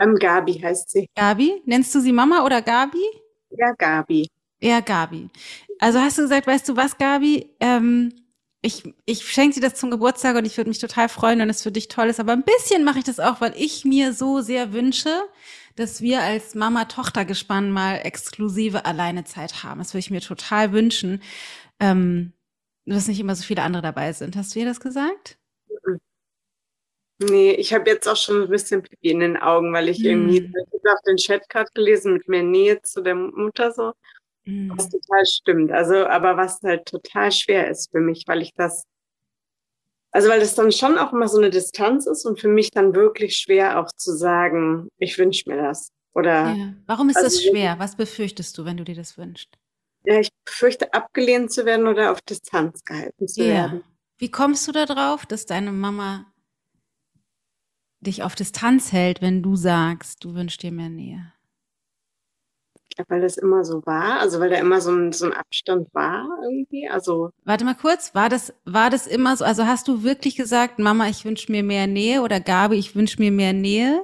Ähm, 0.00 0.14
Gabi 0.14 0.54
heißt 0.54 0.90
sie. 0.90 1.06
Gabi? 1.14 1.62
Nennst 1.66 1.94
du 1.94 2.00
sie 2.00 2.12
Mama 2.12 2.42
oder 2.42 2.62
Gabi? 2.62 3.04
Ja, 3.50 3.72
Gabi. 3.76 4.28
Ja, 4.60 4.80
Gabi. 4.80 5.28
Also 5.78 6.00
hast 6.00 6.16
du 6.16 6.22
gesagt, 6.22 6.46
weißt 6.46 6.66
du 6.70 6.74
was, 6.74 6.96
Gabi? 6.96 7.54
Ähm, 7.60 8.14
ich, 8.62 8.94
ich 9.04 9.30
schenke 9.30 9.56
dir 9.56 9.68
das 9.68 9.78
zum 9.78 9.90
Geburtstag 9.90 10.36
und 10.36 10.46
ich 10.46 10.56
würde 10.56 10.70
mich 10.70 10.78
total 10.78 11.10
freuen, 11.10 11.38
wenn 11.38 11.50
es 11.50 11.62
für 11.62 11.70
dich 11.70 11.88
toll 11.88 12.06
ist. 12.06 12.18
Aber 12.18 12.32
ein 12.32 12.42
bisschen 12.42 12.82
mache 12.82 12.98
ich 12.98 13.04
das 13.04 13.20
auch, 13.20 13.42
weil 13.42 13.52
ich 13.58 13.84
mir 13.84 14.14
so 14.14 14.40
sehr 14.40 14.72
wünsche, 14.72 15.10
dass 15.74 16.00
wir 16.00 16.22
als 16.22 16.54
Mama-Tochter-Gespann 16.54 17.70
mal 17.70 17.96
exklusive 17.96 18.86
Alleinezeit 18.86 19.64
haben. 19.64 19.80
Das 19.80 19.92
würde 19.92 19.98
ich 20.00 20.10
mir 20.10 20.22
total 20.22 20.72
wünschen, 20.72 21.20
ähm, 21.78 22.32
dass 22.94 23.08
nicht 23.08 23.20
immer 23.20 23.34
so 23.34 23.44
viele 23.44 23.62
andere 23.62 23.82
dabei 23.82 24.12
sind. 24.12 24.36
Hast 24.36 24.54
du 24.54 24.60
ihr 24.60 24.66
das 24.66 24.80
gesagt? 24.80 25.38
Nee, 27.18 27.52
ich 27.52 27.72
habe 27.72 27.88
jetzt 27.90 28.06
auch 28.06 28.16
schon 28.16 28.42
ein 28.42 28.50
bisschen 28.50 28.82
Pipi 28.82 29.10
in 29.10 29.20
den 29.20 29.36
Augen, 29.38 29.72
weil 29.72 29.88
ich 29.88 30.00
mm. 30.00 30.06
irgendwie 30.06 30.36
ich 30.36 30.90
auf 30.92 31.00
den 31.06 31.16
Chat 31.16 31.48
gerade 31.48 31.70
gelesen 31.72 32.12
mit 32.12 32.28
mehr 32.28 32.42
Nähe 32.42 32.82
zu 32.82 33.00
der 33.00 33.14
Mutter 33.14 33.72
so. 33.72 33.92
Mm. 34.44 34.70
Was 34.76 34.90
total 34.90 35.24
stimmt. 35.24 35.72
Also, 35.72 36.06
aber 36.06 36.36
was 36.36 36.60
halt 36.62 36.86
total 36.86 37.32
schwer 37.32 37.70
ist 37.70 37.90
für 37.90 38.00
mich, 38.00 38.24
weil 38.26 38.42
ich 38.42 38.52
das, 38.54 38.84
also 40.10 40.28
weil 40.28 40.40
das 40.40 40.54
dann 40.54 40.70
schon 40.72 40.98
auch 40.98 41.12
immer 41.12 41.28
so 41.28 41.38
eine 41.38 41.48
Distanz 41.48 42.06
ist 42.06 42.26
und 42.26 42.38
für 42.38 42.48
mich 42.48 42.70
dann 42.70 42.94
wirklich 42.94 43.36
schwer 43.36 43.80
auch 43.80 43.90
zu 43.96 44.14
sagen, 44.14 44.88
ich 44.98 45.16
wünsche 45.18 45.48
mir 45.48 45.56
das. 45.56 45.88
Oder 46.12 46.52
ja. 46.52 46.74
Warum 46.86 47.08
ist 47.08 47.16
also, 47.16 47.28
das 47.28 47.42
schwer? 47.42 47.78
Was 47.78 47.96
befürchtest 47.96 48.56
du, 48.58 48.66
wenn 48.66 48.76
du 48.76 48.84
dir 48.84 48.94
das 48.94 49.16
wünschst? 49.16 49.58
Ja, 50.06 50.20
ich 50.20 50.30
befürchte, 50.44 50.94
abgelehnt 50.94 51.52
zu 51.52 51.64
werden 51.66 51.88
oder 51.88 52.12
auf 52.12 52.20
Distanz 52.20 52.84
gehalten 52.84 53.26
zu 53.26 53.42
ja. 53.42 53.54
werden. 53.54 53.84
Wie 54.18 54.30
kommst 54.30 54.66
du 54.68 54.72
da 54.72 54.86
drauf, 54.86 55.26
dass 55.26 55.46
deine 55.46 55.72
Mama 55.72 56.32
dich 58.00 58.22
auf 58.22 58.36
Distanz 58.36 58.92
hält, 58.92 59.20
wenn 59.20 59.42
du 59.42 59.56
sagst, 59.56 60.22
du 60.24 60.34
wünschst 60.34 60.62
dir 60.62 60.70
mehr 60.70 60.90
Nähe? 60.90 61.32
Ja, 62.96 63.04
weil 63.08 63.20
das 63.20 63.36
immer 63.36 63.64
so 63.64 63.84
war, 63.84 64.20
also 64.20 64.38
weil 64.38 64.48
da 64.48 64.56
immer 64.56 64.80
so 64.80 64.92
ein, 64.92 65.12
so 65.12 65.26
ein 65.26 65.32
Abstand 65.32 65.92
war 65.92 66.28
irgendwie. 66.44 66.88
Also 66.88 67.30
warte 67.44 67.64
mal 67.64 67.74
kurz, 67.74 68.14
war 68.14 68.28
das 68.28 68.54
war 68.64 68.90
das 68.90 69.08
immer 69.08 69.36
so? 69.36 69.44
Also 69.44 69.66
hast 69.66 69.88
du 69.88 70.04
wirklich 70.04 70.36
gesagt, 70.36 70.78
Mama, 70.78 71.08
ich 71.08 71.24
wünsche 71.24 71.50
mir 71.50 71.64
mehr 71.64 71.88
Nähe 71.88 72.22
oder 72.22 72.38
Gabi, 72.38 72.76
ich 72.76 72.94
wünsche 72.94 73.20
mir 73.20 73.32
mehr 73.32 73.52
Nähe, 73.52 74.00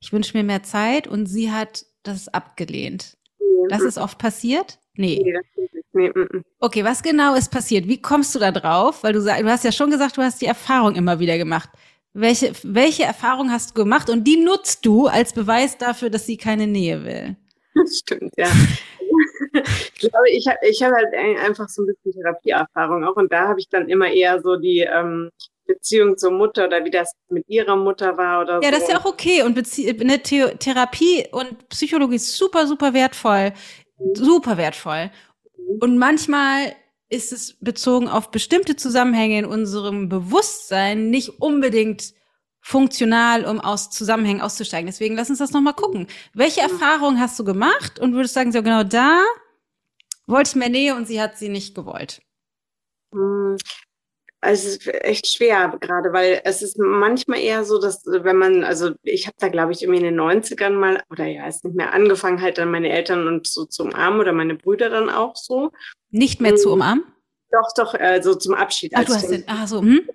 ich 0.00 0.14
wünsche 0.14 0.36
mir 0.36 0.44
mehr 0.44 0.62
Zeit 0.62 1.06
und 1.06 1.26
sie 1.26 1.52
hat 1.52 1.84
das 2.02 2.28
abgelehnt. 2.28 3.18
Nee, 3.38 3.68
das 3.68 3.82
ist 3.82 3.98
oft 3.98 4.18
passiert? 4.18 4.80
Nee. 4.94 5.20
nee, 5.24 5.32
das 5.32 5.44
nee 5.92 6.06
m 6.06 6.12
-m. 6.12 6.42
Okay, 6.60 6.84
was 6.84 7.02
genau 7.02 7.34
ist 7.34 7.50
passiert? 7.50 7.88
Wie 7.88 8.00
kommst 8.00 8.34
du 8.34 8.38
da 8.38 8.50
drauf? 8.50 9.02
Weil 9.02 9.14
du, 9.14 9.20
du 9.20 9.50
hast 9.50 9.64
ja 9.64 9.72
schon 9.72 9.90
gesagt, 9.90 10.16
du 10.16 10.22
hast 10.22 10.40
die 10.42 10.46
Erfahrung 10.46 10.94
immer 10.94 11.18
wieder 11.18 11.38
gemacht. 11.38 11.70
Welche, 12.14 12.52
welche 12.62 13.04
Erfahrung 13.04 13.50
hast 13.50 13.70
du 13.70 13.82
gemacht 13.82 14.10
und 14.10 14.24
die 14.24 14.36
nutzt 14.36 14.84
du 14.84 15.06
als 15.06 15.32
Beweis 15.32 15.78
dafür, 15.78 16.10
dass 16.10 16.26
sie 16.26 16.36
keine 16.36 16.66
Nähe 16.66 17.04
will? 17.04 17.36
Das 17.74 17.98
stimmt, 17.98 18.34
ja. 18.36 18.48
ich 19.64 20.00
glaube, 20.00 20.30
ich 20.30 20.46
habe 20.46 20.58
ich 20.68 20.82
hab 20.82 20.92
halt 20.92 21.14
einfach 21.40 21.68
so 21.68 21.82
ein 21.82 21.86
bisschen 21.86 22.12
Therapieerfahrung 22.12 23.04
auch 23.04 23.16
und 23.16 23.32
da 23.32 23.48
habe 23.48 23.60
ich 23.60 23.68
dann 23.68 23.88
immer 23.88 24.10
eher 24.10 24.42
so 24.42 24.56
die 24.56 24.80
ähm, 24.80 25.30
Beziehung 25.66 26.16
zur 26.16 26.32
Mutter 26.32 26.66
oder 26.66 26.84
wie 26.84 26.90
das 26.90 27.12
mit 27.28 27.48
ihrer 27.48 27.76
Mutter 27.76 28.16
war 28.16 28.42
oder 28.42 28.54
ja, 28.54 28.60
so. 28.60 28.64
Ja, 28.64 28.70
das 28.70 28.82
ist 28.82 28.90
ja 28.90 29.00
auch 29.00 29.04
okay 29.04 29.42
und 29.42 29.54
Bezie 29.54 29.98
eine 29.98 30.20
The 30.22 30.56
Therapie 30.58 31.26
und 31.30 31.68
Psychologie 31.68 32.16
ist 32.16 32.36
super, 32.36 32.66
super 32.66 32.92
wertvoll. 32.92 33.52
Super 34.14 34.56
wertvoll. 34.56 35.10
Und 35.80 35.98
manchmal 35.98 36.74
ist 37.08 37.32
es 37.32 37.58
bezogen 37.60 38.08
auf 38.08 38.30
bestimmte 38.30 38.76
Zusammenhänge 38.76 39.38
in 39.40 39.44
unserem 39.44 40.08
Bewusstsein 40.08 41.10
nicht 41.10 41.40
unbedingt 41.40 42.14
funktional, 42.60 43.44
um 43.44 43.60
aus 43.60 43.90
Zusammenhängen 43.90 44.40
auszusteigen. 44.40 44.86
Deswegen 44.86 45.16
lass 45.16 45.28
uns 45.28 45.40
das 45.40 45.52
nochmal 45.52 45.74
gucken. 45.74 46.06
Welche 46.32 46.60
Erfahrungen 46.60 47.20
hast 47.20 47.38
du 47.38 47.44
gemacht 47.44 47.98
und 47.98 48.14
würdest 48.14 48.34
sagen, 48.34 48.52
so 48.52 48.62
genau 48.62 48.84
da 48.84 49.22
wollte 50.26 50.50
ich 50.50 50.56
mehr 50.56 50.68
Nähe 50.70 50.94
und 50.94 51.06
sie 51.06 51.20
hat 51.20 51.36
sie 51.36 51.48
nicht 51.48 51.74
gewollt? 51.74 52.22
Also 54.44 54.68
es 54.68 54.76
ist 54.76 54.94
echt 55.04 55.28
schwer 55.28 55.76
gerade, 55.80 56.12
weil 56.12 56.40
es 56.44 56.62
ist 56.62 56.76
manchmal 56.76 57.38
eher 57.38 57.64
so, 57.64 57.80
dass 57.80 58.04
wenn 58.04 58.36
man, 58.36 58.64
also 58.64 58.90
ich 59.04 59.28
habe 59.28 59.36
da 59.38 59.46
glaube 59.48 59.70
ich 59.70 59.82
irgendwie 59.82 60.00
in 60.00 60.16
den 60.16 60.20
90ern 60.20 60.70
mal, 60.70 61.00
oder 61.10 61.26
ja, 61.26 61.46
ist 61.46 61.64
nicht 61.64 61.76
mehr 61.76 61.94
angefangen, 61.94 62.42
halt 62.42 62.58
dann 62.58 62.72
meine 62.72 62.90
Eltern 62.90 63.28
und 63.28 63.46
so 63.46 63.66
zu 63.66 63.84
umarmen 63.84 64.20
oder 64.20 64.32
meine 64.32 64.56
Brüder 64.56 64.90
dann 64.90 65.10
auch 65.10 65.36
so. 65.36 65.70
Nicht 66.10 66.40
mehr 66.40 66.56
zu 66.56 66.70
hm. 66.70 66.72
umarmen? 66.72 67.04
Doch, 67.52 67.68
doch, 67.76 67.94
also 67.94 68.34
zum 68.34 68.54
Abschied. 68.54 68.92
Ach, 68.96 69.04
du 69.04 69.14
hast 69.14 69.30
den, 69.30 69.44
ach 69.46 69.68
so, 69.68 69.80
hm? 69.80 70.08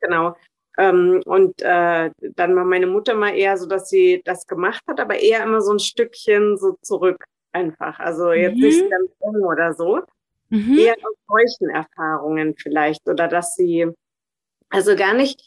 Genau. 0.00 0.36
Ähm, 0.76 1.22
und 1.24 1.62
äh, 1.62 2.10
dann 2.36 2.56
war 2.56 2.64
meine 2.64 2.86
Mutter 2.86 3.14
mal 3.14 3.34
eher 3.34 3.56
so, 3.56 3.66
dass 3.66 3.88
sie 3.88 4.20
das 4.24 4.46
gemacht 4.46 4.82
hat, 4.88 5.00
aber 5.00 5.18
eher 5.18 5.42
immer 5.42 5.62
so 5.62 5.72
ein 5.72 5.78
Stückchen 5.78 6.58
so 6.58 6.76
zurück 6.82 7.24
einfach. 7.52 7.98
Also 7.98 8.32
jetzt 8.32 8.56
mhm. 8.56 8.62
nicht 8.62 8.90
ganz 8.90 9.10
oder 9.20 9.72
so. 9.72 10.00
Mhm. 10.50 10.78
Eher 10.78 10.94
aus 10.94 11.16
solchen 11.26 11.70
Erfahrungen 11.70 12.54
vielleicht. 12.56 13.08
Oder 13.08 13.28
dass 13.28 13.54
sie, 13.54 13.86
also 14.68 14.94
gar 14.96 15.14
nicht, 15.14 15.40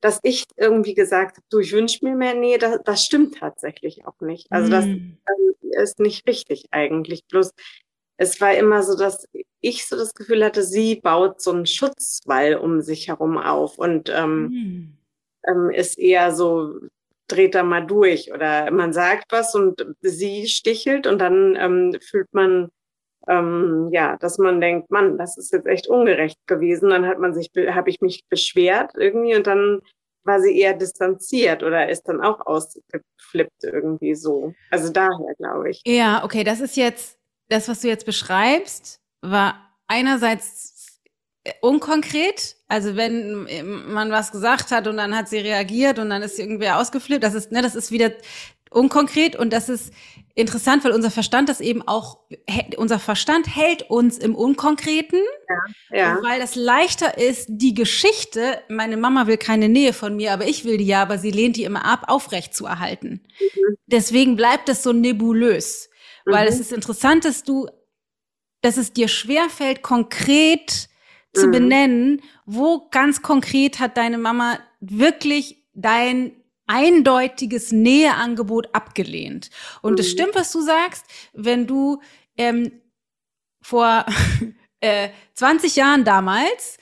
dass 0.00 0.20
ich 0.22 0.44
irgendwie 0.56 0.94
gesagt 0.94 1.36
habe, 1.36 1.46
du, 1.50 1.58
ich 1.58 1.72
wünsche 1.72 2.04
mir 2.04 2.14
mehr. 2.14 2.34
Nee, 2.34 2.58
das, 2.58 2.80
das 2.84 3.04
stimmt 3.04 3.38
tatsächlich 3.38 4.06
auch 4.06 4.20
nicht. 4.20 4.50
Also 4.50 4.70
das 4.70 4.86
mhm. 4.86 5.18
ist 5.72 5.98
nicht 5.98 6.26
richtig 6.28 6.66
eigentlich. 6.70 7.26
Bloß 7.26 7.52
es 8.16 8.38
war 8.38 8.54
immer 8.54 8.82
so, 8.82 8.98
dass 8.98 9.26
ich 9.60 9.86
so 9.86 9.96
das 9.96 10.14
Gefühl 10.14 10.44
hatte, 10.44 10.62
sie 10.62 10.96
baut 10.96 11.40
so 11.40 11.52
einen 11.52 11.64
Schutzwall 11.64 12.54
um 12.54 12.82
sich 12.82 13.08
herum 13.08 13.38
auf 13.38 13.78
und 13.78 14.10
ähm, 14.10 14.42
mhm. 14.42 14.98
ähm, 15.48 15.70
ist 15.70 15.98
eher 15.98 16.34
so, 16.34 16.80
dreht 17.28 17.54
da 17.54 17.62
mal 17.62 17.86
durch 17.86 18.30
oder 18.30 18.70
man 18.70 18.92
sagt 18.92 19.32
was 19.32 19.54
und 19.54 19.86
sie 20.02 20.48
stichelt 20.48 21.06
und 21.06 21.18
dann 21.18 21.56
ähm, 21.56 21.98
fühlt 22.02 22.32
man, 22.34 22.68
ähm, 23.28 23.88
ja, 23.92 24.16
dass 24.16 24.38
man 24.38 24.60
denkt, 24.60 24.90
Mann, 24.90 25.18
das 25.18 25.36
ist 25.36 25.52
jetzt 25.52 25.66
echt 25.66 25.88
ungerecht 25.88 26.38
gewesen. 26.46 26.90
Dann 26.90 27.06
hat 27.06 27.18
man 27.18 27.34
sich, 27.34 27.50
habe 27.70 27.90
ich 27.90 28.00
mich 28.00 28.24
beschwert 28.28 28.92
irgendwie 28.96 29.36
und 29.36 29.46
dann 29.46 29.80
war 30.24 30.40
sie 30.40 30.58
eher 30.58 30.74
distanziert 30.74 31.62
oder 31.62 31.88
ist 31.88 32.04
dann 32.08 32.20
auch 32.20 32.46
ausgeflippt 32.46 33.64
irgendwie 33.64 34.14
so. 34.14 34.54
Also 34.70 34.92
daher 34.92 35.34
glaube 35.38 35.70
ich. 35.70 35.82
Ja, 35.86 36.24
okay, 36.24 36.44
das 36.44 36.60
ist 36.60 36.76
jetzt 36.76 37.18
das, 37.48 37.68
was 37.68 37.80
du 37.80 37.88
jetzt 37.88 38.06
beschreibst, 38.06 39.00
war 39.22 39.54
einerseits 39.86 41.00
unkonkret. 41.60 42.56
Also 42.68 42.96
wenn 42.96 43.46
man 43.92 44.10
was 44.10 44.30
gesagt 44.30 44.70
hat 44.70 44.86
und 44.86 44.96
dann 44.96 45.16
hat 45.16 45.28
sie 45.28 45.38
reagiert 45.38 45.98
und 45.98 46.10
dann 46.10 46.22
ist 46.22 46.36
sie 46.36 46.42
irgendwer 46.42 46.78
ausgeflippt, 46.78 47.24
das 47.24 47.34
ist, 47.34 47.50
ne, 47.50 47.62
das 47.62 47.74
ist 47.74 47.90
wieder 47.90 48.12
unkonkret 48.70 49.36
und 49.36 49.52
das 49.52 49.68
ist 49.68 49.92
interessant, 50.34 50.84
weil 50.84 50.92
unser 50.92 51.10
Verstand 51.10 51.48
das 51.48 51.60
eben 51.60 51.86
auch, 51.86 52.18
unser 52.76 52.98
Verstand 52.98 53.54
hält 53.54 53.90
uns 53.90 54.18
im 54.18 54.34
Unkonkreten, 54.34 55.20
ja, 55.90 55.96
ja. 55.96 56.18
weil 56.22 56.40
das 56.40 56.54
leichter 56.54 57.18
ist, 57.18 57.46
die 57.48 57.74
Geschichte, 57.74 58.60
meine 58.68 58.96
Mama 58.96 59.26
will 59.26 59.36
keine 59.36 59.68
Nähe 59.68 59.92
von 59.92 60.16
mir, 60.16 60.32
aber 60.32 60.46
ich 60.46 60.64
will 60.64 60.78
die 60.78 60.86
ja, 60.86 61.02
aber 61.02 61.18
sie 61.18 61.30
lehnt 61.30 61.56
die 61.56 61.64
immer 61.64 61.84
ab, 61.84 62.04
aufrecht 62.06 62.54
zu 62.54 62.66
erhalten. 62.66 63.22
Mhm. 63.40 63.76
Deswegen 63.86 64.36
bleibt 64.36 64.68
es 64.68 64.82
so 64.82 64.92
nebulös. 64.92 65.90
Weil 66.24 66.46
mhm. 66.46 66.52
es 66.52 66.60
ist 66.60 66.72
interessant, 66.72 67.24
dass 67.24 67.44
du, 67.44 67.68
dass 68.60 68.76
es 68.76 68.92
dir 68.92 69.08
schwerfällt, 69.08 69.82
konkret 69.82 70.88
zu 71.32 71.46
mhm. 71.46 71.52
benennen, 71.52 72.22
wo 72.44 72.88
ganz 72.90 73.22
konkret 73.22 73.78
hat 73.78 73.96
deine 73.96 74.18
Mama 74.18 74.58
wirklich 74.80 75.64
dein 75.74 76.32
eindeutiges 76.70 77.72
Näheangebot 77.72 78.74
abgelehnt. 78.74 79.50
Und 79.82 79.98
es 79.98 80.08
mhm. 80.08 80.10
stimmt, 80.12 80.34
was 80.34 80.52
du 80.52 80.62
sagst, 80.62 81.04
wenn 81.32 81.66
du 81.66 82.00
ähm, 82.36 82.72
vor 83.60 84.06
äh, 84.80 85.08
20 85.34 85.76
Jahren 85.76 86.04
damals 86.04 86.78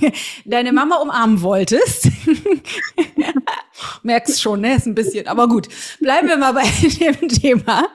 deine 0.44 0.72
Mama 0.72 0.96
umarmen 0.96 1.40
wolltest. 1.42 2.08
Merkst 4.02 4.42
schon, 4.42 4.60
ne? 4.60 4.76
Ist 4.76 4.86
ein 4.86 4.94
bisschen, 4.94 5.26
aber 5.26 5.48
gut. 5.48 5.68
Bleiben 6.00 6.28
wir 6.28 6.36
mal 6.36 6.52
bei 6.52 6.70
dem 7.00 7.28
Thema 7.28 7.88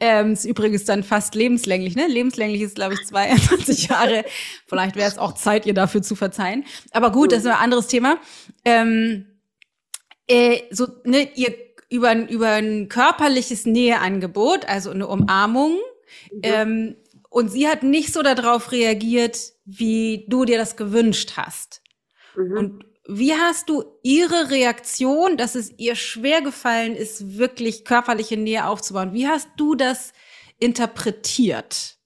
Ähm, 0.00 0.32
ist 0.32 0.44
übrigens 0.44 0.84
dann 0.84 1.02
fast 1.02 1.34
lebenslänglich, 1.34 1.96
ne? 1.96 2.06
Lebenslänglich 2.06 2.62
ist, 2.62 2.76
glaube 2.76 2.94
ich, 2.94 3.06
22 3.06 3.88
Jahre. 3.88 4.24
Vielleicht 4.66 4.96
wäre 4.96 5.08
es 5.08 5.18
auch 5.18 5.32
Zeit, 5.34 5.66
ihr 5.66 5.74
dafür 5.74 6.02
zu 6.02 6.14
verzeihen. 6.14 6.64
Aber 6.92 7.10
gut, 7.10 7.32
das 7.32 7.40
ist 7.40 7.46
ein 7.46 7.52
anderes 7.52 7.88
Thema. 7.88 8.18
Ähm, 8.64 9.26
äh, 10.28 10.62
so, 10.70 10.86
ne, 11.04 11.30
ihr 11.34 11.54
über, 11.90 12.14
über 12.28 12.50
ein 12.50 12.88
körperliches 12.88 13.64
Näheangebot, 13.64 14.66
also 14.66 14.90
eine 14.90 15.06
Umarmung, 15.06 15.78
mhm. 16.30 16.40
ähm, 16.42 16.96
und 17.30 17.50
sie 17.50 17.68
hat 17.68 17.82
nicht 17.82 18.12
so 18.12 18.22
darauf 18.22 18.72
reagiert, 18.72 19.52
wie 19.64 20.26
du 20.28 20.44
dir 20.44 20.58
das 20.58 20.76
gewünscht 20.76 21.32
hast. 21.36 21.82
Mhm. 22.36 22.56
Und 22.56 22.84
wie 23.06 23.32
hast 23.32 23.68
du 23.68 23.84
ihre 24.02 24.50
Reaktion, 24.50 25.36
dass 25.36 25.54
es 25.54 25.72
ihr 25.78 25.94
schwer 25.94 26.42
gefallen 26.42 26.94
ist, 26.94 27.38
wirklich 27.38 27.84
körperliche 27.84 28.36
Nähe 28.36 28.66
aufzubauen? 28.66 29.14
Wie 29.14 29.26
hast 29.26 29.48
du 29.56 29.74
das 29.74 30.12
interpretiert? 30.58 31.96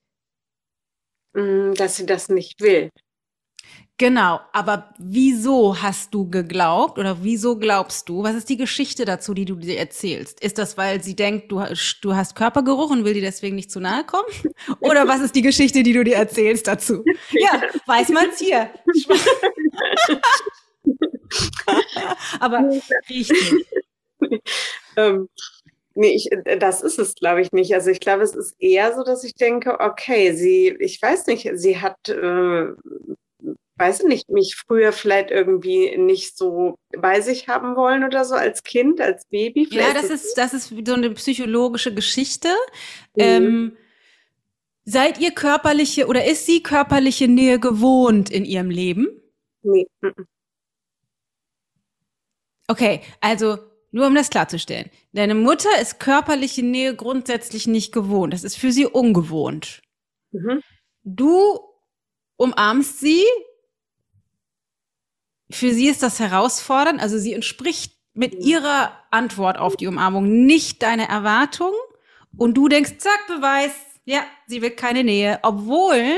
Mm, 1.35 1.75
dass 1.75 1.97
sie 1.97 2.07
das 2.07 2.29
nicht 2.29 2.61
will. 2.61 2.91
Genau, 4.03 4.41
aber 4.53 4.93
wieso 4.99 5.81
hast 5.81 6.13
du 6.13 6.29
geglaubt 6.29 6.99
oder 6.99 7.19
wieso 7.23 7.57
glaubst 7.57 8.09
du? 8.09 8.25
Was 8.25 8.35
ist 8.35 8.49
die 8.49 8.57
Geschichte 8.57 9.05
dazu, 9.05 9.33
die 9.33 9.45
du 9.45 9.55
dir 9.55 9.79
erzählst? 9.79 10.41
Ist 10.41 10.59
das, 10.59 10.77
weil 10.77 11.01
sie 11.05 11.15
denkt, 11.15 11.53
du, 11.53 11.63
du 12.01 12.17
hast 12.17 12.35
Körpergeruch 12.35 12.91
und 12.91 13.05
will 13.05 13.15
dir 13.15 13.23
deswegen 13.23 13.55
nicht 13.55 13.71
zu 13.71 13.79
nahe 13.79 14.03
kommen? 14.03 14.27
Oder 14.81 15.07
was 15.07 15.21
ist 15.21 15.37
die 15.37 15.43
Geschichte, 15.43 15.85
die 15.85 15.93
du 15.93 16.03
dir 16.03 16.17
erzählst 16.17 16.67
dazu? 16.67 17.05
Ja, 17.31 17.63
weiß 17.87 18.09
man's 18.09 18.41
hier. 18.41 18.71
aber 22.41 22.69
riecht 23.09 23.31
nicht. 23.31 24.43
ähm, 24.97 25.29
Nee, 25.95 26.15
ich, 26.15 26.31
das 26.59 26.81
ist 26.81 26.99
es, 26.99 27.15
glaube 27.15 27.43
ich, 27.43 27.53
nicht. 27.53 27.75
Also 27.75 27.91
ich 27.91 28.01
glaube, 28.01 28.23
es 28.23 28.35
ist 28.35 28.55
eher 28.59 28.95
so, 28.95 29.05
dass 29.05 29.25
ich 29.25 29.35
denke, 29.35 29.79
okay, 29.79 30.33
sie, 30.33 30.75
ich 30.81 31.03
weiß 31.03 31.27
nicht, 31.27 31.51
sie 31.55 31.83
hat 31.83 32.09
äh, 32.09 32.69
weiß 33.83 34.05
nicht, 34.05 34.31
mich 34.31 34.55
früher 34.55 34.93
vielleicht 34.93 35.33
irgendwie 35.33 35.97
nicht 35.99 36.37
so 36.39 36.79
bei 36.97 37.21
sich 37.21 37.49
haben 37.49 37.75
wollen 37.75 38.05
oder 38.05 38.25
so 38.25 38.37
als 38.37 38.63
Kind, 38.63 39.01
als 39.01 39.27
Baby. 39.27 39.67
Vielleicht 39.67 39.89
ja, 39.89 40.01
das 40.01 40.11
ist, 40.11 40.35
das 40.39 40.55
ist 40.55 40.73
so 40.87 40.95
eine 40.95 41.11
psychologische 41.11 41.93
Geschichte. 41.93 42.49
Mhm. 43.17 43.23
Ähm, 43.23 43.77
seid 44.85 45.19
ihr 45.19 45.33
körperliche 45.33 46.07
oder 46.07 46.25
ist 46.25 46.47
sie 46.47 46.63
körperliche 46.63 47.27
Nähe 47.27 47.59
gewohnt 47.59 48.31
in 48.31 48.45
ihrem 48.45 48.71
Leben? 48.71 49.09
Nee. 49.63 49.89
Okay, 52.69 53.01
also 53.21 53.59
nur 53.91 54.07
um 54.07 54.15
das 54.15 54.31
klarzustellen. 54.31 54.91
Deine 55.13 55.35
Mutter 55.35 55.69
ist 55.81 55.99
körperliche 55.99 56.63
Nähe 56.63 56.95
grundsätzlich 56.95 57.67
nicht 57.67 57.93
gewohnt. 57.93 58.33
Das 58.33 58.45
ist 58.45 58.57
für 58.57 58.71
sie 58.71 58.87
ungewohnt. 58.87 59.83
Mhm. 60.31 60.63
Du 61.03 61.59
umarmst 62.37 63.01
sie, 63.01 63.25
für 65.55 65.73
sie 65.73 65.89
ist 65.89 66.03
das 66.03 66.21
herausfordernd. 66.21 67.01
Also 67.01 67.19
sie 67.19 67.33
entspricht 67.33 67.95
mit 68.15 68.35
ihrer 68.35 68.93
Antwort 69.11 69.59
auf 69.59 69.77
die 69.77 69.87
Umarmung 69.87 70.45
nicht 70.47 70.83
deine 70.83 71.09
Erwartung. 71.09 71.73
Und 72.37 72.55
du 72.55 72.69
denkst, 72.69 72.99
zack, 72.99 73.27
Beweis, 73.29 73.73
ja, 74.05 74.21
sie 74.47 74.63
will 74.63 74.71
keine 74.71 75.05
Nähe. 75.05 75.39
Obwohl 75.43 76.17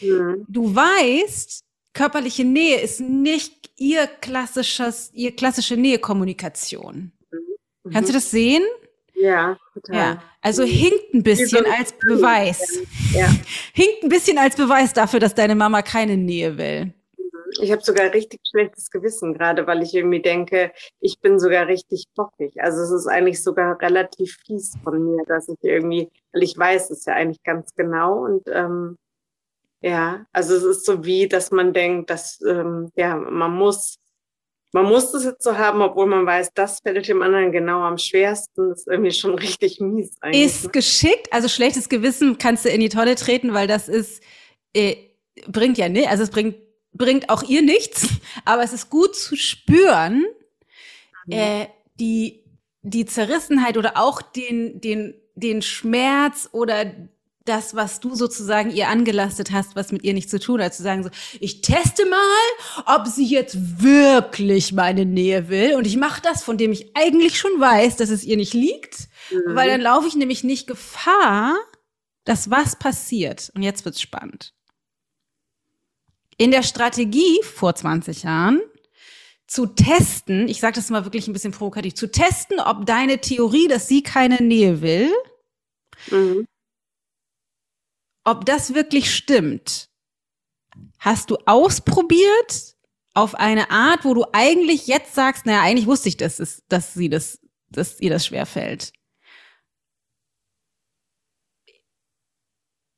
mhm. 0.00 0.44
du 0.48 0.74
weißt, 0.74 1.64
körperliche 1.92 2.44
Nähe 2.44 2.80
ist 2.80 3.00
nicht 3.00 3.70
ihr 3.76 4.06
klassisches, 4.06 5.10
ihr 5.14 5.34
klassische 5.34 5.76
Nähekommunikation. 5.76 7.12
Mhm. 7.84 7.90
Kannst 7.90 8.10
du 8.10 8.14
das 8.14 8.30
sehen? 8.30 8.62
Ja, 9.14 9.58
total. 9.74 9.96
Ja, 9.96 10.22
also 10.40 10.62
hinkt 10.62 11.12
ein 11.12 11.22
bisschen 11.22 11.64
als 11.78 11.92
Beweis. 11.92 12.80
Ja. 13.12 13.28
Hinkt 13.74 14.02
ein 14.02 14.08
bisschen 14.08 14.38
als 14.38 14.56
Beweis 14.56 14.94
dafür, 14.94 15.20
dass 15.20 15.34
deine 15.34 15.54
Mama 15.54 15.82
keine 15.82 16.16
Nähe 16.16 16.56
will. 16.56 16.94
Ich 17.60 17.72
habe 17.72 17.82
sogar 17.82 18.12
richtig 18.12 18.40
schlechtes 18.48 18.90
Gewissen, 18.90 19.34
gerade 19.34 19.66
weil 19.66 19.82
ich 19.82 19.94
irgendwie 19.94 20.22
denke, 20.22 20.72
ich 21.00 21.20
bin 21.20 21.38
sogar 21.38 21.66
richtig 21.66 22.04
bockig. 22.14 22.60
Also 22.60 22.82
es 22.82 22.90
ist 22.90 23.06
eigentlich 23.06 23.42
sogar 23.42 23.80
relativ 23.80 24.38
fies 24.46 24.74
von 24.84 25.02
mir, 25.04 25.24
dass 25.26 25.48
ich 25.48 25.58
irgendwie, 25.62 26.08
weil 26.32 26.42
ich 26.42 26.56
weiß 26.56 26.90
es 26.90 27.04
ja 27.04 27.14
eigentlich 27.14 27.42
ganz 27.42 27.74
genau 27.74 28.24
und 28.24 28.42
ähm, 28.48 28.96
ja, 29.82 30.26
also 30.32 30.54
es 30.54 30.62
ist 30.62 30.84
so 30.84 31.04
wie, 31.04 31.26
dass 31.26 31.50
man 31.50 31.72
denkt, 31.72 32.10
dass 32.10 32.40
ähm, 32.42 32.90
ja 32.96 33.16
man 33.16 33.52
muss 33.52 34.00
man 34.72 34.84
muss 34.84 35.10
das 35.10 35.24
jetzt 35.24 35.42
so 35.42 35.58
haben, 35.58 35.82
obwohl 35.82 36.06
man 36.06 36.24
weiß, 36.26 36.50
das 36.54 36.78
fällt 36.80 37.08
dem 37.08 37.22
anderen 37.22 37.50
genau 37.50 37.80
am 37.80 37.98
schwersten. 37.98 38.68
Das 38.68 38.80
ist 38.80 38.88
irgendwie 38.88 39.10
schon 39.10 39.34
richtig 39.38 39.80
mies 39.80 40.16
eigentlich. 40.20 40.46
Ist 40.46 40.64
ne? 40.64 40.70
geschickt, 40.70 41.32
also 41.32 41.48
schlechtes 41.48 41.88
Gewissen 41.88 42.38
kannst 42.38 42.64
du 42.64 42.68
in 42.68 42.80
die 42.80 42.88
Tonne 42.88 43.16
treten, 43.16 43.52
weil 43.52 43.66
das 43.66 43.88
ist, 43.88 44.22
äh, 44.74 44.96
bringt 45.48 45.78
ja, 45.78 45.88
ne, 45.88 46.06
also 46.08 46.22
es 46.22 46.30
bringt 46.30 46.56
bringt 46.92 47.30
auch 47.30 47.42
ihr 47.42 47.62
nichts, 47.62 48.08
aber 48.44 48.62
es 48.62 48.72
ist 48.72 48.90
gut 48.90 49.16
zu 49.16 49.36
spüren, 49.36 50.24
äh, 51.28 51.66
die, 51.98 52.44
die 52.82 53.04
Zerrissenheit 53.06 53.76
oder 53.76 53.96
auch 53.96 54.22
den, 54.22 54.80
den, 54.80 55.14
den 55.34 55.62
Schmerz 55.62 56.48
oder 56.52 56.92
das, 57.44 57.74
was 57.74 58.00
du 58.00 58.14
sozusagen 58.14 58.70
ihr 58.70 58.88
angelastet 58.88 59.50
hast, 59.50 59.74
was 59.74 59.92
mit 59.92 60.04
ihr 60.04 60.14
nichts 60.14 60.30
zu 60.30 60.38
tun 60.38 60.62
hat, 60.62 60.74
zu 60.74 60.82
sagen 60.82 61.02
so, 61.02 61.10
ich 61.40 61.62
teste 61.62 62.06
mal, 62.06 62.96
ob 62.96 63.06
sie 63.06 63.26
jetzt 63.26 63.82
wirklich 63.82 64.72
meine 64.72 65.06
Nähe 65.06 65.48
will 65.48 65.74
und 65.74 65.86
ich 65.86 65.96
mache 65.96 66.22
das, 66.22 66.44
von 66.44 66.58
dem 66.58 66.70
ich 66.70 66.96
eigentlich 66.96 67.38
schon 67.38 67.58
weiß, 67.58 67.96
dass 67.96 68.10
es 68.10 68.24
ihr 68.24 68.36
nicht 68.36 68.54
liegt, 68.54 69.08
mhm. 69.30 69.54
weil 69.54 69.68
dann 69.68 69.80
laufe 69.80 70.06
ich 70.06 70.14
nämlich 70.14 70.44
nicht 70.44 70.66
Gefahr, 70.66 71.56
dass 72.24 72.50
was 72.50 72.76
passiert. 72.76 73.50
Und 73.54 73.62
jetzt 73.62 73.84
wird's 73.84 74.00
spannend 74.00 74.52
in 76.40 76.50
der 76.50 76.62
Strategie 76.62 77.38
vor 77.42 77.74
20 77.74 78.22
Jahren 78.22 78.62
zu 79.46 79.66
testen, 79.66 80.48
ich 80.48 80.58
sage 80.58 80.76
das 80.76 80.88
mal 80.88 81.04
wirklich 81.04 81.28
ein 81.28 81.34
bisschen 81.34 81.52
provokativ, 81.52 81.94
zu 81.94 82.10
testen, 82.10 82.60
ob 82.60 82.86
deine 82.86 83.20
Theorie, 83.20 83.68
dass 83.68 83.88
sie 83.88 84.02
keine 84.02 84.36
Nähe 84.36 84.80
will, 84.80 85.12
mhm. 86.10 86.46
ob 88.24 88.46
das 88.46 88.72
wirklich 88.72 89.14
stimmt. 89.14 89.90
Hast 90.98 91.30
du 91.30 91.36
ausprobiert 91.44 92.74
auf 93.12 93.34
eine 93.34 93.70
Art, 93.70 94.06
wo 94.06 94.14
du 94.14 94.24
eigentlich 94.32 94.86
jetzt 94.86 95.14
sagst, 95.14 95.44
naja, 95.44 95.60
eigentlich 95.60 95.86
wusste 95.86 96.08
ich, 96.08 96.16
dass, 96.16 96.40
es, 96.40 96.62
dass 96.68 96.94
sie 96.94 97.10
das, 97.10 97.38
dass 97.68 98.00
ihr 98.00 98.08
das 98.08 98.24
schwer 98.24 98.46
fällt. 98.46 98.94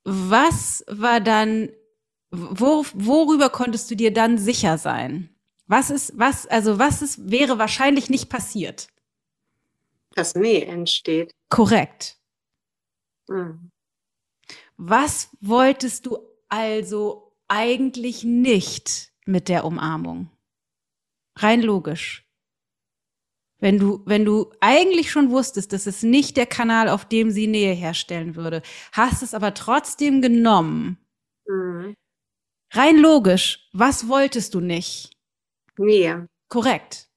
Was 0.04 0.84
war 0.86 1.20
dann 1.20 1.70
wo, 2.32 2.84
worüber 2.94 3.50
konntest 3.50 3.90
du 3.90 3.94
dir 3.94 4.12
dann 4.12 4.38
sicher 4.38 4.78
sein? 4.78 5.28
Was 5.66 5.90
ist, 5.90 6.18
was, 6.18 6.46
also 6.46 6.78
was 6.78 7.02
ist, 7.02 7.30
wäre 7.30 7.58
wahrscheinlich 7.58 8.10
nicht 8.10 8.30
passiert? 8.30 8.88
Dass 10.14 10.34
Nähe 10.34 10.64
entsteht. 10.64 11.32
Korrekt. 11.50 12.18
Hm. 13.28 13.70
Was 14.76 15.28
wolltest 15.40 16.06
du 16.06 16.18
also 16.48 17.36
eigentlich 17.48 18.24
nicht 18.24 19.12
mit 19.26 19.48
der 19.48 19.64
Umarmung? 19.64 20.30
Rein 21.36 21.62
logisch. 21.62 22.26
Wenn 23.58 23.78
du, 23.78 24.02
wenn 24.06 24.24
du 24.24 24.52
eigentlich 24.60 25.10
schon 25.10 25.30
wusstest, 25.30 25.72
dass 25.72 25.86
es 25.86 26.02
nicht 26.02 26.36
der 26.36 26.46
Kanal, 26.46 26.88
auf 26.88 27.04
dem 27.04 27.30
sie 27.30 27.46
Nähe 27.46 27.74
herstellen 27.74 28.34
würde, 28.36 28.62
hast 28.90 29.22
es 29.22 29.34
aber 29.34 29.54
trotzdem 29.54 30.20
genommen, 30.20 30.98
mhm. 31.46 31.94
Rein 32.74 32.96
logisch, 32.96 33.68
was 33.72 34.08
wolltest 34.08 34.54
du 34.54 34.60
nicht? 34.60 35.14
Nähe. 35.76 36.28
Korrekt. 36.48 37.10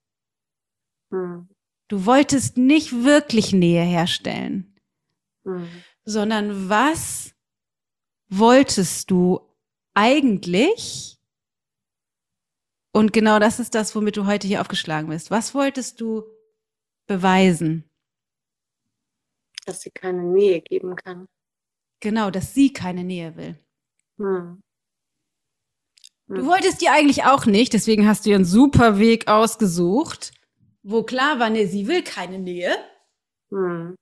Hm. 1.12 1.48
Du 1.88 2.06
wolltest 2.06 2.58
nicht 2.58 3.04
wirklich 3.04 3.54
Nähe 3.54 3.84
herstellen, 3.84 4.76
hm. 5.46 5.68
sondern 6.04 6.68
was 6.68 7.34
wolltest 8.28 9.12
du 9.12 9.40
eigentlich? 9.94 11.18
Und 12.92 13.14
genau 13.14 13.40
das 13.40 13.60
ist 13.60 13.76
das, 13.76 13.96
womit 13.96 14.18
du 14.18 14.26
heute 14.26 14.48
hier 14.48 14.62
aufgeschlagen 14.62 15.10
bist. 15.10 15.32
Was 15.32 15.54
wolltest 15.54 16.02
du 16.02 16.24
beweisen? 17.08 17.90
Dass 19.66 19.82
sie 19.82 19.92
keine 19.92 20.24
Nähe 20.24 20.62
geben 20.62 20.96
kann. 20.96 21.28
Genau, 22.02 22.30
dass 22.30 22.54
sie 22.54 22.74
keine 22.74 23.04
Nähe 23.04 23.36
will. 23.38 23.58
Hm. 24.18 24.62
Du 26.28 26.42
hm. 26.42 26.48
wolltest 26.48 26.82
die 26.82 26.90
eigentlich 26.90 27.26
auch 27.26 27.46
nicht, 27.46 27.74
deswegen 27.74 28.08
hast 28.08 28.26
du 28.26 28.30
dir 28.30 28.36
einen 28.36 28.46
super 28.46 28.98
Weg 28.98 29.28
ausgesucht, 29.28 30.32
wo 30.88 31.04
klar 31.04 31.40
war, 31.40 31.50
ne, 31.50 31.68
sie 31.68 31.88
will 31.88 32.04
keine 32.04 32.38
Nähe. 32.38 32.76
Mhm. 33.50 33.96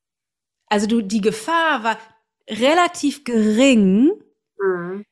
Also 0.67 0.85
du, 0.85 1.01
die 1.01 1.21
Gefahr 1.21 1.83
war 1.83 1.97
relativ 2.49 3.23
gering, 3.23 4.11
mhm. 4.59 5.05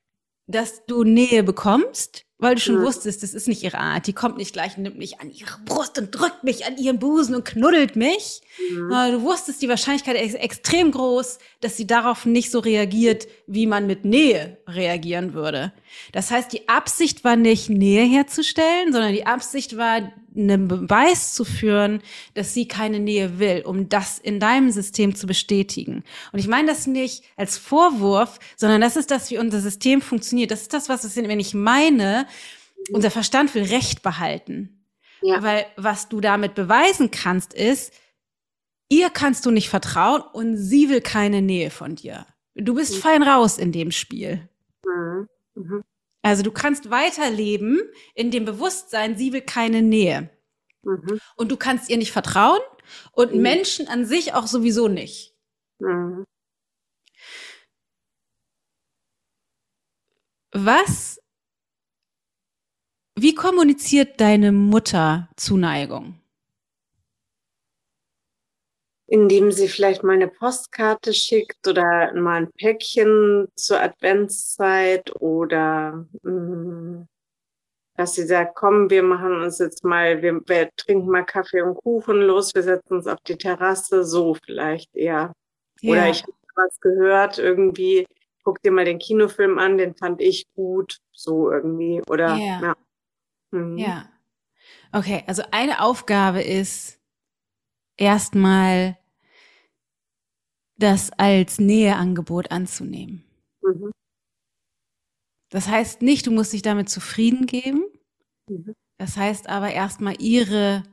dass 0.47 0.86
du 0.86 1.04
Nähe 1.04 1.43
bekommst, 1.43 2.26
weil 2.41 2.56
du 2.56 2.62
schon 2.62 2.75
ja. 2.75 2.82
wusstest, 2.82 3.23
das 3.23 3.34
ist 3.34 3.47
nicht 3.47 3.63
ihre 3.63 3.77
Art. 3.77 4.08
Die 4.08 4.13
kommt 4.13 4.38
nicht 4.38 4.51
gleich 4.51 4.75
und 4.75 4.84
nimmt 4.84 4.97
mich 4.97 5.21
an 5.21 5.32
ihre 5.32 5.60
Brust 5.63 5.97
und 5.99 6.12
drückt 6.12 6.43
mich 6.43 6.65
an 6.65 6.75
ihren 6.75 6.99
Busen 6.99 7.36
und 7.36 7.45
knuddelt 7.45 7.95
mich. 7.95 8.41
Ja. 8.89 9.12
Du 9.12 9.21
wusstest, 9.21 9.62
die 9.62 9.69
Wahrscheinlichkeit 9.69 10.19
ist 10.19 10.34
extrem 10.34 10.91
groß, 10.91 11.38
dass 11.62 11.77
sie 11.77 11.86
darauf 11.88 12.25
nicht 12.25 12.51
so 12.51 12.60
reagiert, 12.60 13.27
wie 13.45 13.67
man 13.67 13.86
mit 13.86 14.06
Nähe 14.06 14.58
reagieren 14.67 15.34
würde. 15.34 15.71
Das 16.12 16.32
heißt, 16.32 16.51
die 16.51 16.67
Absicht 16.67 17.23
war 17.23 17.36
nicht, 17.36 17.69
Nähe 17.69 18.04
herzustellen, 18.04 18.91
sondern 18.91 19.13
die 19.13 19.25
Absicht 19.25 19.77
war, 19.77 20.12
einen 20.36 20.67
Beweis 20.67 21.34
zu 21.34 21.43
führen, 21.43 22.01
dass 22.36 22.54
sie 22.54 22.67
keine 22.67 22.99
Nähe 22.99 23.39
will, 23.39 23.63
um 23.65 23.89
das 23.89 24.17
in 24.17 24.39
deinem 24.39 24.71
System 24.71 25.15
zu 25.15 25.27
bestätigen. 25.27 26.04
Und 26.32 26.39
ich 26.39 26.47
meine 26.47 26.67
das 26.67 26.88
nicht 26.88 27.23
als 27.36 27.58
Vorwurf, 27.58 28.39
sondern 28.56 28.82
das 28.82 28.95
ist 28.95 29.12
das, 29.12 29.30
wie 29.30 29.38
unser 29.38 29.60
System 29.60 30.01
funktioniert. 30.01 30.51
Das 30.51 30.62
ist 30.62 30.73
das, 30.73 30.89
was 30.89 31.04
es, 31.04 31.15
wenn 31.15 31.39
ich 31.39 31.54
meine, 31.54 32.27
unser 32.91 33.12
Verstand 33.12 33.54
will 33.56 33.63
Recht 33.63 34.02
behalten. 34.02 34.86
Ja. 35.22 35.44
Weil 35.44 35.65
was 35.78 36.10
du 36.10 36.20
damit 36.20 36.56
beweisen 36.56 37.12
kannst, 37.12 37.54
ist, 37.54 37.94
ihr 38.89 39.10
kannst 39.10 39.46
du 39.46 39.52
nicht 39.52 39.70
vertrauen 39.70 40.22
und 40.22 40.58
sie 40.58 40.89
will 40.89 41.02
keine 41.02 41.41
Nähe 41.41 41.70
von 41.70 41.96
dir. 41.96 42.26
Du 42.56 42.76
bist 42.76 42.96
mhm. 42.96 43.00
fein 43.00 43.24
raus 43.24 43.58
in 43.58 43.72
dem 43.72 43.91
Spiel. 43.91 44.50
Mhm. 44.86 45.28
Mhm. 45.56 45.84
Also 46.24 46.44
du 46.44 46.52
kannst 46.52 46.89
weiterleben 46.89 47.82
in 48.13 48.32
dem 48.32 48.46
Bewusstsein, 48.46 49.17
sie 49.17 49.34
will 49.34 49.41
keine 49.41 49.82
Nähe. 49.82 50.30
Mhm. 50.84 51.20
Und 51.36 51.52
du 51.52 51.58
kannst 51.58 51.89
ihr 51.89 51.98
nicht 51.98 52.12
vertrauen 52.12 52.62
und 53.12 53.34
mhm. 53.34 53.41
Menschen 53.41 53.88
an 53.88 54.06
sich 54.06 54.34
auch 54.34 54.48
sowieso 54.48 54.88
nicht. 54.88 55.36
Mhm. 55.80 56.26
Was, 60.54 61.20
wie 63.15 63.36
kommuniziert 63.36 64.19
deine 64.19 64.52
Mutter 64.52 65.30
Zuneigung? 65.36 66.21
indem 69.12 69.52
sie 69.52 69.67
vielleicht 69.67 70.04
mal 70.04 70.13
eine 70.13 70.30
Postkarte 70.30 71.13
schickt 71.13 71.67
oder 71.67 72.13
mal 72.13 72.43
ein 72.43 72.52
Päckchen 72.54 73.50
zur 73.56 73.82
Adventszeit 73.82 75.13
oder 75.19 76.06
mh, 76.24 76.32
mm, 76.32 77.08
dass 77.97 78.15
sie 78.15 78.26
sagt, 78.26 78.56
komm, 78.56 78.89
wir 78.89 79.04
machen 79.04 79.41
uns 79.41 79.60
jetzt 79.60 79.84
mal, 79.84 80.21
wir, 80.21 80.39
wir, 80.47 80.69
trinken 80.78 81.10
mal 81.10 81.26
Kaffee 81.26 81.62
und 81.62 81.76
Kuchen 81.76 82.21
los, 82.21 82.56
wir 82.56 82.63
setzen 82.63 82.93
uns 82.93 83.08
auf 83.08 83.19
die 83.28 83.38
Terrasse, 83.38 84.06
so 84.06 84.34
vielleicht 84.45 84.95
eher. 84.95 85.34
Ja. 85.82 85.91
Oder 85.91 86.10
ich 86.10 86.24
habe 86.24 86.34
was 86.56 86.80
gehört, 86.80 87.38
irgendwie, 87.38 88.08
guck 88.43 88.62
dir 88.62 88.71
mal 88.71 88.86
den 88.86 88.97
Kinofilm 89.00 89.60
an, 89.60 89.78
den 89.78 89.93
fand 89.93 90.21
ich 90.21 90.45
gut, 90.56 91.00
so 91.12 91.52
irgendwie. 91.52 92.02
Oder 92.08 92.38
ja. 92.38 92.62
Ja. 92.62 92.76
Mhm. 93.51 93.77
ja. 93.77 94.09
Okay, 94.93 95.23
also 95.27 95.43
eine 95.51 95.81
Aufgabe 95.81 96.41
ist 96.41 96.99
erstmal 97.97 98.97
das 100.77 101.11
als 101.11 101.59
Näheangebot 101.59 102.51
anzunehmen. 102.51 103.23
Mhm. 103.61 103.91
Das 105.49 105.67
heißt 105.67 106.01
nicht, 106.01 106.27
du 106.27 106.31
musst 106.31 106.53
dich 106.53 106.61
damit 106.61 106.89
zufrieden 106.89 107.45
geben. 107.45 107.85
Mhm. 108.49 108.73
Das 108.97 109.17
heißt 109.17 109.47
aber 109.49 109.71
erstmal 109.71 110.21
ihre 110.21 110.83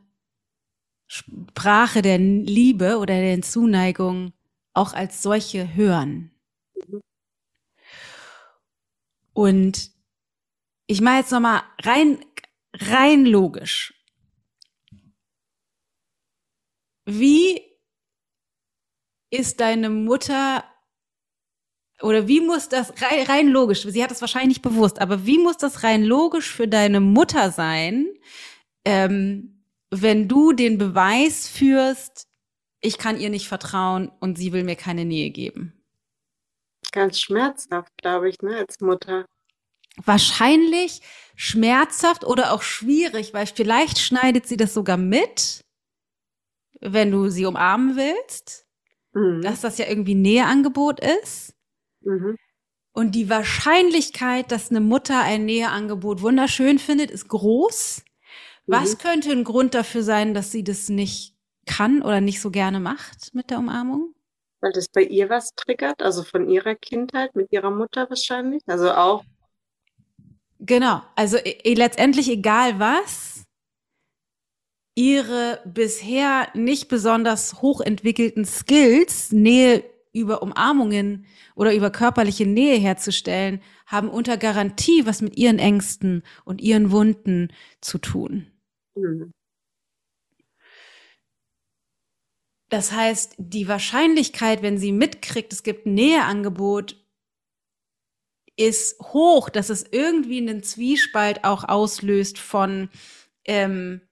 Sprache 1.07 2.03
der 2.03 2.19
Liebe 2.19 2.99
oder 2.99 3.15
der 3.15 3.41
Zuneigung 3.43 4.33
auch 4.75 4.93
als 4.93 5.23
solche 5.23 5.75
hören. 5.75 6.31
Mhm. 6.87 7.01
Und 9.33 9.93
ich 10.87 11.01
mache 11.01 11.19
jetzt 11.19 11.33
nochmal 11.33 11.63
rein, 11.83 12.19
rein 12.75 13.25
logisch. 13.25 13.95
Wie 17.07 17.63
ist 19.31 19.61
deine 19.61 19.91
Mutter 19.91 20.65
oder 22.01 22.29
wie 22.29 22.41
muss 22.41 22.69
das 22.69 22.93
rein, 23.03 23.27
rein 23.27 23.49
logisch, 23.49 23.83
sie 23.83 24.03
hat 24.03 24.11
es 24.11 24.21
wahrscheinlich 24.21 24.59
nicht 24.59 24.63
bewusst, 24.63 25.01
aber 25.01 25.27
wie 25.27 25.39
muss 25.39 25.57
das 25.57 25.83
rein 25.83 26.05
logisch 26.05 26.51
für 26.53 26.69
deine 26.69 27.01
Mutter 27.01 27.51
sein, 27.51 28.07
ähm, 28.85 29.65
wenn 29.91 30.29
du 30.29 30.53
den 30.53 30.79
Beweis 30.79 31.49
führst, 31.49 32.29
ich 32.81 32.99
kann 32.99 33.19
ihr 33.19 33.31
nicht 33.31 33.49
vertrauen 33.49 34.13
und 34.21 34.39
sie 34.39 34.53
will 34.53 34.63
mir 34.63 34.77
keine 34.77 35.05
Nähe 35.05 35.31
geben? 35.31 35.73
Ganz 36.93 37.21
schmerzhaft, 37.21 37.91
glaube 38.01 38.29
ich, 38.29 38.41
ne, 38.43 38.59
als 38.59 38.81
Mutter. 38.81 39.27
Wahrscheinlich 40.05 41.01
schmerzhaft 41.39 42.25
oder 42.25 42.53
auch 42.53 42.63
schwierig, 42.63 43.33
weil 43.33 43.47
vielleicht 43.47 43.99
schneidet 43.99 44.47
sie 44.47 44.57
das 44.57 44.75
sogar 44.75 44.97
mit, 44.97 45.61
wenn 46.81 47.11
du 47.11 47.29
sie 47.29 47.47
umarmen 47.47 47.97
willst 47.97 48.69
mhm. 49.19 49.43
dass 49.43 49.61
das 49.61 49.79
ja 49.79 49.87
irgendwie 49.87 50.15
Näheangebot 50.15 51.01
ist. 51.01 51.55
Mhm. 52.03 52.37
Und 52.93 53.15
die 53.15 53.31
Wahrscheinlichkeit, 53.31 54.51
dass 54.51 54.71
eine 54.71 54.81
Mutter 54.81 55.23
ein 55.23 55.45
Näheangebot 55.45 56.23
wunderschön 56.23 56.79
findet, 56.79 57.11
ist 57.11 57.29
groß. 57.29 58.03
Was 58.67 58.95
mhm. 58.95 58.99
könnte 58.99 59.31
ein 59.33 59.45
Grund 59.45 59.75
dafür 59.75 60.03
sein, 60.03 60.35
dass 60.35 60.51
sie 60.51 60.65
das 60.65 60.89
nicht 60.89 61.37
kann 61.67 62.03
oder 62.03 62.21
nicht 62.21 62.41
so 62.41 62.51
gerne 62.51 62.81
macht 62.81 63.35
mit 63.35 63.51
der 63.51 63.59
Umarmung? 63.59 64.15
Weil 64.61 64.73
das 64.73 64.89
bei 64.89 65.03
ihr 65.03 65.31
was 65.31 65.55
triggert, 65.55 66.03
also 66.03 66.25
von 66.25 66.49
ihrer 66.49 66.75
Kindheit 66.75 67.37
mit 67.37 67.53
ihrer 67.53 67.71
Mutter 67.71 68.09
wahrscheinlich. 68.09 68.63
Also 68.67 68.91
auch. 68.91 69.25
Genau, 70.61 71.03
also 71.15 71.37
e 71.37 71.75
letztendlich 71.75 72.29
egal 72.29 72.79
was, 72.81 73.45
ihre 74.97 75.61
bisher 75.65 76.49
nicht 76.55 76.89
besonders 76.89 77.63
hochentwickelten 77.63 78.45
Skills, 78.45 79.31
Nähe 79.31 79.85
über 80.13 80.43
Umarmungen 80.43 81.27
oder 81.55 81.73
über 81.73 81.91
körperliche 81.91 82.47
Nähe 82.47 82.77
herzustellen, 82.79 83.63
haben 83.87 84.09
unter 84.09 84.37
Garantie 84.37 85.07
was 85.07 85.23
mit 85.23 85.37
ihren 85.37 85.61
Ängsten 85.61 86.25
und 86.45 86.61
ihren 86.61 86.91
Wunden 86.91 87.53
zu 87.81 87.99
tun. 87.99 88.51
Mhm. 88.97 89.33
Das 92.71 92.93
heißt, 92.93 93.37
die 93.39 93.67
Wahrscheinlichkeit, 93.69 94.63
wenn 94.63 94.77
sie 94.77 94.93
mitkriegt, 94.93 95.53
es 95.53 95.63
gibt 95.63 95.87
ein 95.87 95.95
Näheangebot, 95.95 96.97
ist 98.59 98.99
hoch, 99.01 99.49
dass 99.49 99.71
es 99.71 99.87
irgendwie 99.91 100.39
einen 100.39 100.63
Zwiespalt 100.63 101.45
auch 101.45 101.65
auslöst 101.65 102.39
von 102.39 102.91
ähm, 103.45 104.03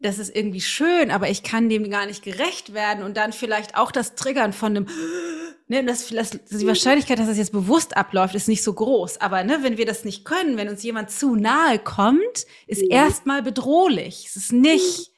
das 0.00 0.18
ist 0.18 0.34
irgendwie 0.34 0.60
schön, 0.60 1.10
aber 1.10 1.30
ich 1.30 1.42
kann 1.42 1.68
dem 1.68 1.88
gar 1.90 2.06
nicht 2.06 2.22
gerecht 2.22 2.74
werden 2.74 3.02
und 3.02 3.16
dann 3.16 3.32
vielleicht 3.32 3.76
auch 3.76 3.90
das 3.90 4.14
Triggern 4.14 4.52
von 4.52 4.76
einem, 4.76 4.86
ne, 5.68 5.84
das, 5.84 6.08
das, 6.08 6.30
die 6.30 6.66
Wahrscheinlichkeit, 6.66 7.18
dass 7.18 7.28
das 7.28 7.38
jetzt 7.38 7.52
bewusst 7.52 7.96
abläuft, 7.96 8.34
ist 8.34 8.48
nicht 8.48 8.62
so 8.62 8.74
groß. 8.74 9.20
Aber 9.20 9.42
ne, 9.42 9.58
wenn 9.62 9.78
wir 9.78 9.86
das 9.86 10.04
nicht 10.04 10.24
können, 10.24 10.56
wenn 10.56 10.68
uns 10.68 10.82
jemand 10.82 11.10
zu 11.10 11.34
nahe 11.34 11.78
kommt, 11.78 12.46
ist 12.66 12.82
mhm. 12.82 12.90
erstmal 12.90 13.42
bedrohlich. 13.42 14.26
Es 14.28 14.36
ist 14.36 14.52
nicht, 14.52 15.10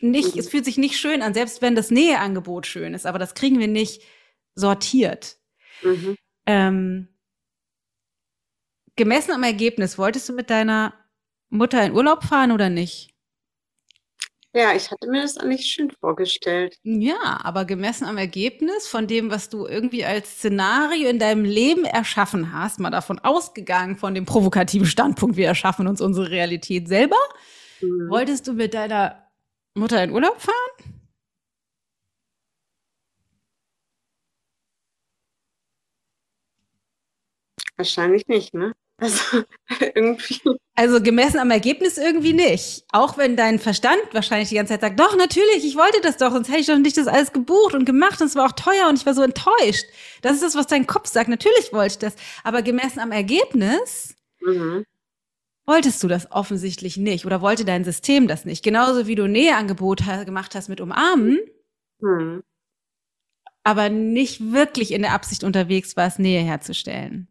nicht, 0.00 0.34
mhm. 0.34 0.40
es 0.40 0.48
fühlt 0.48 0.66
sich 0.66 0.76
nicht 0.76 0.98
schön 0.98 1.22
an, 1.22 1.32
selbst 1.32 1.62
wenn 1.62 1.74
das 1.74 1.90
Näheangebot 1.90 2.66
schön 2.66 2.92
ist, 2.94 3.06
aber 3.06 3.18
das 3.18 3.34
kriegen 3.34 3.58
wir 3.58 3.68
nicht 3.68 4.02
sortiert. 4.54 5.38
Mhm. 5.82 6.16
Ähm, 6.44 7.08
gemessen 8.96 9.32
am 9.32 9.42
Ergebnis, 9.42 9.98
wolltest 9.98 10.28
du 10.28 10.32
mit 10.32 10.50
deiner 10.50 10.94
Mutter 11.48 11.84
in 11.84 11.92
Urlaub 11.92 12.24
fahren 12.24 12.52
oder 12.52 12.68
nicht? 12.68 13.10
Ja, 14.56 14.72
ich 14.74 14.90
hatte 14.90 15.10
mir 15.10 15.20
das 15.20 15.36
eigentlich 15.36 15.66
schön 15.66 15.90
vorgestellt. 15.90 16.78
Ja, 16.82 17.40
aber 17.42 17.66
gemessen 17.66 18.06
am 18.06 18.16
Ergebnis 18.16 18.88
von 18.88 19.06
dem, 19.06 19.30
was 19.30 19.50
du 19.50 19.66
irgendwie 19.66 20.02
als 20.06 20.38
Szenario 20.38 21.10
in 21.10 21.18
deinem 21.18 21.44
Leben 21.44 21.84
erschaffen 21.84 22.54
hast, 22.54 22.80
mal 22.80 22.88
davon 22.88 23.18
ausgegangen, 23.18 23.96
von 23.96 24.14
dem 24.14 24.24
provokativen 24.24 24.86
Standpunkt, 24.86 25.36
wir 25.36 25.46
erschaffen 25.46 25.86
uns 25.86 26.00
unsere 26.00 26.30
Realität 26.30 26.88
selber, 26.88 27.18
mhm. 27.82 28.08
wolltest 28.08 28.48
du 28.48 28.54
mit 28.54 28.72
deiner 28.72 29.28
Mutter 29.74 30.02
in 30.02 30.10
Urlaub 30.10 30.40
fahren? 30.40 30.94
Wahrscheinlich 37.76 38.26
nicht, 38.26 38.54
ne? 38.54 38.72
Also 38.98 39.42
irgendwie. 39.94 40.40
Also 40.74 41.02
gemessen 41.02 41.38
am 41.38 41.50
Ergebnis 41.50 41.98
irgendwie 41.98 42.32
nicht. 42.32 42.84
Auch 42.92 43.18
wenn 43.18 43.36
dein 43.36 43.58
Verstand 43.58 44.00
wahrscheinlich 44.12 44.48
die 44.48 44.56
ganze 44.56 44.72
Zeit 44.74 44.80
sagt, 44.80 45.00
doch, 45.00 45.16
natürlich, 45.16 45.64
ich 45.64 45.76
wollte 45.76 46.00
das 46.02 46.16
doch, 46.16 46.32
sonst 46.32 46.48
hätte 46.48 46.60
ich 46.60 46.66
doch 46.66 46.78
nicht 46.78 46.96
das 46.96 47.06
alles 47.06 47.32
gebucht 47.32 47.74
und 47.74 47.84
gemacht 47.84 48.20
und 48.20 48.26
es 48.26 48.36
war 48.36 48.46
auch 48.46 48.52
teuer 48.52 48.88
und 48.88 48.98
ich 48.98 49.06
war 49.06 49.14
so 49.14 49.22
enttäuscht. 49.22 49.84
Das 50.22 50.34
ist 50.34 50.42
das, 50.42 50.54
was 50.54 50.66
dein 50.66 50.86
Kopf 50.86 51.08
sagt. 51.08 51.28
Natürlich 51.28 51.72
wollte 51.72 51.92
ich 51.92 51.98
das. 51.98 52.16
Aber 52.44 52.62
gemessen 52.62 53.00
am 53.00 53.12
Ergebnis 53.12 54.14
mhm. 54.40 54.84
wolltest 55.66 56.02
du 56.02 56.08
das 56.08 56.30
offensichtlich 56.30 56.96
nicht 56.96 57.26
oder 57.26 57.40
wollte 57.40 57.64
dein 57.64 57.84
System 57.84 58.28
das 58.28 58.44
nicht. 58.44 58.62
Genauso 58.62 59.06
wie 59.06 59.14
du 59.14 59.26
Näheangebot 59.26 60.02
gemacht 60.24 60.54
hast 60.54 60.68
mit 60.68 60.80
Umarmen. 60.80 61.40
Mhm. 62.00 62.42
Aber 63.62 63.88
nicht 63.88 64.52
wirklich 64.52 64.92
in 64.92 65.02
der 65.02 65.12
Absicht 65.12 65.42
unterwegs 65.42 65.96
warst, 65.96 66.18
Nähe 66.18 66.42
herzustellen. 66.42 67.28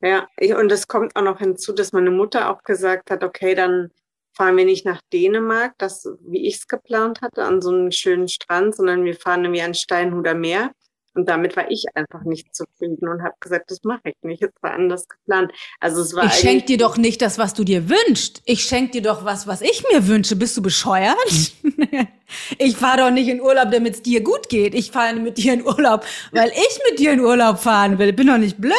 Ja, 0.00 0.28
und 0.58 0.70
es 0.70 0.86
kommt 0.86 1.16
auch 1.16 1.22
noch 1.22 1.38
hinzu, 1.38 1.72
dass 1.72 1.92
meine 1.92 2.10
Mutter 2.10 2.50
auch 2.50 2.62
gesagt 2.62 3.10
hat, 3.10 3.24
okay, 3.24 3.54
dann 3.54 3.90
fahren 4.32 4.56
wir 4.56 4.64
nicht 4.64 4.86
nach 4.86 5.00
Dänemark, 5.12 5.74
das, 5.78 6.08
wie 6.20 6.46
ich 6.46 6.56
es 6.56 6.68
geplant 6.68 7.20
hatte, 7.22 7.42
an 7.42 7.60
so 7.60 7.70
einen 7.70 7.90
schönen 7.90 8.28
Strand, 8.28 8.76
sondern 8.76 9.04
wir 9.04 9.16
fahren 9.16 9.42
nämlich 9.42 9.62
an 9.62 9.74
Steinhuder 9.74 10.34
Meer. 10.34 10.70
Und 11.14 11.28
damit 11.28 11.56
war 11.56 11.68
ich 11.68 11.84
einfach 11.94 12.22
nicht 12.22 12.54
zufrieden 12.54 13.08
und 13.08 13.24
habe 13.24 13.34
gesagt, 13.40 13.72
das 13.72 13.82
mache 13.82 14.02
ich 14.04 14.14
nicht. 14.22 14.40
Es 14.40 14.52
war 14.60 14.74
anders 14.74 15.08
geplant. 15.08 15.50
Also 15.80 16.02
es 16.02 16.14
war 16.14 16.26
ich 16.26 16.34
schenke 16.34 16.66
dir 16.66 16.78
doch 16.78 16.96
nicht 16.96 17.20
das, 17.20 17.38
was 17.38 17.54
du 17.54 17.64
dir 17.64 17.90
wünschst. 17.90 18.40
Ich 18.44 18.62
schenke 18.62 18.92
dir 18.92 19.02
doch 19.02 19.24
was, 19.24 19.48
was 19.48 19.60
ich 19.60 19.82
mir 19.90 20.06
wünsche. 20.06 20.36
Bist 20.36 20.56
du 20.56 20.62
bescheuert? 20.62 21.16
ich 22.58 22.76
fahre 22.76 22.98
doch 22.98 23.10
nicht 23.10 23.26
in 23.26 23.40
Urlaub, 23.40 23.72
damit 23.72 23.94
es 23.94 24.02
dir 24.02 24.22
gut 24.22 24.48
geht. 24.48 24.76
Ich 24.76 24.92
fahre 24.92 25.16
mit 25.16 25.38
dir 25.38 25.54
in 25.54 25.66
Urlaub, 25.66 26.04
weil 26.30 26.50
ich 26.50 26.80
mit 26.88 27.00
dir 27.00 27.12
in 27.12 27.20
Urlaub 27.20 27.58
fahren 27.58 27.98
will. 27.98 28.12
Bin 28.12 28.28
doch 28.28 28.38
nicht 28.38 28.58
blöd. 28.58 28.76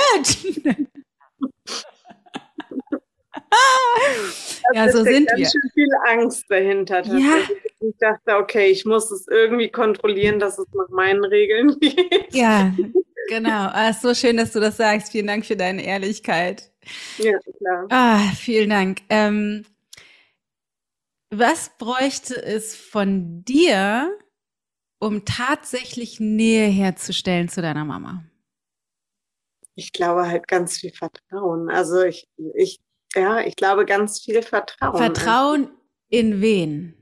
ja, 4.74 4.92
so 4.92 5.04
sind 5.04 5.28
ganz 5.28 5.40
wir. 5.40 5.46
schön 5.46 5.72
viel 5.74 5.90
Angst 6.08 6.46
dahinter. 6.50 7.06
Ja. 7.06 7.38
Ich 7.80 7.96
dachte, 8.00 8.38
okay, 8.38 8.68
ich 8.68 8.86
muss 8.86 9.12
es 9.12 9.28
irgendwie 9.28 9.70
kontrollieren, 9.70 10.40
dass 10.40 10.58
es 10.60 10.68
nach 10.74 10.90
meinen 10.90 11.24
Regeln 11.24 11.78
geht. 11.80 12.34
Ja, 12.34 12.74
genau. 13.30 13.70
Ah, 13.72 13.94
so 13.94 14.14
schön, 14.14 14.38
dass 14.38 14.52
du 14.52 14.60
das 14.60 14.78
sagst. 14.78 15.12
Vielen 15.12 15.28
Dank 15.28 15.46
für 15.46 15.56
deine 15.56 15.84
Ehrlichkeit. 15.84 16.72
Ja, 17.18 17.38
klar. 17.58 17.88
Ah, 17.90 18.20
vielen 18.36 18.70
Dank. 18.70 19.02
Ähm, 19.10 19.66
was 21.32 21.72
bräuchte 21.78 22.42
es 22.42 22.76
von 22.76 23.44
dir, 23.44 24.18
um 25.00 25.26
tatsächlich 25.26 26.20
Nähe 26.20 26.68
herzustellen 26.68 27.50
zu 27.50 27.62
deiner 27.62 27.86
Mama? 27.86 28.24
Ich 29.80 29.94
glaube 29.94 30.28
halt 30.28 30.46
ganz 30.48 30.78
viel 30.78 30.92
Vertrauen. 30.92 31.70
Also 31.70 32.04
ich, 32.04 32.28
ich 32.54 32.82
ja, 33.16 33.40
ich 33.40 33.56
glaube 33.56 33.86
ganz 33.86 34.20
viel 34.20 34.42
Vertrauen. 34.42 34.98
Vertrauen 34.98 35.70
in 36.10 36.42
wen? 36.42 36.96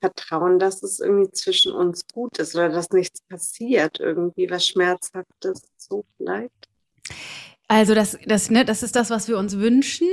Vertrauen, 0.00 0.58
dass 0.58 0.82
es 0.82 1.00
irgendwie 1.00 1.30
zwischen 1.32 1.72
uns 1.72 2.02
gut 2.12 2.38
ist 2.38 2.54
oder 2.54 2.68
dass 2.68 2.90
nichts 2.90 3.22
passiert, 3.22 3.98
irgendwie 3.98 4.50
was 4.50 4.66
Schmerzhaftes, 4.66 5.62
so 5.78 6.04
vielleicht. 6.16 6.68
Also 7.68 7.94
das, 7.94 8.18
das, 8.26 8.50
ne, 8.50 8.64
das 8.64 8.82
ist 8.82 8.94
das, 8.94 9.10
was 9.10 9.28
wir 9.28 9.38
uns 9.38 9.56
wünschen. 9.56 10.08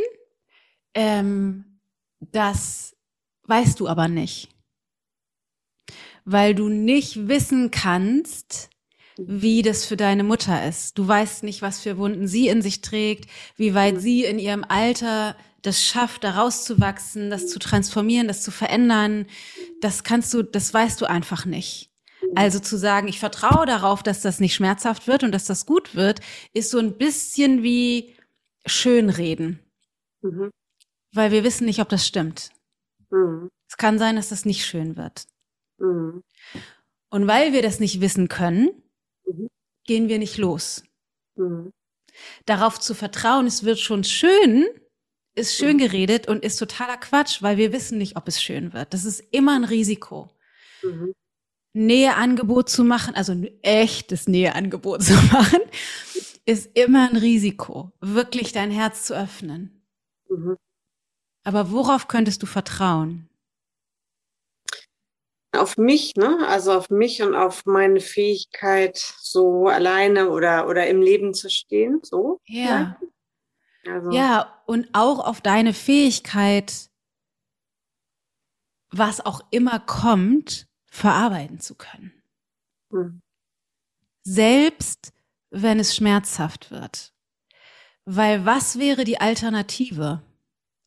Ähm, 0.93 1.81
das 2.19 2.95
weißt 3.43 3.79
du 3.79 3.87
aber 3.87 4.07
nicht. 4.07 4.49
Weil 6.31 6.53
du 6.53 6.69
nicht 6.69 7.27
wissen 7.27 7.71
kannst, 7.71 8.69
wie 9.17 9.63
das 9.63 9.83
für 9.85 9.97
deine 9.97 10.23
Mutter 10.23 10.67
ist. 10.67 10.97
Du 10.97 11.07
weißt 11.07 11.43
nicht, 11.43 11.61
was 11.61 11.81
für 11.81 11.97
Wunden 11.97 12.27
sie 12.27 12.47
in 12.47 12.61
sich 12.61 12.81
trägt, 12.81 13.29
wie 13.55 13.73
weit 13.73 13.99
sie 13.99 14.25
in 14.25 14.37
ihrem 14.37 14.63
Alter 14.63 15.35
das 15.63 15.83
schafft, 15.83 16.23
da 16.23 16.35
rauszuwachsen, 16.35 17.29
das 17.29 17.47
zu 17.47 17.57
transformieren, 17.57 18.27
das 18.27 18.43
zu 18.43 18.51
verändern. 18.51 19.25
Das 19.81 20.03
kannst 20.03 20.33
du, 20.33 20.43
das 20.43 20.73
weißt 20.73 21.01
du 21.01 21.05
einfach 21.05 21.45
nicht. 21.45 21.89
Also 22.35 22.59
zu 22.59 22.77
sagen, 22.77 23.07
ich 23.07 23.19
vertraue 23.19 23.65
darauf, 23.65 24.03
dass 24.03 24.21
das 24.21 24.39
nicht 24.39 24.53
schmerzhaft 24.53 25.07
wird 25.07 25.23
und 25.23 25.31
dass 25.31 25.45
das 25.45 25.65
gut 25.65 25.95
wird, 25.95 26.19
ist 26.53 26.69
so 26.69 26.77
ein 26.77 26.97
bisschen 26.97 27.63
wie 27.63 28.15
schönreden. 28.65 29.59
Mhm. 30.21 30.51
Weil 31.11 31.31
wir 31.31 31.43
wissen 31.43 31.65
nicht, 31.65 31.79
ob 31.79 31.89
das 31.89 32.05
stimmt. 32.05 32.51
Mhm. 33.09 33.49
Es 33.67 33.77
kann 33.77 33.97
sein, 33.97 34.15
dass 34.15 34.29
das 34.29 34.45
nicht 34.45 34.65
schön 34.65 34.95
wird. 34.95 35.25
Mhm. 35.79 36.23
Und 37.09 37.27
weil 37.27 37.53
wir 37.53 37.61
das 37.61 37.79
nicht 37.79 38.01
wissen 38.01 38.27
können, 38.27 38.69
mhm. 39.25 39.47
gehen 39.85 40.09
wir 40.09 40.19
nicht 40.19 40.37
los. 40.37 40.83
Mhm. 41.35 41.71
Darauf 42.45 42.79
zu 42.79 42.93
vertrauen, 42.93 43.47
es 43.47 43.63
wird 43.63 43.79
schon 43.79 44.03
schön, 44.03 44.67
ist 45.35 45.55
schön 45.55 45.77
mhm. 45.77 45.79
geredet 45.79 46.27
und 46.27 46.43
ist 46.43 46.57
totaler 46.57 46.97
Quatsch, 46.97 47.41
weil 47.41 47.57
wir 47.57 47.71
wissen 47.71 47.97
nicht, 47.97 48.17
ob 48.17 48.27
es 48.27 48.41
schön 48.41 48.73
wird. 48.73 48.93
Das 48.93 49.05
ist 49.05 49.21
immer 49.31 49.55
ein 49.55 49.63
Risiko. 49.63 50.29
Mhm. 50.83 51.13
Näheangebot 51.73 52.69
zu 52.69 52.83
machen, 52.83 53.15
also 53.15 53.31
ein 53.31 53.47
echtes 53.61 54.27
Näheangebot 54.27 55.03
zu 55.03 55.13
machen, 55.13 55.61
ist 56.45 56.75
immer 56.77 57.09
ein 57.09 57.17
Risiko, 57.17 57.91
wirklich 58.01 58.51
dein 58.51 58.71
Herz 58.71 59.05
zu 59.05 59.15
öffnen. 59.15 59.85
Mhm. 60.29 60.57
Aber 61.43 61.71
worauf 61.71 62.07
könntest 62.07 62.41
du 62.43 62.47
vertrauen? 62.47 63.28
Auf 65.51 65.77
mich, 65.77 66.15
ne? 66.15 66.45
Also 66.47 66.73
auf 66.73 66.89
mich 66.89 67.21
und 67.21 67.35
auf 67.35 67.65
meine 67.65 67.99
Fähigkeit, 67.99 68.97
so 68.97 69.67
alleine 69.67 70.29
oder, 70.29 70.67
oder 70.67 70.87
im 70.87 71.01
Leben 71.01 71.33
zu 71.33 71.49
stehen, 71.49 71.99
so. 72.03 72.39
Ja. 72.45 72.99
Also. 73.85 74.11
Ja, 74.11 74.61
und 74.65 74.89
auch 74.93 75.25
auf 75.25 75.41
deine 75.41 75.73
Fähigkeit, 75.73 76.89
was 78.91 79.25
auch 79.25 79.41
immer 79.51 79.79
kommt, 79.79 80.67
verarbeiten 80.87 81.59
zu 81.59 81.75
können. 81.75 82.13
Hm. 82.91 83.21
Selbst 84.23 85.13
wenn 85.49 85.79
es 85.79 85.95
schmerzhaft 85.95 86.71
wird. 86.71 87.13
Weil 88.05 88.45
was 88.45 88.79
wäre 88.79 89.03
die 89.03 89.21
Alternative? 89.21 90.21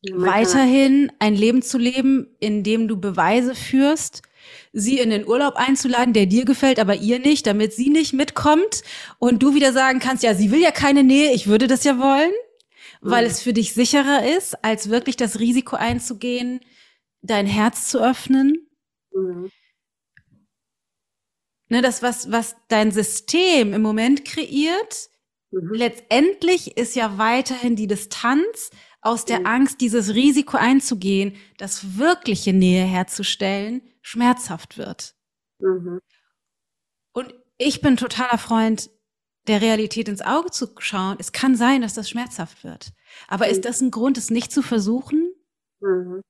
Ja, 0.03 0.16
Weiterhin 0.16 1.12
ein 1.20 1.35
Leben 1.35 1.62
zu 1.62 1.79
leben, 1.79 2.37
in 2.40 2.64
dem 2.64 2.88
du 2.88 3.01
Beweise 3.01 3.55
führst, 3.55 4.22
sie 4.72 4.98
in 4.98 5.11
den 5.11 5.26
Urlaub 5.26 5.55
einzuladen, 5.57 6.12
der 6.12 6.26
dir 6.26 6.44
gefällt, 6.44 6.78
aber 6.78 6.96
ihr 6.96 7.18
nicht, 7.18 7.46
damit 7.46 7.72
sie 7.72 7.90
nicht 7.90 8.12
mitkommt 8.12 8.83
und 9.18 9.42
du 9.42 9.55
wieder 9.55 9.72
sagen 9.72 9.98
kannst, 9.98 10.22
ja, 10.22 10.35
sie 10.35 10.50
will 10.50 10.61
ja 10.61 10.70
keine 10.70 11.02
Nähe, 11.02 11.33
ich 11.33 11.46
würde 11.46 11.66
das 11.66 11.85
ja 11.85 11.98
wollen, 11.98 12.33
weil 13.00 13.24
mhm. 13.24 13.31
es 13.31 13.42
für 13.42 13.52
dich 13.52 13.74
sicherer 13.74 14.26
ist, 14.37 14.64
als 14.64 14.88
wirklich 14.88 15.16
das 15.16 15.40
Risiko 15.40 15.76
einzugehen, 15.76 16.61
dein 17.22 17.46
Herz 17.46 17.88
zu 17.88 17.98
öffnen. 17.98 18.68
Mhm. 19.14 19.50
Ne, 21.68 21.81
das, 21.81 22.02
was, 22.02 22.31
was 22.31 22.57
dein 22.68 22.90
System 22.90 23.72
im 23.72 23.81
Moment 23.81 24.24
kreiert, 24.24 25.09
mhm. 25.50 25.72
letztendlich 25.72 26.76
ist 26.76 26.94
ja 26.96 27.16
weiterhin 27.18 27.76
die 27.76 27.87
Distanz 27.87 28.70
aus 29.00 29.24
der 29.24 29.40
mhm. 29.40 29.46
Angst, 29.46 29.81
dieses 29.81 30.14
Risiko 30.14 30.57
einzugehen, 30.57 31.35
das 31.59 31.98
wirkliche 31.98 32.52
Nähe 32.52 32.85
herzustellen, 32.85 33.83
schmerzhaft 34.02 34.76
wird. 34.76 35.14
Mhm. 35.58 36.00
Und 37.12 37.34
ich 37.58 37.80
bin 37.80 37.96
totaler 37.96 38.38
Freund, 38.38 38.90
der 39.46 39.60
Realität 39.60 40.08
ins 40.08 40.22
Auge 40.22 40.50
zu 40.50 40.68
schauen. 40.78 41.16
Es 41.18 41.32
kann 41.32 41.56
sein, 41.56 41.82
dass 41.82 41.94
das 41.94 42.08
schmerzhaft 42.08 42.64
wird. 42.64 42.92
Aber 43.28 43.46
mhm. 43.46 43.52
ist 43.52 43.64
das 43.64 43.80
ein 43.80 43.90
Grund, 43.90 44.18
es 44.18 44.30
nicht 44.30 44.52
zu 44.52 44.62
versuchen? 44.62 45.32
Mhm. 45.80 46.22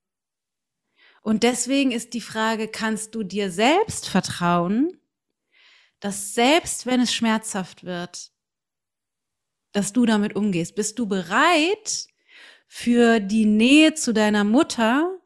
Und 1.22 1.42
deswegen 1.44 1.92
ist 1.92 2.14
die 2.14 2.20
Frage, 2.20 2.68
kannst 2.68 3.14
du 3.14 3.22
dir 3.22 3.50
selbst 3.50 4.08
vertrauen, 4.08 4.98
dass 6.00 6.34
selbst 6.34 6.84
wenn 6.84 7.00
es 7.00 7.14
schmerzhaft 7.14 7.84
wird, 7.84 8.32
dass 9.72 9.92
du 9.92 10.04
damit 10.04 10.34
umgehst? 10.34 10.74
Bist 10.74 10.98
du 10.98 11.06
bereit 11.06 12.08
für 12.66 13.20
die 13.20 13.46
Nähe 13.46 13.94
zu 13.94 14.12
deiner 14.12 14.42
Mutter, 14.42 15.16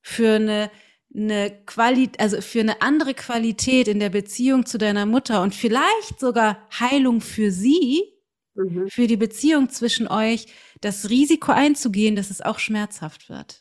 für 0.00 0.36
eine 0.36 0.70
eine 1.14 1.50
Qualität, 1.66 2.20
also 2.20 2.40
für 2.40 2.60
eine 2.60 2.80
andere 2.80 3.14
Qualität 3.14 3.88
in 3.88 4.00
der 4.00 4.10
Beziehung 4.10 4.64
zu 4.66 4.78
deiner 4.78 5.06
Mutter 5.06 5.42
und 5.42 5.54
vielleicht 5.54 6.18
sogar 6.18 6.66
Heilung 6.78 7.20
für 7.20 7.50
sie, 7.50 8.14
mhm. 8.54 8.88
für 8.88 9.06
die 9.06 9.16
Beziehung 9.16 9.68
zwischen 9.68 10.08
euch, 10.08 10.46
das 10.80 11.10
Risiko 11.10 11.52
einzugehen, 11.52 12.16
dass 12.16 12.30
es 12.30 12.40
auch 12.40 12.58
schmerzhaft 12.58 13.28
wird. 13.28 13.60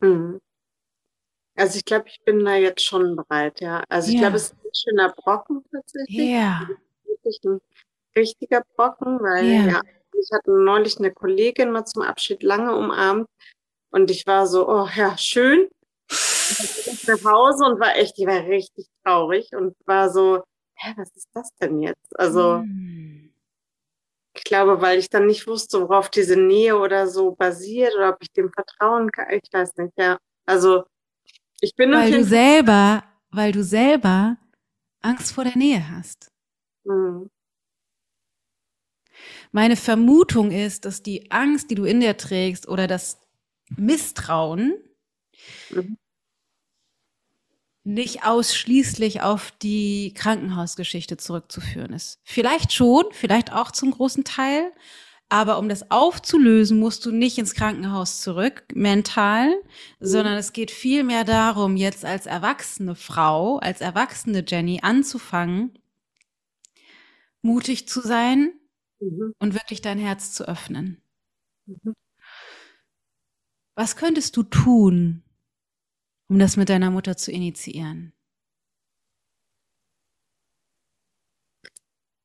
Mhm. 0.00 0.40
Also 1.56 1.76
ich 1.76 1.84
glaube, 1.84 2.08
ich 2.08 2.20
bin 2.24 2.44
da 2.44 2.56
jetzt 2.56 2.84
schon 2.84 3.14
bereit, 3.14 3.60
ja. 3.60 3.84
Also 3.88 4.08
ich 4.08 4.14
ja. 4.14 4.22
glaube, 4.22 4.36
es 4.36 4.44
ist 4.44 4.54
ein 4.54 4.70
schöner 4.74 5.12
Brocken 5.12 5.62
tatsächlich. 5.70 6.30
Ja. 6.30 6.68
Wirklich 7.04 7.40
ein 7.44 7.60
richtiger 8.16 8.62
Brocken, 8.74 9.20
weil 9.20 9.46
ja. 9.46 9.66
ja, 9.66 9.80
ich 10.12 10.30
hatte 10.32 10.50
neulich 10.50 10.98
eine 10.98 11.12
Kollegin 11.12 11.70
mal 11.70 11.84
zum 11.84 12.02
Abschied 12.02 12.42
lange 12.42 12.74
umarmt 12.74 13.28
und 13.90 14.10
ich 14.10 14.26
war 14.26 14.46
so, 14.46 14.68
oh 14.68 14.88
ja, 14.96 15.16
schön, 15.16 15.68
nach 17.06 17.24
Hause 17.24 17.64
und 17.64 17.80
war 17.80 17.96
echt, 17.96 18.16
die 18.18 18.26
war 18.26 18.44
richtig 18.44 18.86
traurig 19.04 19.50
und 19.52 19.74
war 19.86 20.10
so, 20.10 20.42
hä, 20.76 20.94
was 20.96 21.10
ist 21.16 21.28
das 21.32 21.48
denn 21.60 21.80
jetzt? 21.80 22.18
Also, 22.18 22.60
hm. 22.60 23.32
ich 24.36 24.44
glaube, 24.44 24.80
weil 24.80 24.98
ich 24.98 25.08
dann 25.08 25.26
nicht 25.26 25.46
wusste, 25.46 25.80
worauf 25.80 26.10
diese 26.10 26.36
Nähe 26.36 26.78
oder 26.78 27.06
so 27.06 27.32
basiert 27.32 27.94
oder 27.94 28.10
ob 28.10 28.16
ich 28.20 28.32
dem 28.32 28.50
vertrauen 28.50 29.10
kann. 29.10 29.26
Ich 29.30 29.52
weiß 29.52 29.76
nicht, 29.76 29.92
ja. 29.96 30.18
Also, 30.46 30.84
ich 31.60 31.74
bin 31.74 31.92
Weil 31.92 32.10
du 32.10 32.24
selber, 32.24 33.04
weil 33.30 33.52
du 33.52 33.62
selber 33.62 34.36
Angst 35.00 35.32
vor 35.32 35.44
der 35.44 35.56
Nähe 35.56 35.90
hast. 35.90 36.30
Mhm. 36.84 37.30
Meine 39.52 39.76
Vermutung 39.76 40.50
ist, 40.50 40.84
dass 40.84 41.02
die 41.02 41.30
Angst, 41.30 41.70
die 41.70 41.76
du 41.76 41.84
in 41.84 42.00
dir 42.00 42.16
trägst 42.16 42.68
oder 42.68 42.86
das 42.86 43.20
Misstrauen, 43.76 44.74
mhm 45.70 45.96
nicht 47.84 48.24
ausschließlich 48.24 49.20
auf 49.20 49.52
die 49.62 50.14
Krankenhausgeschichte 50.14 51.18
zurückzuführen 51.18 51.92
ist. 51.92 52.18
Vielleicht 52.24 52.72
schon, 52.72 53.04
vielleicht 53.12 53.52
auch 53.52 53.70
zum 53.70 53.90
großen 53.90 54.24
Teil, 54.24 54.72
aber 55.28 55.58
um 55.58 55.68
das 55.68 55.90
aufzulösen, 55.90 56.78
musst 56.78 57.04
du 57.04 57.10
nicht 57.10 57.38
ins 57.38 57.54
Krankenhaus 57.54 58.20
zurück, 58.20 58.64
mental, 58.74 59.48
mhm. 59.50 59.54
sondern 60.00 60.34
es 60.34 60.52
geht 60.52 60.70
vielmehr 60.70 61.24
darum, 61.24 61.76
jetzt 61.76 62.04
als 62.04 62.26
erwachsene 62.26 62.94
Frau, 62.94 63.58
als 63.58 63.80
erwachsene 63.80 64.44
Jenny 64.46 64.80
anzufangen, 64.82 65.78
mutig 67.42 67.86
zu 67.86 68.00
sein 68.00 68.54
mhm. 69.00 69.34
und 69.38 69.54
wirklich 69.54 69.82
dein 69.82 69.98
Herz 69.98 70.32
zu 70.32 70.48
öffnen. 70.48 71.02
Mhm. 71.66 71.94
Was 73.76 73.96
könntest 73.96 74.36
du 74.36 74.44
tun, 74.44 75.23
um 76.28 76.38
das 76.38 76.56
mit 76.56 76.68
deiner 76.68 76.90
Mutter 76.90 77.16
zu 77.16 77.32
initiieren? 77.32 78.12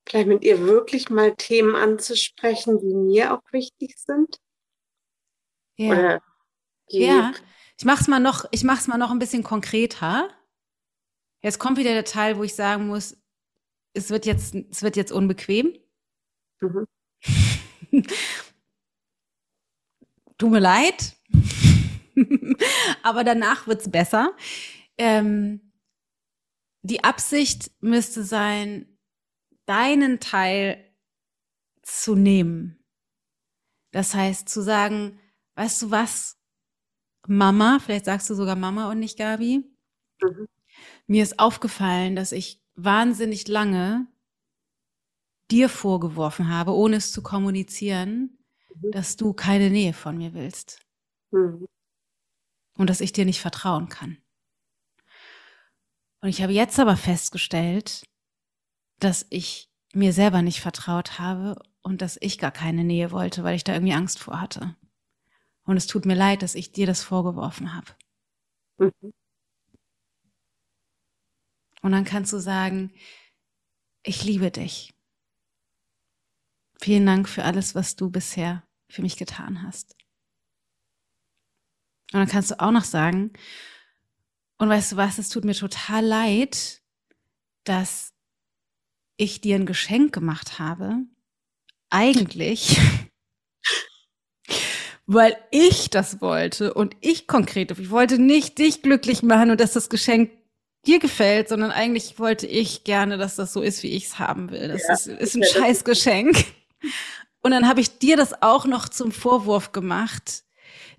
Vielleicht 0.08 0.28
mit 0.28 0.44
ihr 0.44 0.60
wirklich 0.62 1.10
mal 1.10 1.36
Themen 1.36 1.76
anzusprechen, 1.76 2.80
die 2.80 2.96
mir 2.96 3.34
auch 3.34 3.44
wichtig 3.52 3.96
sind. 3.98 4.40
Ja. 5.78 5.92
Oder 5.92 6.22
ja. 6.90 7.34
Ich 7.78 7.86
mach's 7.86 8.08
mal 8.08 8.20
noch, 8.20 8.46
ich 8.52 8.64
mach's 8.64 8.88
mal 8.88 8.98
noch 8.98 9.12
ein 9.12 9.20
bisschen 9.20 9.44
konkreter. 9.44 10.30
Jetzt 11.42 11.60
kommt 11.60 11.78
wieder 11.78 11.94
der 11.94 12.06
Teil, 12.06 12.38
wo 12.38 12.44
ich 12.44 12.56
sagen 12.56 12.88
muss, 12.88 13.18
es 13.94 14.10
wird 14.10 14.26
jetzt, 14.26 14.56
es 14.56 14.82
wird 14.82 14.96
jetzt 14.96 15.12
unbequem. 15.12 15.78
Mhm. 16.60 16.88
Tut 20.38 20.52
mir 20.52 20.60
leid. 20.60 21.16
Aber 23.04 23.24
danach 23.24 23.68
wird's 23.68 23.90
besser. 23.90 24.36
Ähm, 24.98 25.72
die 26.82 27.04
Absicht 27.04 27.72
müsste 27.82 28.24
sein, 28.24 28.98
deinen 29.66 30.20
Teil 30.20 30.84
zu 31.82 32.16
nehmen. 32.16 32.84
Das 33.92 34.14
heißt, 34.14 34.48
zu 34.48 34.62
sagen, 34.62 35.20
weißt 35.56 35.82
du 35.84 35.92
was, 35.92 36.38
Mama, 37.28 37.80
vielleicht 37.80 38.06
sagst 38.06 38.30
du 38.30 38.36
sogar 38.36 38.56
Mama 38.56 38.90
und 38.90 39.00
nicht 39.00 39.18
Gabi. 39.18 39.66
Mhm. 40.22 40.48
Mir 41.08 41.24
ist 41.24 41.40
aufgefallen, 41.40 42.16
dass 42.16 42.32
ich 42.32 42.64
wahnsinnig 42.76 43.48
lange 43.48 44.08
dir 45.52 45.70
vorgeworfen 45.70 46.50
habe, 46.50 46.72
ohne 46.72 46.98
es 46.98 47.12
zu 47.12 47.22
kommunizieren, 47.22 48.38
mhm. 48.74 48.92
dass 48.92 49.18
du 49.18 49.34
keine 49.34 49.70
Nähe 49.70 49.94
von 49.94 50.18
mir 50.18 50.34
willst. 50.34 50.80
Mhm 51.32 51.68
und 52.80 52.90
dass 52.90 53.02
ich 53.02 53.12
dir 53.12 53.26
nicht 53.26 53.42
vertrauen 53.42 53.90
kann. 53.90 54.18
Und 56.22 56.30
ich 56.30 56.42
habe 56.42 56.54
jetzt 56.54 56.80
aber 56.80 56.96
festgestellt, 56.96 58.08
dass 59.00 59.28
ich 59.30 59.70
mir 59.94 60.14
selber 60.14 60.42
nicht 60.42 60.62
vertraut 60.62 61.20
habe 61.20 61.62
und 61.82 62.02
dass 62.02 62.18
ich 62.22 62.38
gar 62.38 62.52
keine 62.52 62.86
Nähe 62.86 63.12
wollte, 63.12 63.44
weil 63.44 63.56
ich 63.58 63.66
da 63.66 63.74
irgendwie 63.74 63.94
Angst 63.94 64.20
vor 64.20 64.40
hatte. 64.40 64.78
Und 65.64 65.76
es 65.76 65.88
tut 65.88 66.06
mir 66.06 66.16
leid, 66.16 66.42
dass 66.42 66.56
ich 66.56 66.72
dir 66.72 66.88
das 66.88 67.04
vorgeworfen 67.04 67.76
habe. 67.76 67.92
Mhm. 68.78 69.14
Und 71.82 71.92
dann 71.92 72.06
kannst 72.06 72.32
du 72.32 72.40
sagen, 72.40 72.94
ich 74.04 74.24
liebe 74.24 74.52
dich. 74.52 74.94
Vielen 76.82 77.06
Dank 77.06 77.28
für 77.28 77.44
alles, 77.44 77.76
was 77.76 77.98
du 77.98 78.10
bisher 78.10 78.64
für 78.88 79.02
mich 79.02 79.18
getan 79.18 79.64
hast. 79.64 79.98
Und 82.12 82.20
dann 82.20 82.28
kannst 82.28 82.52
du 82.52 82.60
auch 82.60 82.72
noch 82.72 82.84
sagen, 82.84 83.34
und 84.58 84.70
weißt 84.70 84.94
du 84.94 84.98
was, 84.98 85.18
es 85.18 85.30
tut 85.30 85.46
mir 85.46 85.54
total 85.54 86.06
leid, 86.06 86.82
dass 87.64 88.14
ich 89.16 89.42
dir 89.42 89.56
ein 89.56 89.66
Geschenk 89.66 90.14
gemacht 90.14 90.60
habe. 90.60 90.98
Eigentlich, 91.90 92.80
weil 95.06 95.38
ich 95.52 95.90
das 95.90 96.22
wollte 96.22 96.74
und 96.74 96.96
ich 97.00 97.28
konkret, 97.28 97.72
ich 97.72 97.90
wollte 97.90 98.20
nicht 98.20 98.58
dich 98.58 98.82
glücklich 98.82 99.24
machen 99.24 99.52
und 99.52 99.60
dass 99.62 99.74
das 99.74 99.90
Geschenk 99.90 100.32
dir 100.86 101.00
gefällt, 101.00 101.50
sondern 101.50 101.72
eigentlich 101.72 102.20
wollte 102.20 102.48
ich 102.48 102.84
gerne, 102.84 103.18
dass 103.18 103.36
das 103.36 103.54
so 103.54 103.62
ist, 103.62 103.84
wie 103.84 103.96
ich 103.96 104.06
es 104.06 104.20
haben 104.20 104.52
will. 104.52 104.68
Das 104.68 104.84
ja, 104.88 104.94
ist, 104.94 105.08
ist 105.08 105.36
ein 105.36 105.44
scheiß 105.44 105.84
Geschenk. 105.84 106.46
Und 107.42 107.52
dann 107.52 107.68
habe 107.68 107.82
ich 107.82 107.98
dir 108.00 108.18
das 108.18 108.42
auch 108.42 108.66
noch 108.66 108.90
zum 108.90 109.12
Vorwurf 109.12 109.72
gemacht, 109.72 110.44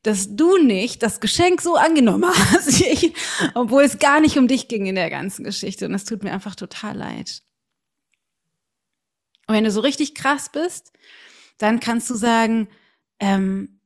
dass 0.02 0.34
du 0.36 0.58
nicht 0.58 1.02
das 1.02 1.20
Geschenk 1.20 1.60
so 1.60 1.76
angenommen 1.76 2.30
hast, 2.52 2.80
ich, 2.80 3.14
obwohl 3.54 3.82
es 3.82 3.98
gar 3.98 4.20
nicht 4.20 4.38
um 4.38 4.48
dich 4.48 4.68
ging 4.68 4.86
in 4.86 4.94
der 4.94 5.10
ganzen 5.10 5.44
Geschichte. 5.44 5.86
Und 5.86 5.94
es 5.94 6.04
tut 6.04 6.22
mir 6.22 6.32
einfach 6.32 6.54
total 6.54 6.96
leid. 6.96 7.42
Und 9.46 9.54
wenn 9.56 9.64
du 9.64 9.70
so 9.70 9.80
richtig 9.80 10.14
krass 10.14 10.50
bist, 10.50 10.92
dann 11.58 11.80
kannst 11.80 12.08
du 12.08 12.14
sagen, 12.14 12.68
ähm, 13.18 13.80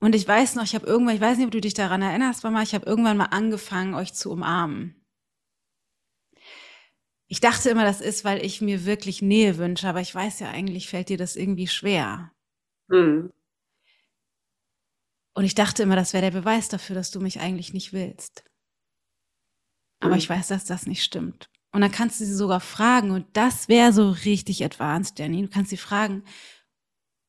und 0.00 0.14
ich 0.14 0.26
weiß 0.26 0.54
noch, 0.54 0.64
ich 0.64 0.74
habe 0.74 0.86
irgendwann, 0.86 1.14
ich 1.14 1.20
weiß 1.20 1.36
nicht, 1.36 1.46
ob 1.46 1.52
du 1.52 1.60
dich 1.60 1.74
daran 1.74 2.00
erinnerst, 2.00 2.42
Mama, 2.42 2.62
ich 2.62 2.74
habe 2.74 2.86
irgendwann 2.86 3.16
mal 3.16 3.26
angefangen, 3.26 3.94
euch 3.94 4.14
zu 4.14 4.30
umarmen. 4.30 4.96
Ich 7.26 7.40
dachte 7.40 7.70
immer, 7.70 7.84
das 7.84 8.00
ist, 8.00 8.24
weil 8.24 8.44
ich 8.44 8.60
mir 8.60 8.86
wirklich 8.86 9.22
Nähe 9.22 9.56
wünsche, 9.56 9.88
aber 9.88 10.00
ich 10.00 10.14
weiß 10.14 10.40
ja 10.40 10.50
eigentlich, 10.50 10.88
fällt 10.88 11.10
dir 11.10 11.18
das 11.18 11.36
irgendwie 11.36 11.68
schwer. 11.68 12.32
Mhm. 12.88 13.32
Und 15.34 15.44
ich 15.44 15.54
dachte 15.54 15.82
immer, 15.82 15.96
das 15.96 16.12
wäre 16.12 16.30
der 16.30 16.38
Beweis 16.38 16.68
dafür, 16.68 16.94
dass 16.96 17.10
du 17.10 17.20
mich 17.20 17.40
eigentlich 17.40 17.72
nicht 17.72 17.92
willst. 17.92 18.44
Aber 20.00 20.12
mhm. 20.12 20.18
ich 20.18 20.28
weiß, 20.28 20.48
dass 20.48 20.64
das 20.64 20.86
nicht 20.86 21.02
stimmt. 21.02 21.50
Und 21.72 21.82
dann 21.82 21.92
kannst 21.92 22.20
du 22.20 22.24
sie 22.24 22.34
sogar 22.34 22.60
fragen, 22.60 23.12
und 23.12 23.26
das 23.34 23.68
wäre 23.68 23.92
so 23.92 24.10
richtig 24.10 24.64
advanced, 24.64 25.18
Jenny. 25.18 25.42
Du 25.42 25.48
kannst 25.48 25.70
sie 25.70 25.76
fragen, 25.76 26.24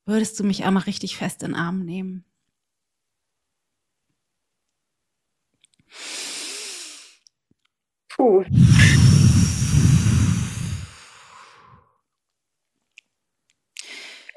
würdest 0.05 0.39
du 0.39 0.43
mich 0.43 0.63
einmal 0.63 0.83
richtig 0.83 1.15
fest 1.15 1.43
in 1.43 1.51
den 1.51 1.55
Arm 1.55 1.85
nehmen? 1.85 2.25
Puh. 8.09 8.43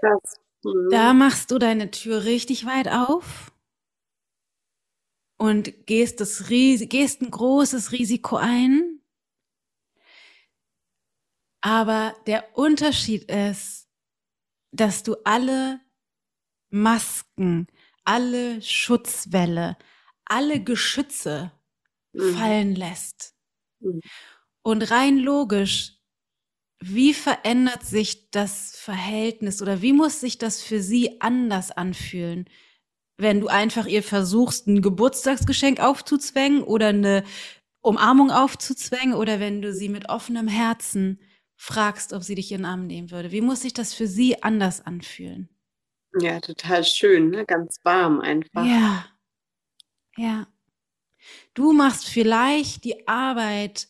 Krass. 0.00 0.40
Mhm. 0.64 0.90
Da 0.90 1.14
machst 1.14 1.50
du 1.50 1.58
deine 1.58 1.90
Tür 1.90 2.24
richtig 2.24 2.66
weit 2.66 2.88
auf 2.88 3.53
und 5.44 5.86
gehst, 5.86 6.20
das, 6.20 6.44
gehst 6.48 7.20
ein 7.20 7.30
großes 7.30 7.92
Risiko 7.92 8.36
ein. 8.36 9.00
Aber 11.60 12.16
der 12.26 12.56
Unterschied 12.56 13.30
ist, 13.30 13.86
dass 14.72 15.02
du 15.02 15.16
alle 15.24 15.80
Masken, 16.70 17.66
alle 18.04 18.62
Schutzwelle, 18.62 19.76
alle 20.24 20.64
Geschütze 20.64 21.52
mhm. 22.14 22.36
fallen 22.36 22.74
lässt. 22.74 23.34
Mhm. 23.80 24.00
Und 24.62 24.90
rein 24.90 25.18
logisch, 25.18 25.98
wie 26.80 27.12
verändert 27.12 27.84
sich 27.84 28.30
das 28.30 28.76
Verhältnis 28.76 29.60
oder 29.60 29.82
wie 29.82 29.92
muss 29.92 30.20
sich 30.20 30.38
das 30.38 30.62
für 30.62 30.82
sie 30.82 31.20
anders 31.20 31.70
anfühlen, 31.70 32.48
wenn 33.16 33.40
du 33.40 33.48
einfach 33.48 33.86
ihr 33.86 34.02
versuchst, 34.02 34.66
ein 34.66 34.82
Geburtstagsgeschenk 34.82 35.80
aufzuzwängen 35.80 36.62
oder 36.62 36.88
eine 36.88 37.24
Umarmung 37.80 38.30
aufzuzwängen 38.30 39.14
oder 39.14 39.40
wenn 39.40 39.62
du 39.62 39.72
sie 39.72 39.88
mit 39.88 40.08
offenem 40.08 40.48
Herzen 40.48 41.20
fragst, 41.56 42.12
ob 42.12 42.22
sie 42.22 42.34
dich 42.34 42.50
in 42.50 42.58
den 42.58 42.66
Arm 42.66 42.86
nehmen 42.86 43.10
würde. 43.10 43.30
Wie 43.30 43.40
muss 43.40 43.60
sich 43.62 43.72
das 43.72 43.94
für 43.94 44.06
sie 44.06 44.42
anders 44.42 44.84
anfühlen? 44.84 45.48
Ja, 46.18 46.40
total 46.40 46.84
schön, 46.84 47.30
ne? 47.30 47.44
ganz 47.44 47.78
warm 47.82 48.20
einfach. 48.20 48.64
Ja, 48.64 49.06
ja. 50.16 50.46
Du 51.54 51.72
machst 51.72 52.06
vielleicht 52.06 52.84
die 52.84 53.08
Arbeit 53.08 53.88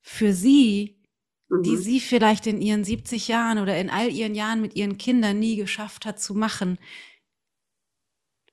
für 0.00 0.32
sie, 0.32 1.00
mhm. 1.48 1.62
die 1.62 1.76
sie 1.76 2.00
vielleicht 2.00 2.46
in 2.46 2.60
ihren 2.60 2.84
70 2.84 3.28
Jahren 3.28 3.58
oder 3.58 3.78
in 3.78 3.90
all 3.90 4.10
ihren 4.10 4.34
Jahren 4.34 4.60
mit 4.60 4.76
ihren 4.76 4.98
Kindern 4.98 5.38
nie 5.38 5.56
geschafft 5.56 6.06
hat 6.06 6.20
zu 6.20 6.34
machen, 6.34 6.78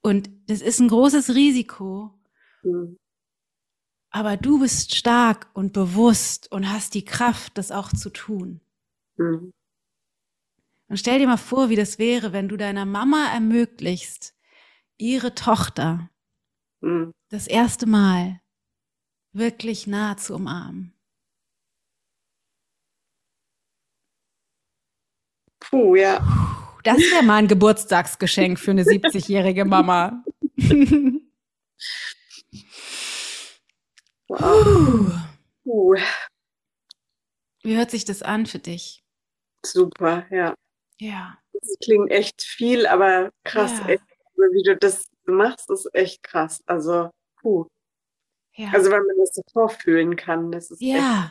und 0.02 0.30
das 0.46 0.60
ist 0.60 0.80
ein 0.80 0.88
großes 0.88 1.34
Risiko. 1.34 2.14
Mhm. 2.62 2.96
Aber 4.10 4.36
du 4.36 4.60
bist 4.60 4.94
stark 4.94 5.48
und 5.52 5.72
bewusst 5.72 6.50
und 6.50 6.70
hast 6.70 6.94
die 6.94 7.04
Kraft, 7.04 7.58
das 7.58 7.70
auch 7.70 7.92
zu 7.92 8.10
tun. 8.10 8.60
Mhm. 9.16 9.52
Und 10.88 10.96
stell 10.96 11.18
dir 11.18 11.26
mal 11.26 11.36
vor, 11.36 11.68
wie 11.68 11.76
das 11.76 11.98
wäre, 11.98 12.32
wenn 12.32 12.48
du 12.48 12.56
deiner 12.56 12.86
Mama 12.86 13.26
ermöglichst, 13.32 14.34
ihre 14.96 15.34
Tochter 15.34 16.08
mhm. 16.80 17.12
das 17.28 17.46
erste 17.46 17.86
Mal 17.86 18.40
wirklich 19.32 19.86
nah 19.86 20.16
zu 20.16 20.34
umarmen. 20.34 20.94
Puh, 25.60 25.96
ja. 25.96 26.67
Das 26.94 27.02
wäre 27.12 27.22
mal 27.22 27.36
ein 27.36 27.48
Geburtstagsgeschenk 27.48 28.58
für 28.58 28.70
eine 28.70 28.82
70-jährige 28.82 29.64
Mama. 29.64 30.24
Wow. 34.28 35.12
Uh. 35.64 35.94
Wie 37.62 37.76
hört 37.76 37.90
sich 37.90 38.04
das 38.04 38.22
an 38.22 38.46
für 38.46 38.58
dich? 38.58 39.02
Super, 39.64 40.26
ja. 40.30 40.54
Ja. 40.98 41.38
Das 41.52 41.76
klingt 41.82 42.10
echt 42.10 42.42
viel, 42.42 42.86
aber 42.86 43.32
krass, 43.44 43.72
ja. 43.80 43.88
echt, 43.88 44.04
wie 44.52 44.62
du 44.62 44.76
das 44.76 45.08
machst, 45.24 45.70
ist 45.70 45.88
echt 45.94 46.22
krass. 46.22 46.62
Also, 46.66 47.10
puh. 47.40 47.66
Ja. 48.54 48.70
Also, 48.72 48.90
wenn 48.90 49.04
man 49.06 49.16
das 49.18 49.34
so 49.34 49.42
vorfühlen 49.52 50.16
kann, 50.16 50.52
das 50.52 50.70
ist 50.70 50.80
Ja. 50.80 51.24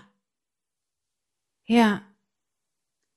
Echt... 1.65 1.69
Ja. 1.69 2.01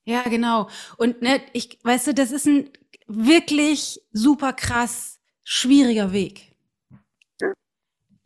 Ja, 0.05 0.23
genau. 0.23 0.69
Und 0.97 1.23
ne, 1.23 1.41
ich, 1.53 1.79
weißt 1.83 2.09
du, 2.09 2.15
das 2.15 2.33
ist 2.33 2.47
ein 2.47 2.71
wirklich 3.07 4.01
super 4.13 4.53
krass 4.53 5.21
schwieriger 5.45 6.13
Weg. 6.13 6.51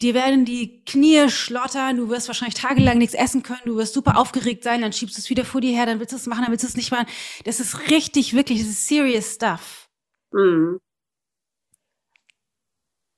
Dir 0.03 0.13
werden 0.13 0.45
die 0.45 0.85
Knie 0.85 1.31
schlottern, 1.31 1.97
du 1.97 2.11
wirst 2.11 2.29
wahrscheinlich 2.29 2.61
tagelang 2.61 2.99
nichts 2.99 3.15
essen 3.15 3.43
können, 3.43 3.63
du 3.65 3.77
wirst 3.77 3.95
super 3.95 4.19
aufgeregt 4.19 4.65
sein, 4.65 4.83
dann 4.83 4.93
schiebst 4.93 5.17
du 5.17 5.21
es 5.21 5.31
wieder 5.31 5.45
vor 5.45 5.61
dir 5.61 5.73
her, 5.73 5.87
dann 5.87 6.01
willst 6.01 6.13
du 6.13 6.17
es 6.17 6.27
machen, 6.27 6.43
dann 6.43 6.51
willst 6.51 6.65
du 6.65 6.69
es 6.69 6.77
nicht 6.77 6.91
machen. 6.91 7.07
Das 7.45 7.61
ist 7.61 7.91
richtig, 7.91 8.35
wirklich, 8.35 8.59
das 8.59 8.69
ist 8.69 8.87
serious 8.87 9.35
stuff. 9.35 9.89
Mhm. 10.33 10.79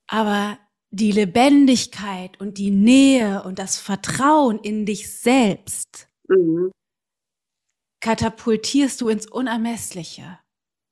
Aber 0.07 0.59
die 0.91 1.11
Lebendigkeit 1.11 2.39
und 2.41 2.59
die 2.59 2.71
Nähe 2.71 3.43
und 3.43 3.59
das 3.59 3.79
Vertrauen 3.79 4.61
in 4.61 4.87
dich 4.87 5.13
selbst 5.13 6.09
mhm. 6.29 6.71
Katapultierst 8.07 9.01
du 9.01 9.09
ins 9.09 9.27
Unermessliche. 9.27 10.39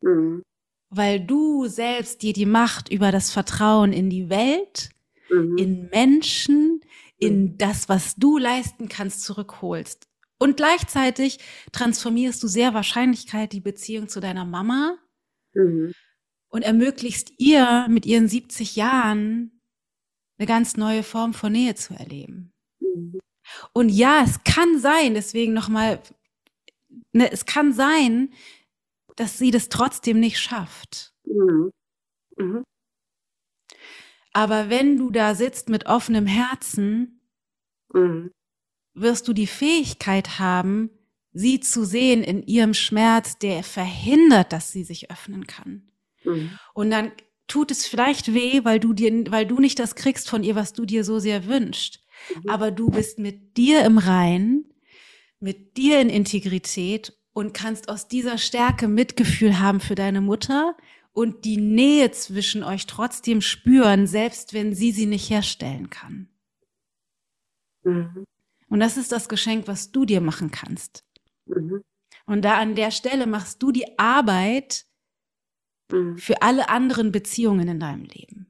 Mhm. 0.00 0.42
Weil 0.90 1.20
du 1.20 1.68
selbst 1.68 2.22
dir 2.22 2.32
die 2.32 2.44
Macht 2.44 2.90
über 2.90 3.12
das 3.12 3.30
Vertrauen 3.30 3.92
in 3.92 4.10
die 4.10 4.30
Welt 4.30 4.90
mhm. 5.30 5.56
in 5.56 5.88
Menschen, 5.90 6.80
in 7.16 7.42
mhm. 7.42 7.58
das, 7.58 7.88
was 7.88 8.16
du 8.16 8.36
leisten 8.36 8.88
kannst, 8.88 9.22
zurückholst. 9.22 10.08
Und 10.40 10.56
gleichzeitig 10.56 11.38
transformierst 11.70 12.42
du 12.42 12.48
sehr 12.48 12.74
Wahrscheinlichkeit 12.74 13.52
die 13.52 13.60
Beziehung 13.60 14.08
zu 14.08 14.18
deiner 14.18 14.44
Mama 14.44 14.98
mhm. 15.54 15.92
und 16.48 16.62
ermöglichst 16.62 17.32
ihr 17.38 17.86
mit 17.88 18.06
ihren 18.06 18.26
70 18.26 18.74
Jahren 18.74 19.60
eine 20.36 20.48
ganz 20.48 20.76
neue 20.76 21.04
Form 21.04 21.32
von 21.32 21.52
Nähe 21.52 21.76
zu 21.76 21.94
erleben. 21.94 22.52
Mhm. 22.80 23.20
Und 23.72 23.88
ja, 23.90 24.24
es 24.24 24.42
kann 24.42 24.80
sein, 24.80 25.14
deswegen 25.14 25.52
nochmal, 25.52 26.02
ne, 27.12 27.30
es 27.30 27.46
kann 27.46 27.72
sein, 27.72 28.32
dass 29.16 29.38
sie 29.38 29.50
das 29.50 29.68
trotzdem 29.68 30.20
nicht 30.20 30.38
schafft. 30.38 31.12
Mhm. 31.24 31.70
Mhm. 32.36 32.64
Aber 34.32 34.68
wenn 34.68 34.96
du 34.96 35.10
da 35.10 35.34
sitzt 35.34 35.68
mit 35.68 35.86
offenem 35.86 36.26
Herzen, 36.26 37.20
mhm. 37.92 38.32
wirst 38.94 39.28
du 39.28 39.32
die 39.32 39.46
Fähigkeit 39.46 40.38
haben, 40.38 40.90
sie 41.32 41.60
zu 41.60 41.84
sehen 41.84 42.22
in 42.22 42.42
ihrem 42.42 42.74
Schmerz, 42.74 43.38
der 43.38 43.62
verhindert, 43.62 44.52
dass 44.52 44.72
sie 44.72 44.84
sich 44.84 45.10
öffnen 45.10 45.46
kann. 45.46 45.88
Mhm. 46.24 46.58
Und 46.74 46.90
dann 46.90 47.12
tut 47.46 47.70
es 47.70 47.86
vielleicht 47.86 48.34
weh, 48.34 48.64
weil 48.64 48.80
du 48.80 48.92
dir, 48.92 49.30
weil 49.30 49.46
du 49.46 49.60
nicht 49.60 49.78
das 49.78 49.94
kriegst 49.94 50.28
von 50.28 50.42
ihr, 50.42 50.54
was 50.54 50.72
du 50.72 50.84
dir 50.84 51.04
so 51.04 51.18
sehr 51.18 51.46
wünschst. 51.46 52.00
Mhm. 52.42 52.50
Aber 52.50 52.70
du 52.70 52.90
bist 52.90 53.18
mit 53.18 53.56
dir 53.56 53.84
im 53.84 53.98
Rein, 53.98 54.64
mit 55.44 55.76
dir 55.76 56.00
in 56.00 56.08
Integrität 56.08 57.12
und 57.34 57.52
kannst 57.52 57.90
aus 57.90 58.08
dieser 58.08 58.38
Stärke 58.38 58.88
Mitgefühl 58.88 59.60
haben 59.60 59.78
für 59.78 59.94
deine 59.94 60.22
Mutter 60.22 60.74
und 61.12 61.44
die 61.44 61.58
Nähe 61.58 62.10
zwischen 62.12 62.62
euch 62.64 62.86
trotzdem 62.86 63.42
spüren, 63.42 64.06
selbst 64.06 64.54
wenn 64.54 64.74
sie 64.74 64.90
sie 64.90 65.04
nicht 65.04 65.28
herstellen 65.28 65.90
kann. 65.90 66.30
Mhm. 67.84 68.24
Und 68.68 68.80
das 68.80 68.96
ist 68.96 69.12
das 69.12 69.28
Geschenk, 69.28 69.68
was 69.68 69.92
du 69.92 70.06
dir 70.06 70.22
machen 70.22 70.50
kannst. 70.50 71.04
Mhm. 71.44 71.82
Und 72.24 72.42
da 72.42 72.56
an 72.56 72.74
der 72.74 72.90
Stelle 72.90 73.26
machst 73.26 73.62
du 73.62 73.70
die 73.70 73.98
Arbeit 73.98 74.86
mhm. 75.92 76.16
für 76.16 76.40
alle 76.40 76.70
anderen 76.70 77.12
Beziehungen 77.12 77.68
in 77.68 77.80
deinem 77.80 78.04
Leben. 78.04 78.46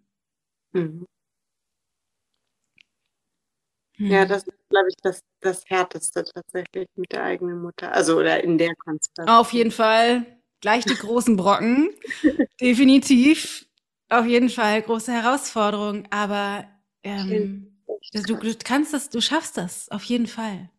Ja, 3.96 4.22
hm. 4.22 4.28
das 4.28 4.42
ist, 4.44 4.68
glaube 4.68 4.88
ich, 4.88 4.96
das, 5.02 5.20
das 5.40 5.64
Härteste 5.66 6.24
tatsächlich 6.24 6.88
mit 6.96 7.12
der 7.12 7.22
eigenen 7.22 7.62
Mutter. 7.62 7.92
Also, 7.92 8.18
oder 8.18 8.42
in 8.42 8.58
der 8.58 8.74
Konstellation. 8.76 9.36
Auf 9.36 9.52
jeden 9.52 9.70
Fall 9.70 10.26
gleich 10.60 10.84
die 10.84 10.96
großen 10.96 11.36
Brocken. 11.36 11.90
Definitiv. 12.60 13.66
Auf 14.08 14.26
jeden 14.26 14.50
Fall 14.50 14.82
große 14.82 15.12
Herausforderung. 15.12 16.06
Aber 16.10 16.68
ähm, 17.02 17.80
du, 18.12 18.34
du 18.34 18.54
kannst 18.64 18.92
das, 18.92 19.10
du 19.10 19.20
schaffst 19.20 19.56
das. 19.56 19.88
Auf 19.90 20.04
jeden 20.04 20.26
Fall. 20.26 20.70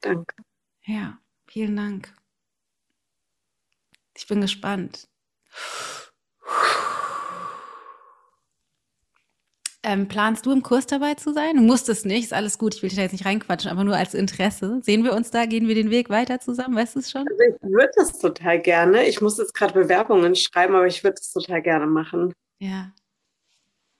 Danke. 0.00 0.34
Ja, 0.84 1.18
vielen 1.46 1.76
Dank. 1.76 2.12
Ich 4.14 4.26
bin 4.26 4.40
gespannt. 4.40 5.08
Ähm, 9.84 10.06
planst 10.06 10.46
du 10.46 10.52
im 10.52 10.62
Kurs 10.62 10.86
dabei 10.86 11.14
zu 11.14 11.32
sein? 11.32 11.56
Du 11.56 11.62
musst 11.62 11.88
es 11.88 12.04
nicht, 12.04 12.24
ist 12.24 12.32
alles 12.32 12.56
gut, 12.56 12.74
ich 12.74 12.82
will 12.82 12.88
dich 12.88 12.96
da 12.96 13.02
jetzt 13.02 13.12
nicht 13.12 13.26
reinquatschen, 13.26 13.68
aber 13.68 13.82
nur 13.82 13.96
als 13.96 14.14
Interesse. 14.14 14.80
Sehen 14.82 15.02
wir 15.02 15.12
uns 15.12 15.32
da, 15.32 15.44
gehen 15.44 15.66
wir 15.66 15.74
den 15.74 15.90
Weg 15.90 16.08
weiter 16.08 16.38
zusammen, 16.38 16.76
weißt 16.76 16.94
du 16.94 17.00
es 17.00 17.10
schon? 17.10 17.26
Also 17.28 17.42
ich 17.42 17.62
würde 17.68 17.90
das 17.96 18.18
total 18.18 18.60
gerne. 18.60 19.04
Ich 19.06 19.20
muss 19.20 19.38
jetzt 19.38 19.54
gerade 19.54 19.74
Bewerbungen 19.74 20.36
schreiben, 20.36 20.76
aber 20.76 20.86
ich 20.86 21.02
würde 21.02 21.16
es 21.20 21.32
total 21.32 21.62
gerne 21.62 21.86
machen. 21.86 22.32
Ja. 22.60 22.92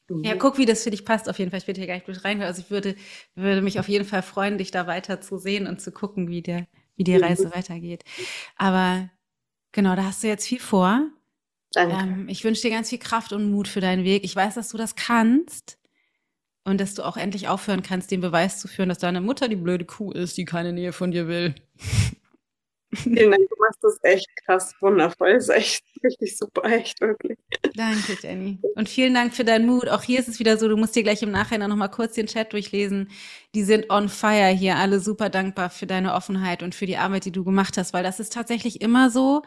Mhm. 0.09 0.22
Ja, 0.22 0.37
guck, 0.37 0.57
wie 0.59 0.66
das 0.66 0.85
für 0.85 0.91
dich 0.91 1.05
passt 1.05 1.28
auf 1.28 1.39
jeden 1.41 1.51
Fall. 1.51 1.59
Ich 1.59 1.66
will 1.66 1.74
hier 1.74 1.89
gar 1.89 1.95
nicht 1.95 2.24
rein. 2.24 2.43
Also 2.43 2.62
ich 2.62 2.70
würde, 2.70 2.95
würde 3.35 3.62
mich 3.62 3.80
auf 3.80 3.89
jeden 3.89 4.05
Fall 4.05 4.22
freuen, 4.22 4.59
dich 4.59 4.70
da 4.70 4.87
weiter 4.87 5.20
zu 5.20 5.39
sehen 5.39 5.66
und 5.66 5.80
zu 5.80 5.91
gucken, 5.91 6.28
wie, 6.28 6.43
der, 6.43 6.66
wie 6.95 7.05
die 7.05 7.16
mhm. 7.16 7.24
Reise 7.24 7.47
mhm. 7.49 7.55
weitergeht. 7.55 8.05
Aber 8.57 9.11
genau, 9.72 9.97
da 9.97 10.05
hast 10.05 10.22
du 10.22 10.28
jetzt 10.28 10.47
viel 10.47 10.61
vor. 10.61 11.11
Danke. 11.73 11.97
Ähm, 11.97 12.29
ich 12.29 12.45
wünsche 12.45 12.62
dir 12.62 12.70
ganz 12.70 12.91
viel 12.91 12.99
Kraft 12.99 13.33
und 13.33 13.51
Mut 13.51 13.68
für 13.68 13.81
deinen 13.81 14.05
Weg. 14.05 14.25
Ich 14.25 14.37
weiß, 14.37 14.55
dass 14.55 14.68
du 14.68 14.77
das 14.77 14.95
kannst 14.95 15.79
und 16.64 16.81
dass 16.81 16.95
du 16.95 17.03
auch 17.03 17.16
endlich 17.16 17.49
aufhören 17.49 17.83
kannst, 17.83 18.11
den 18.11 18.20
Beweis 18.20 18.61
zu 18.61 18.68
führen, 18.68 18.89
dass 18.89 18.99
deine 18.99 19.20
Mutter 19.20 19.49
die 19.49 19.57
blöde 19.57 19.85
Kuh 19.85 20.12
ist, 20.12 20.37
die 20.37 20.45
keine 20.45 20.73
Nähe 20.73 20.93
von 20.93 21.11
dir 21.11 21.29
will. 21.29 21.55
Vielen 22.95 23.31
Dank, 23.31 23.49
du 23.49 23.57
machst 23.59 23.79
das 23.83 23.99
echt 24.03 24.29
krass 24.45 24.75
wundervoll. 24.81 25.33
Das 25.33 25.45
ist 25.45 25.49
echt 25.49 25.85
richtig 26.05 26.37
super, 26.37 26.64
echt 26.64 27.01
wirklich. 27.01 27.39
Danke, 27.75 28.18
Jenny. 28.20 28.59
Und 28.75 28.87
vielen 28.87 29.14
Dank 29.14 29.35
für 29.35 29.45
deinen 29.45 29.64
Mut. 29.64 29.89
Auch 29.89 30.03
hier 30.03 30.20
ist 30.20 30.29
es 30.29 30.39
wieder 30.39 30.59
so, 30.59 30.68
du 30.68 30.77
musst 30.77 30.95
dir 30.95 31.03
gleich 31.03 31.23
im 31.23 31.31
Nachhinein 31.31 31.70
noch 31.70 31.77
mal 31.77 31.89
kurz 31.89 32.12
den 32.12 32.27
Chat 32.27 32.53
durchlesen. 32.53 33.09
Die 33.55 33.62
sind 33.62 33.89
on 33.89 34.11
fire 34.11 34.49
hier, 34.49 34.77
alle 34.77 35.01
super 35.01 35.31
dankbar 35.31 35.70
für 35.70 35.87
deine 35.87 36.12
Offenheit 36.12 36.62
und 36.62 36.75
für 36.75 36.85
die 36.85 36.99
Arbeit, 36.99 37.25
die 37.25 37.33
du 37.33 37.45
gemacht 37.45 37.79
hast, 37.79 37.95
weil 37.95 38.03
das 38.03 38.20
ist 38.20 38.35
tatsächlich 38.35 38.83
immer 38.83 39.09
so 39.09 39.43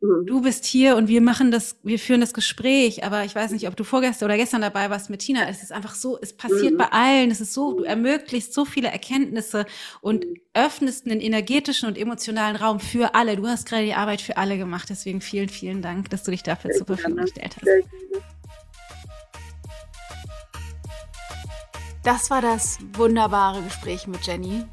Mhm. 0.00 0.26
Du 0.26 0.42
bist 0.42 0.64
hier 0.64 0.96
und 0.96 1.08
wir 1.08 1.20
machen 1.20 1.50
das, 1.50 1.76
wir 1.82 1.98
führen 1.98 2.20
das 2.20 2.32
Gespräch, 2.32 3.04
aber 3.04 3.24
ich 3.24 3.34
weiß 3.34 3.50
nicht, 3.50 3.66
ob 3.66 3.76
du 3.76 3.84
vorgestern 3.84 4.26
oder 4.26 4.36
gestern 4.36 4.60
dabei 4.60 4.90
warst 4.90 5.10
mit 5.10 5.20
Tina. 5.20 5.48
Es 5.48 5.62
ist 5.62 5.72
einfach 5.72 5.94
so, 5.94 6.18
es 6.20 6.32
passiert 6.32 6.74
mhm. 6.74 6.78
bei 6.78 6.92
allen. 6.92 7.30
Es 7.30 7.40
ist 7.40 7.52
so, 7.52 7.72
du 7.72 7.84
ermöglichst 7.84 8.54
so 8.54 8.64
viele 8.64 8.88
Erkenntnisse 8.88 9.66
und 10.00 10.24
mhm. 10.24 10.36
öffnest 10.54 11.06
einen 11.06 11.20
energetischen 11.20 11.88
und 11.88 11.98
emotionalen 11.98 12.56
Raum 12.56 12.80
für 12.80 13.14
alle. 13.14 13.36
Du 13.36 13.46
hast 13.46 13.66
gerade 13.66 13.84
die 13.84 13.94
Arbeit 13.94 14.20
für 14.20 14.36
alle 14.36 14.56
gemacht. 14.56 14.88
Deswegen 14.90 15.20
vielen, 15.20 15.48
vielen 15.48 15.82
Dank, 15.82 16.10
dass 16.10 16.22
du 16.22 16.30
dich 16.30 16.42
dafür 16.42 16.70
zur 16.70 16.86
Verfügung 16.86 17.16
gestellt 17.16 17.56
hast. 17.56 18.37
Das 22.02 22.30
war 22.30 22.40
das 22.40 22.78
wunderbare 22.92 23.60
Gespräch 23.62 24.06
mit 24.06 24.26
Jenny. 24.26 24.64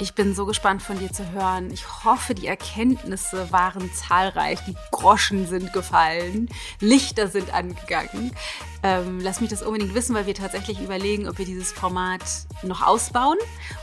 Ich 0.00 0.14
bin 0.14 0.34
so 0.34 0.44
gespannt 0.44 0.82
von 0.82 0.98
dir 0.98 1.12
zu 1.12 1.30
hören. 1.30 1.70
Ich 1.72 2.04
hoffe, 2.04 2.34
die 2.34 2.46
Erkenntnisse 2.46 3.50
waren 3.52 3.92
zahlreich. 3.92 4.58
Die 4.66 4.76
Groschen 4.90 5.46
sind 5.46 5.72
gefallen. 5.72 6.48
Lichter 6.80 7.28
sind 7.28 7.54
angegangen. 7.54 8.32
Ähm, 8.82 9.20
lass 9.20 9.40
mich 9.40 9.50
das 9.50 9.62
unbedingt 9.62 9.94
wissen, 9.94 10.14
weil 10.14 10.26
wir 10.26 10.34
tatsächlich 10.34 10.80
überlegen, 10.80 11.28
ob 11.28 11.38
wir 11.38 11.46
dieses 11.46 11.72
Format 11.72 12.22
noch 12.62 12.82
ausbauen 12.82 13.38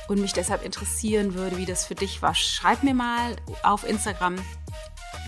und 0.07 0.21
mich 0.21 0.33
deshalb 0.33 0.63
interessieren 0.63 1.33
würde, 1.33 1.57
wie 1.57 1.65
das 1.65 1.85
für 1.85 1.95
dich 1.95 2.21
war. 2.21 2.35
Schreib 2.35 2.83
mir 2.83 2.93
mal 2.93 3.35
auf 3.63 3.87
Instagram 3.87 4.35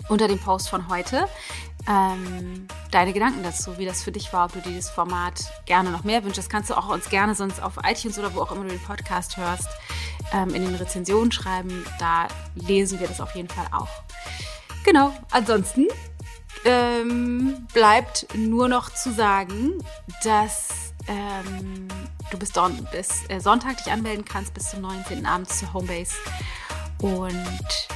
unter 0.09 0.28
dem 0.28 0.39
Post 0.39 0.69
von 0.69 0.89
heute 0.89 1.28
ähm, 1.88 2.68
deine 2.92 3.14
Gedanken 3.14 3.44
dazu, 3.44 3.78
wie 3.78 3.86
das 3.86 4.04
für 4.04 4.12
dich 4.12 4.32
war, 4.32 4.46
ob 4.46 4.54
du 4.54 4.62
dieses 4.62 4.90
Format 4.90 5.46
gerne 5.66 5.92
noch 5.92 6.04
mehr 6.04 6.24
wünschst. 6.24 6.38
Das 6.38 6.50
kannst 6.50 6.70
du 6.70 6.78
auch 6.78 6.90
uns 6.90 7.10
gerne 7.10 7.36
sonst 7.36 7.62
auf 7.62 7.74
iTunes 7.84 8.18
oder 8.18 8.34
wo 8.34 8.42
auch 8.42 8.52
immer 8.52 8.64
du 8.64 8.70
den 8.70 8.80
Podcast 8.80 9.38
hörst, 9.38 9.68
ähm, 10.32 10.54
in 10.54 10.64
den 10.64 10.76
Rezensionen 10.76 11.32
schreiben. 11.32 11.86
Da 12.00 12.28
lesen 12.56 13.00
wir 13.00 13.08
das 13.08 13.20
auf 13.20 13.36
jeden 13.36 13.50
Fall 13.50 13.68
auch. 13.72 13.90
Genau, 14.86 15.14
ansonsten 15.32 15.88
ähm, 16.66 17.68
bleibt 17.74 18.28
nur 18.36 18.68
noch 18.68 18.94
zu 18.94 19.12
sagen, 19.12 19.74
dass 20.24 20.94
ähm, 21.08 21.88
du 22.32 22.38
bis, 22.38 22.52
Don 22.52 22.88
bis 22.92 23.30
äh, 23.30 23.40
Sonntag 23.40 23.78
dich 23.78 23.92
anmelden 23.92 24.26
kannst, 24.26 24.54
bis 24.54 24.70
zum 24.70 24.82
19. 24.82 25.26
Abend 25.26 25.50
zur 25.50 25.74
Homebase. 25.74 26.14
Und 27.02 27.88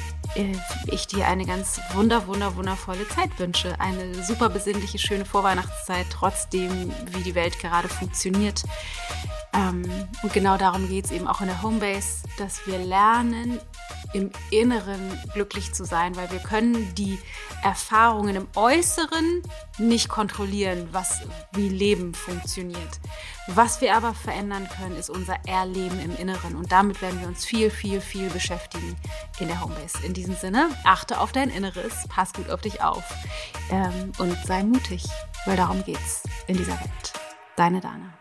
ich 0.88 1.08
dir 1.08 1.28
eine 1.28 1.46
ganz 1.46 1.80
wunder, 1.94 2.28
wunder, 2.28 2.56
wundervolle 2.56 3.08
Zeit 3.08 3.38
wünsche. 3.38 3.80
Eine 3.80 4.24
super 4.24 4.50
besinnliche, 4.50 5.00
schöne 5.00 5.26
Vorweihnachtszeit, 5.26 6.08
trotzdem, 6.12 6.92
wie 7.12 7.24
die 7.24 7.36
Welt 7.36 7.60
gerade 7.60 7.88
funktioniert. 7.88 8.64
Ähm, 9.54 9.84
und 10.22 10.34
genau 10.34 10.58
darum 10.58 10.88
geht 10.88 11.06
es 11.06 11.12
eben 11.12 11.28
auch 11.28 11.42
in 11.42 11.48
der 11.48 11.62
Homebase, 11.62 12.24
dass 12.38 12.66
wir 12.68 12.78
lernen, 12.78 13.60
im 14.14 14.32
Inneren 14.52 15.20
glücklich 15.34 15.74
zu 15.74 15.86
sein, 15.86 16.16
weil 16.16 16.32
wir 16.32 16.40
können 16.40 16.94
die 16.96 17.20
Erfahrungen 17.64 18.36
im 18.36 18.48
Äußeren 18.56 19.42
nicht 19.78 20.10
kontrollieren, 20.10 20.88
was 20.92 21.22
wie 21.54 21.70
Leben 21.70 22.14
funktioniert. 22.14 23.00
Was 23.48 23.80
wir 23.80 23.96
aber 23.96 24.14
verändern 24.14 24.68
können, 24.78 24.98
ist 24.98 25.10
unser 25.10 25.38
Erleben 25.48 26.00
im 26.02 26.16
Inneren 26.18 26.56
und 26.56 26.72
damit 26.72 27.02
werden 27.02 27.22
wir 27.22 27.28
uns 27.28 27.46
viel, 27.46 27.70
viel, 27.70 28.02
viel 28.02 28.30
beschäftigen 28.30 28.96
in 29.40 29.48
der 29.48 29.62
Homebase. 29.62 30.06
In 30.06 30.14
diesem 30.14 30.36
Sinne, 30.36 30.70
achte 30.84 31.20
auf 31.20 31.32
dein 31.32 31.50
Inneres, 31.50 32.06
pass 32.10 32.34
gut 32.34 32.50
auf 32.50 32.62
dich 32.62 32.82
auf 32.84 33.04
ähm, 33.72 34.12
und 34.18 34.38
sei 34.46 34.64
mutig, 34.64 35.06
weil 35.46 35.56
darum 35.56 35.84
geht's 35.84 36.24
in 36.48 36.58
dieser 36.58 36.80
Welt. 36.80 37.14
Deine 37.56 37.80
Dana. 37.80 38.17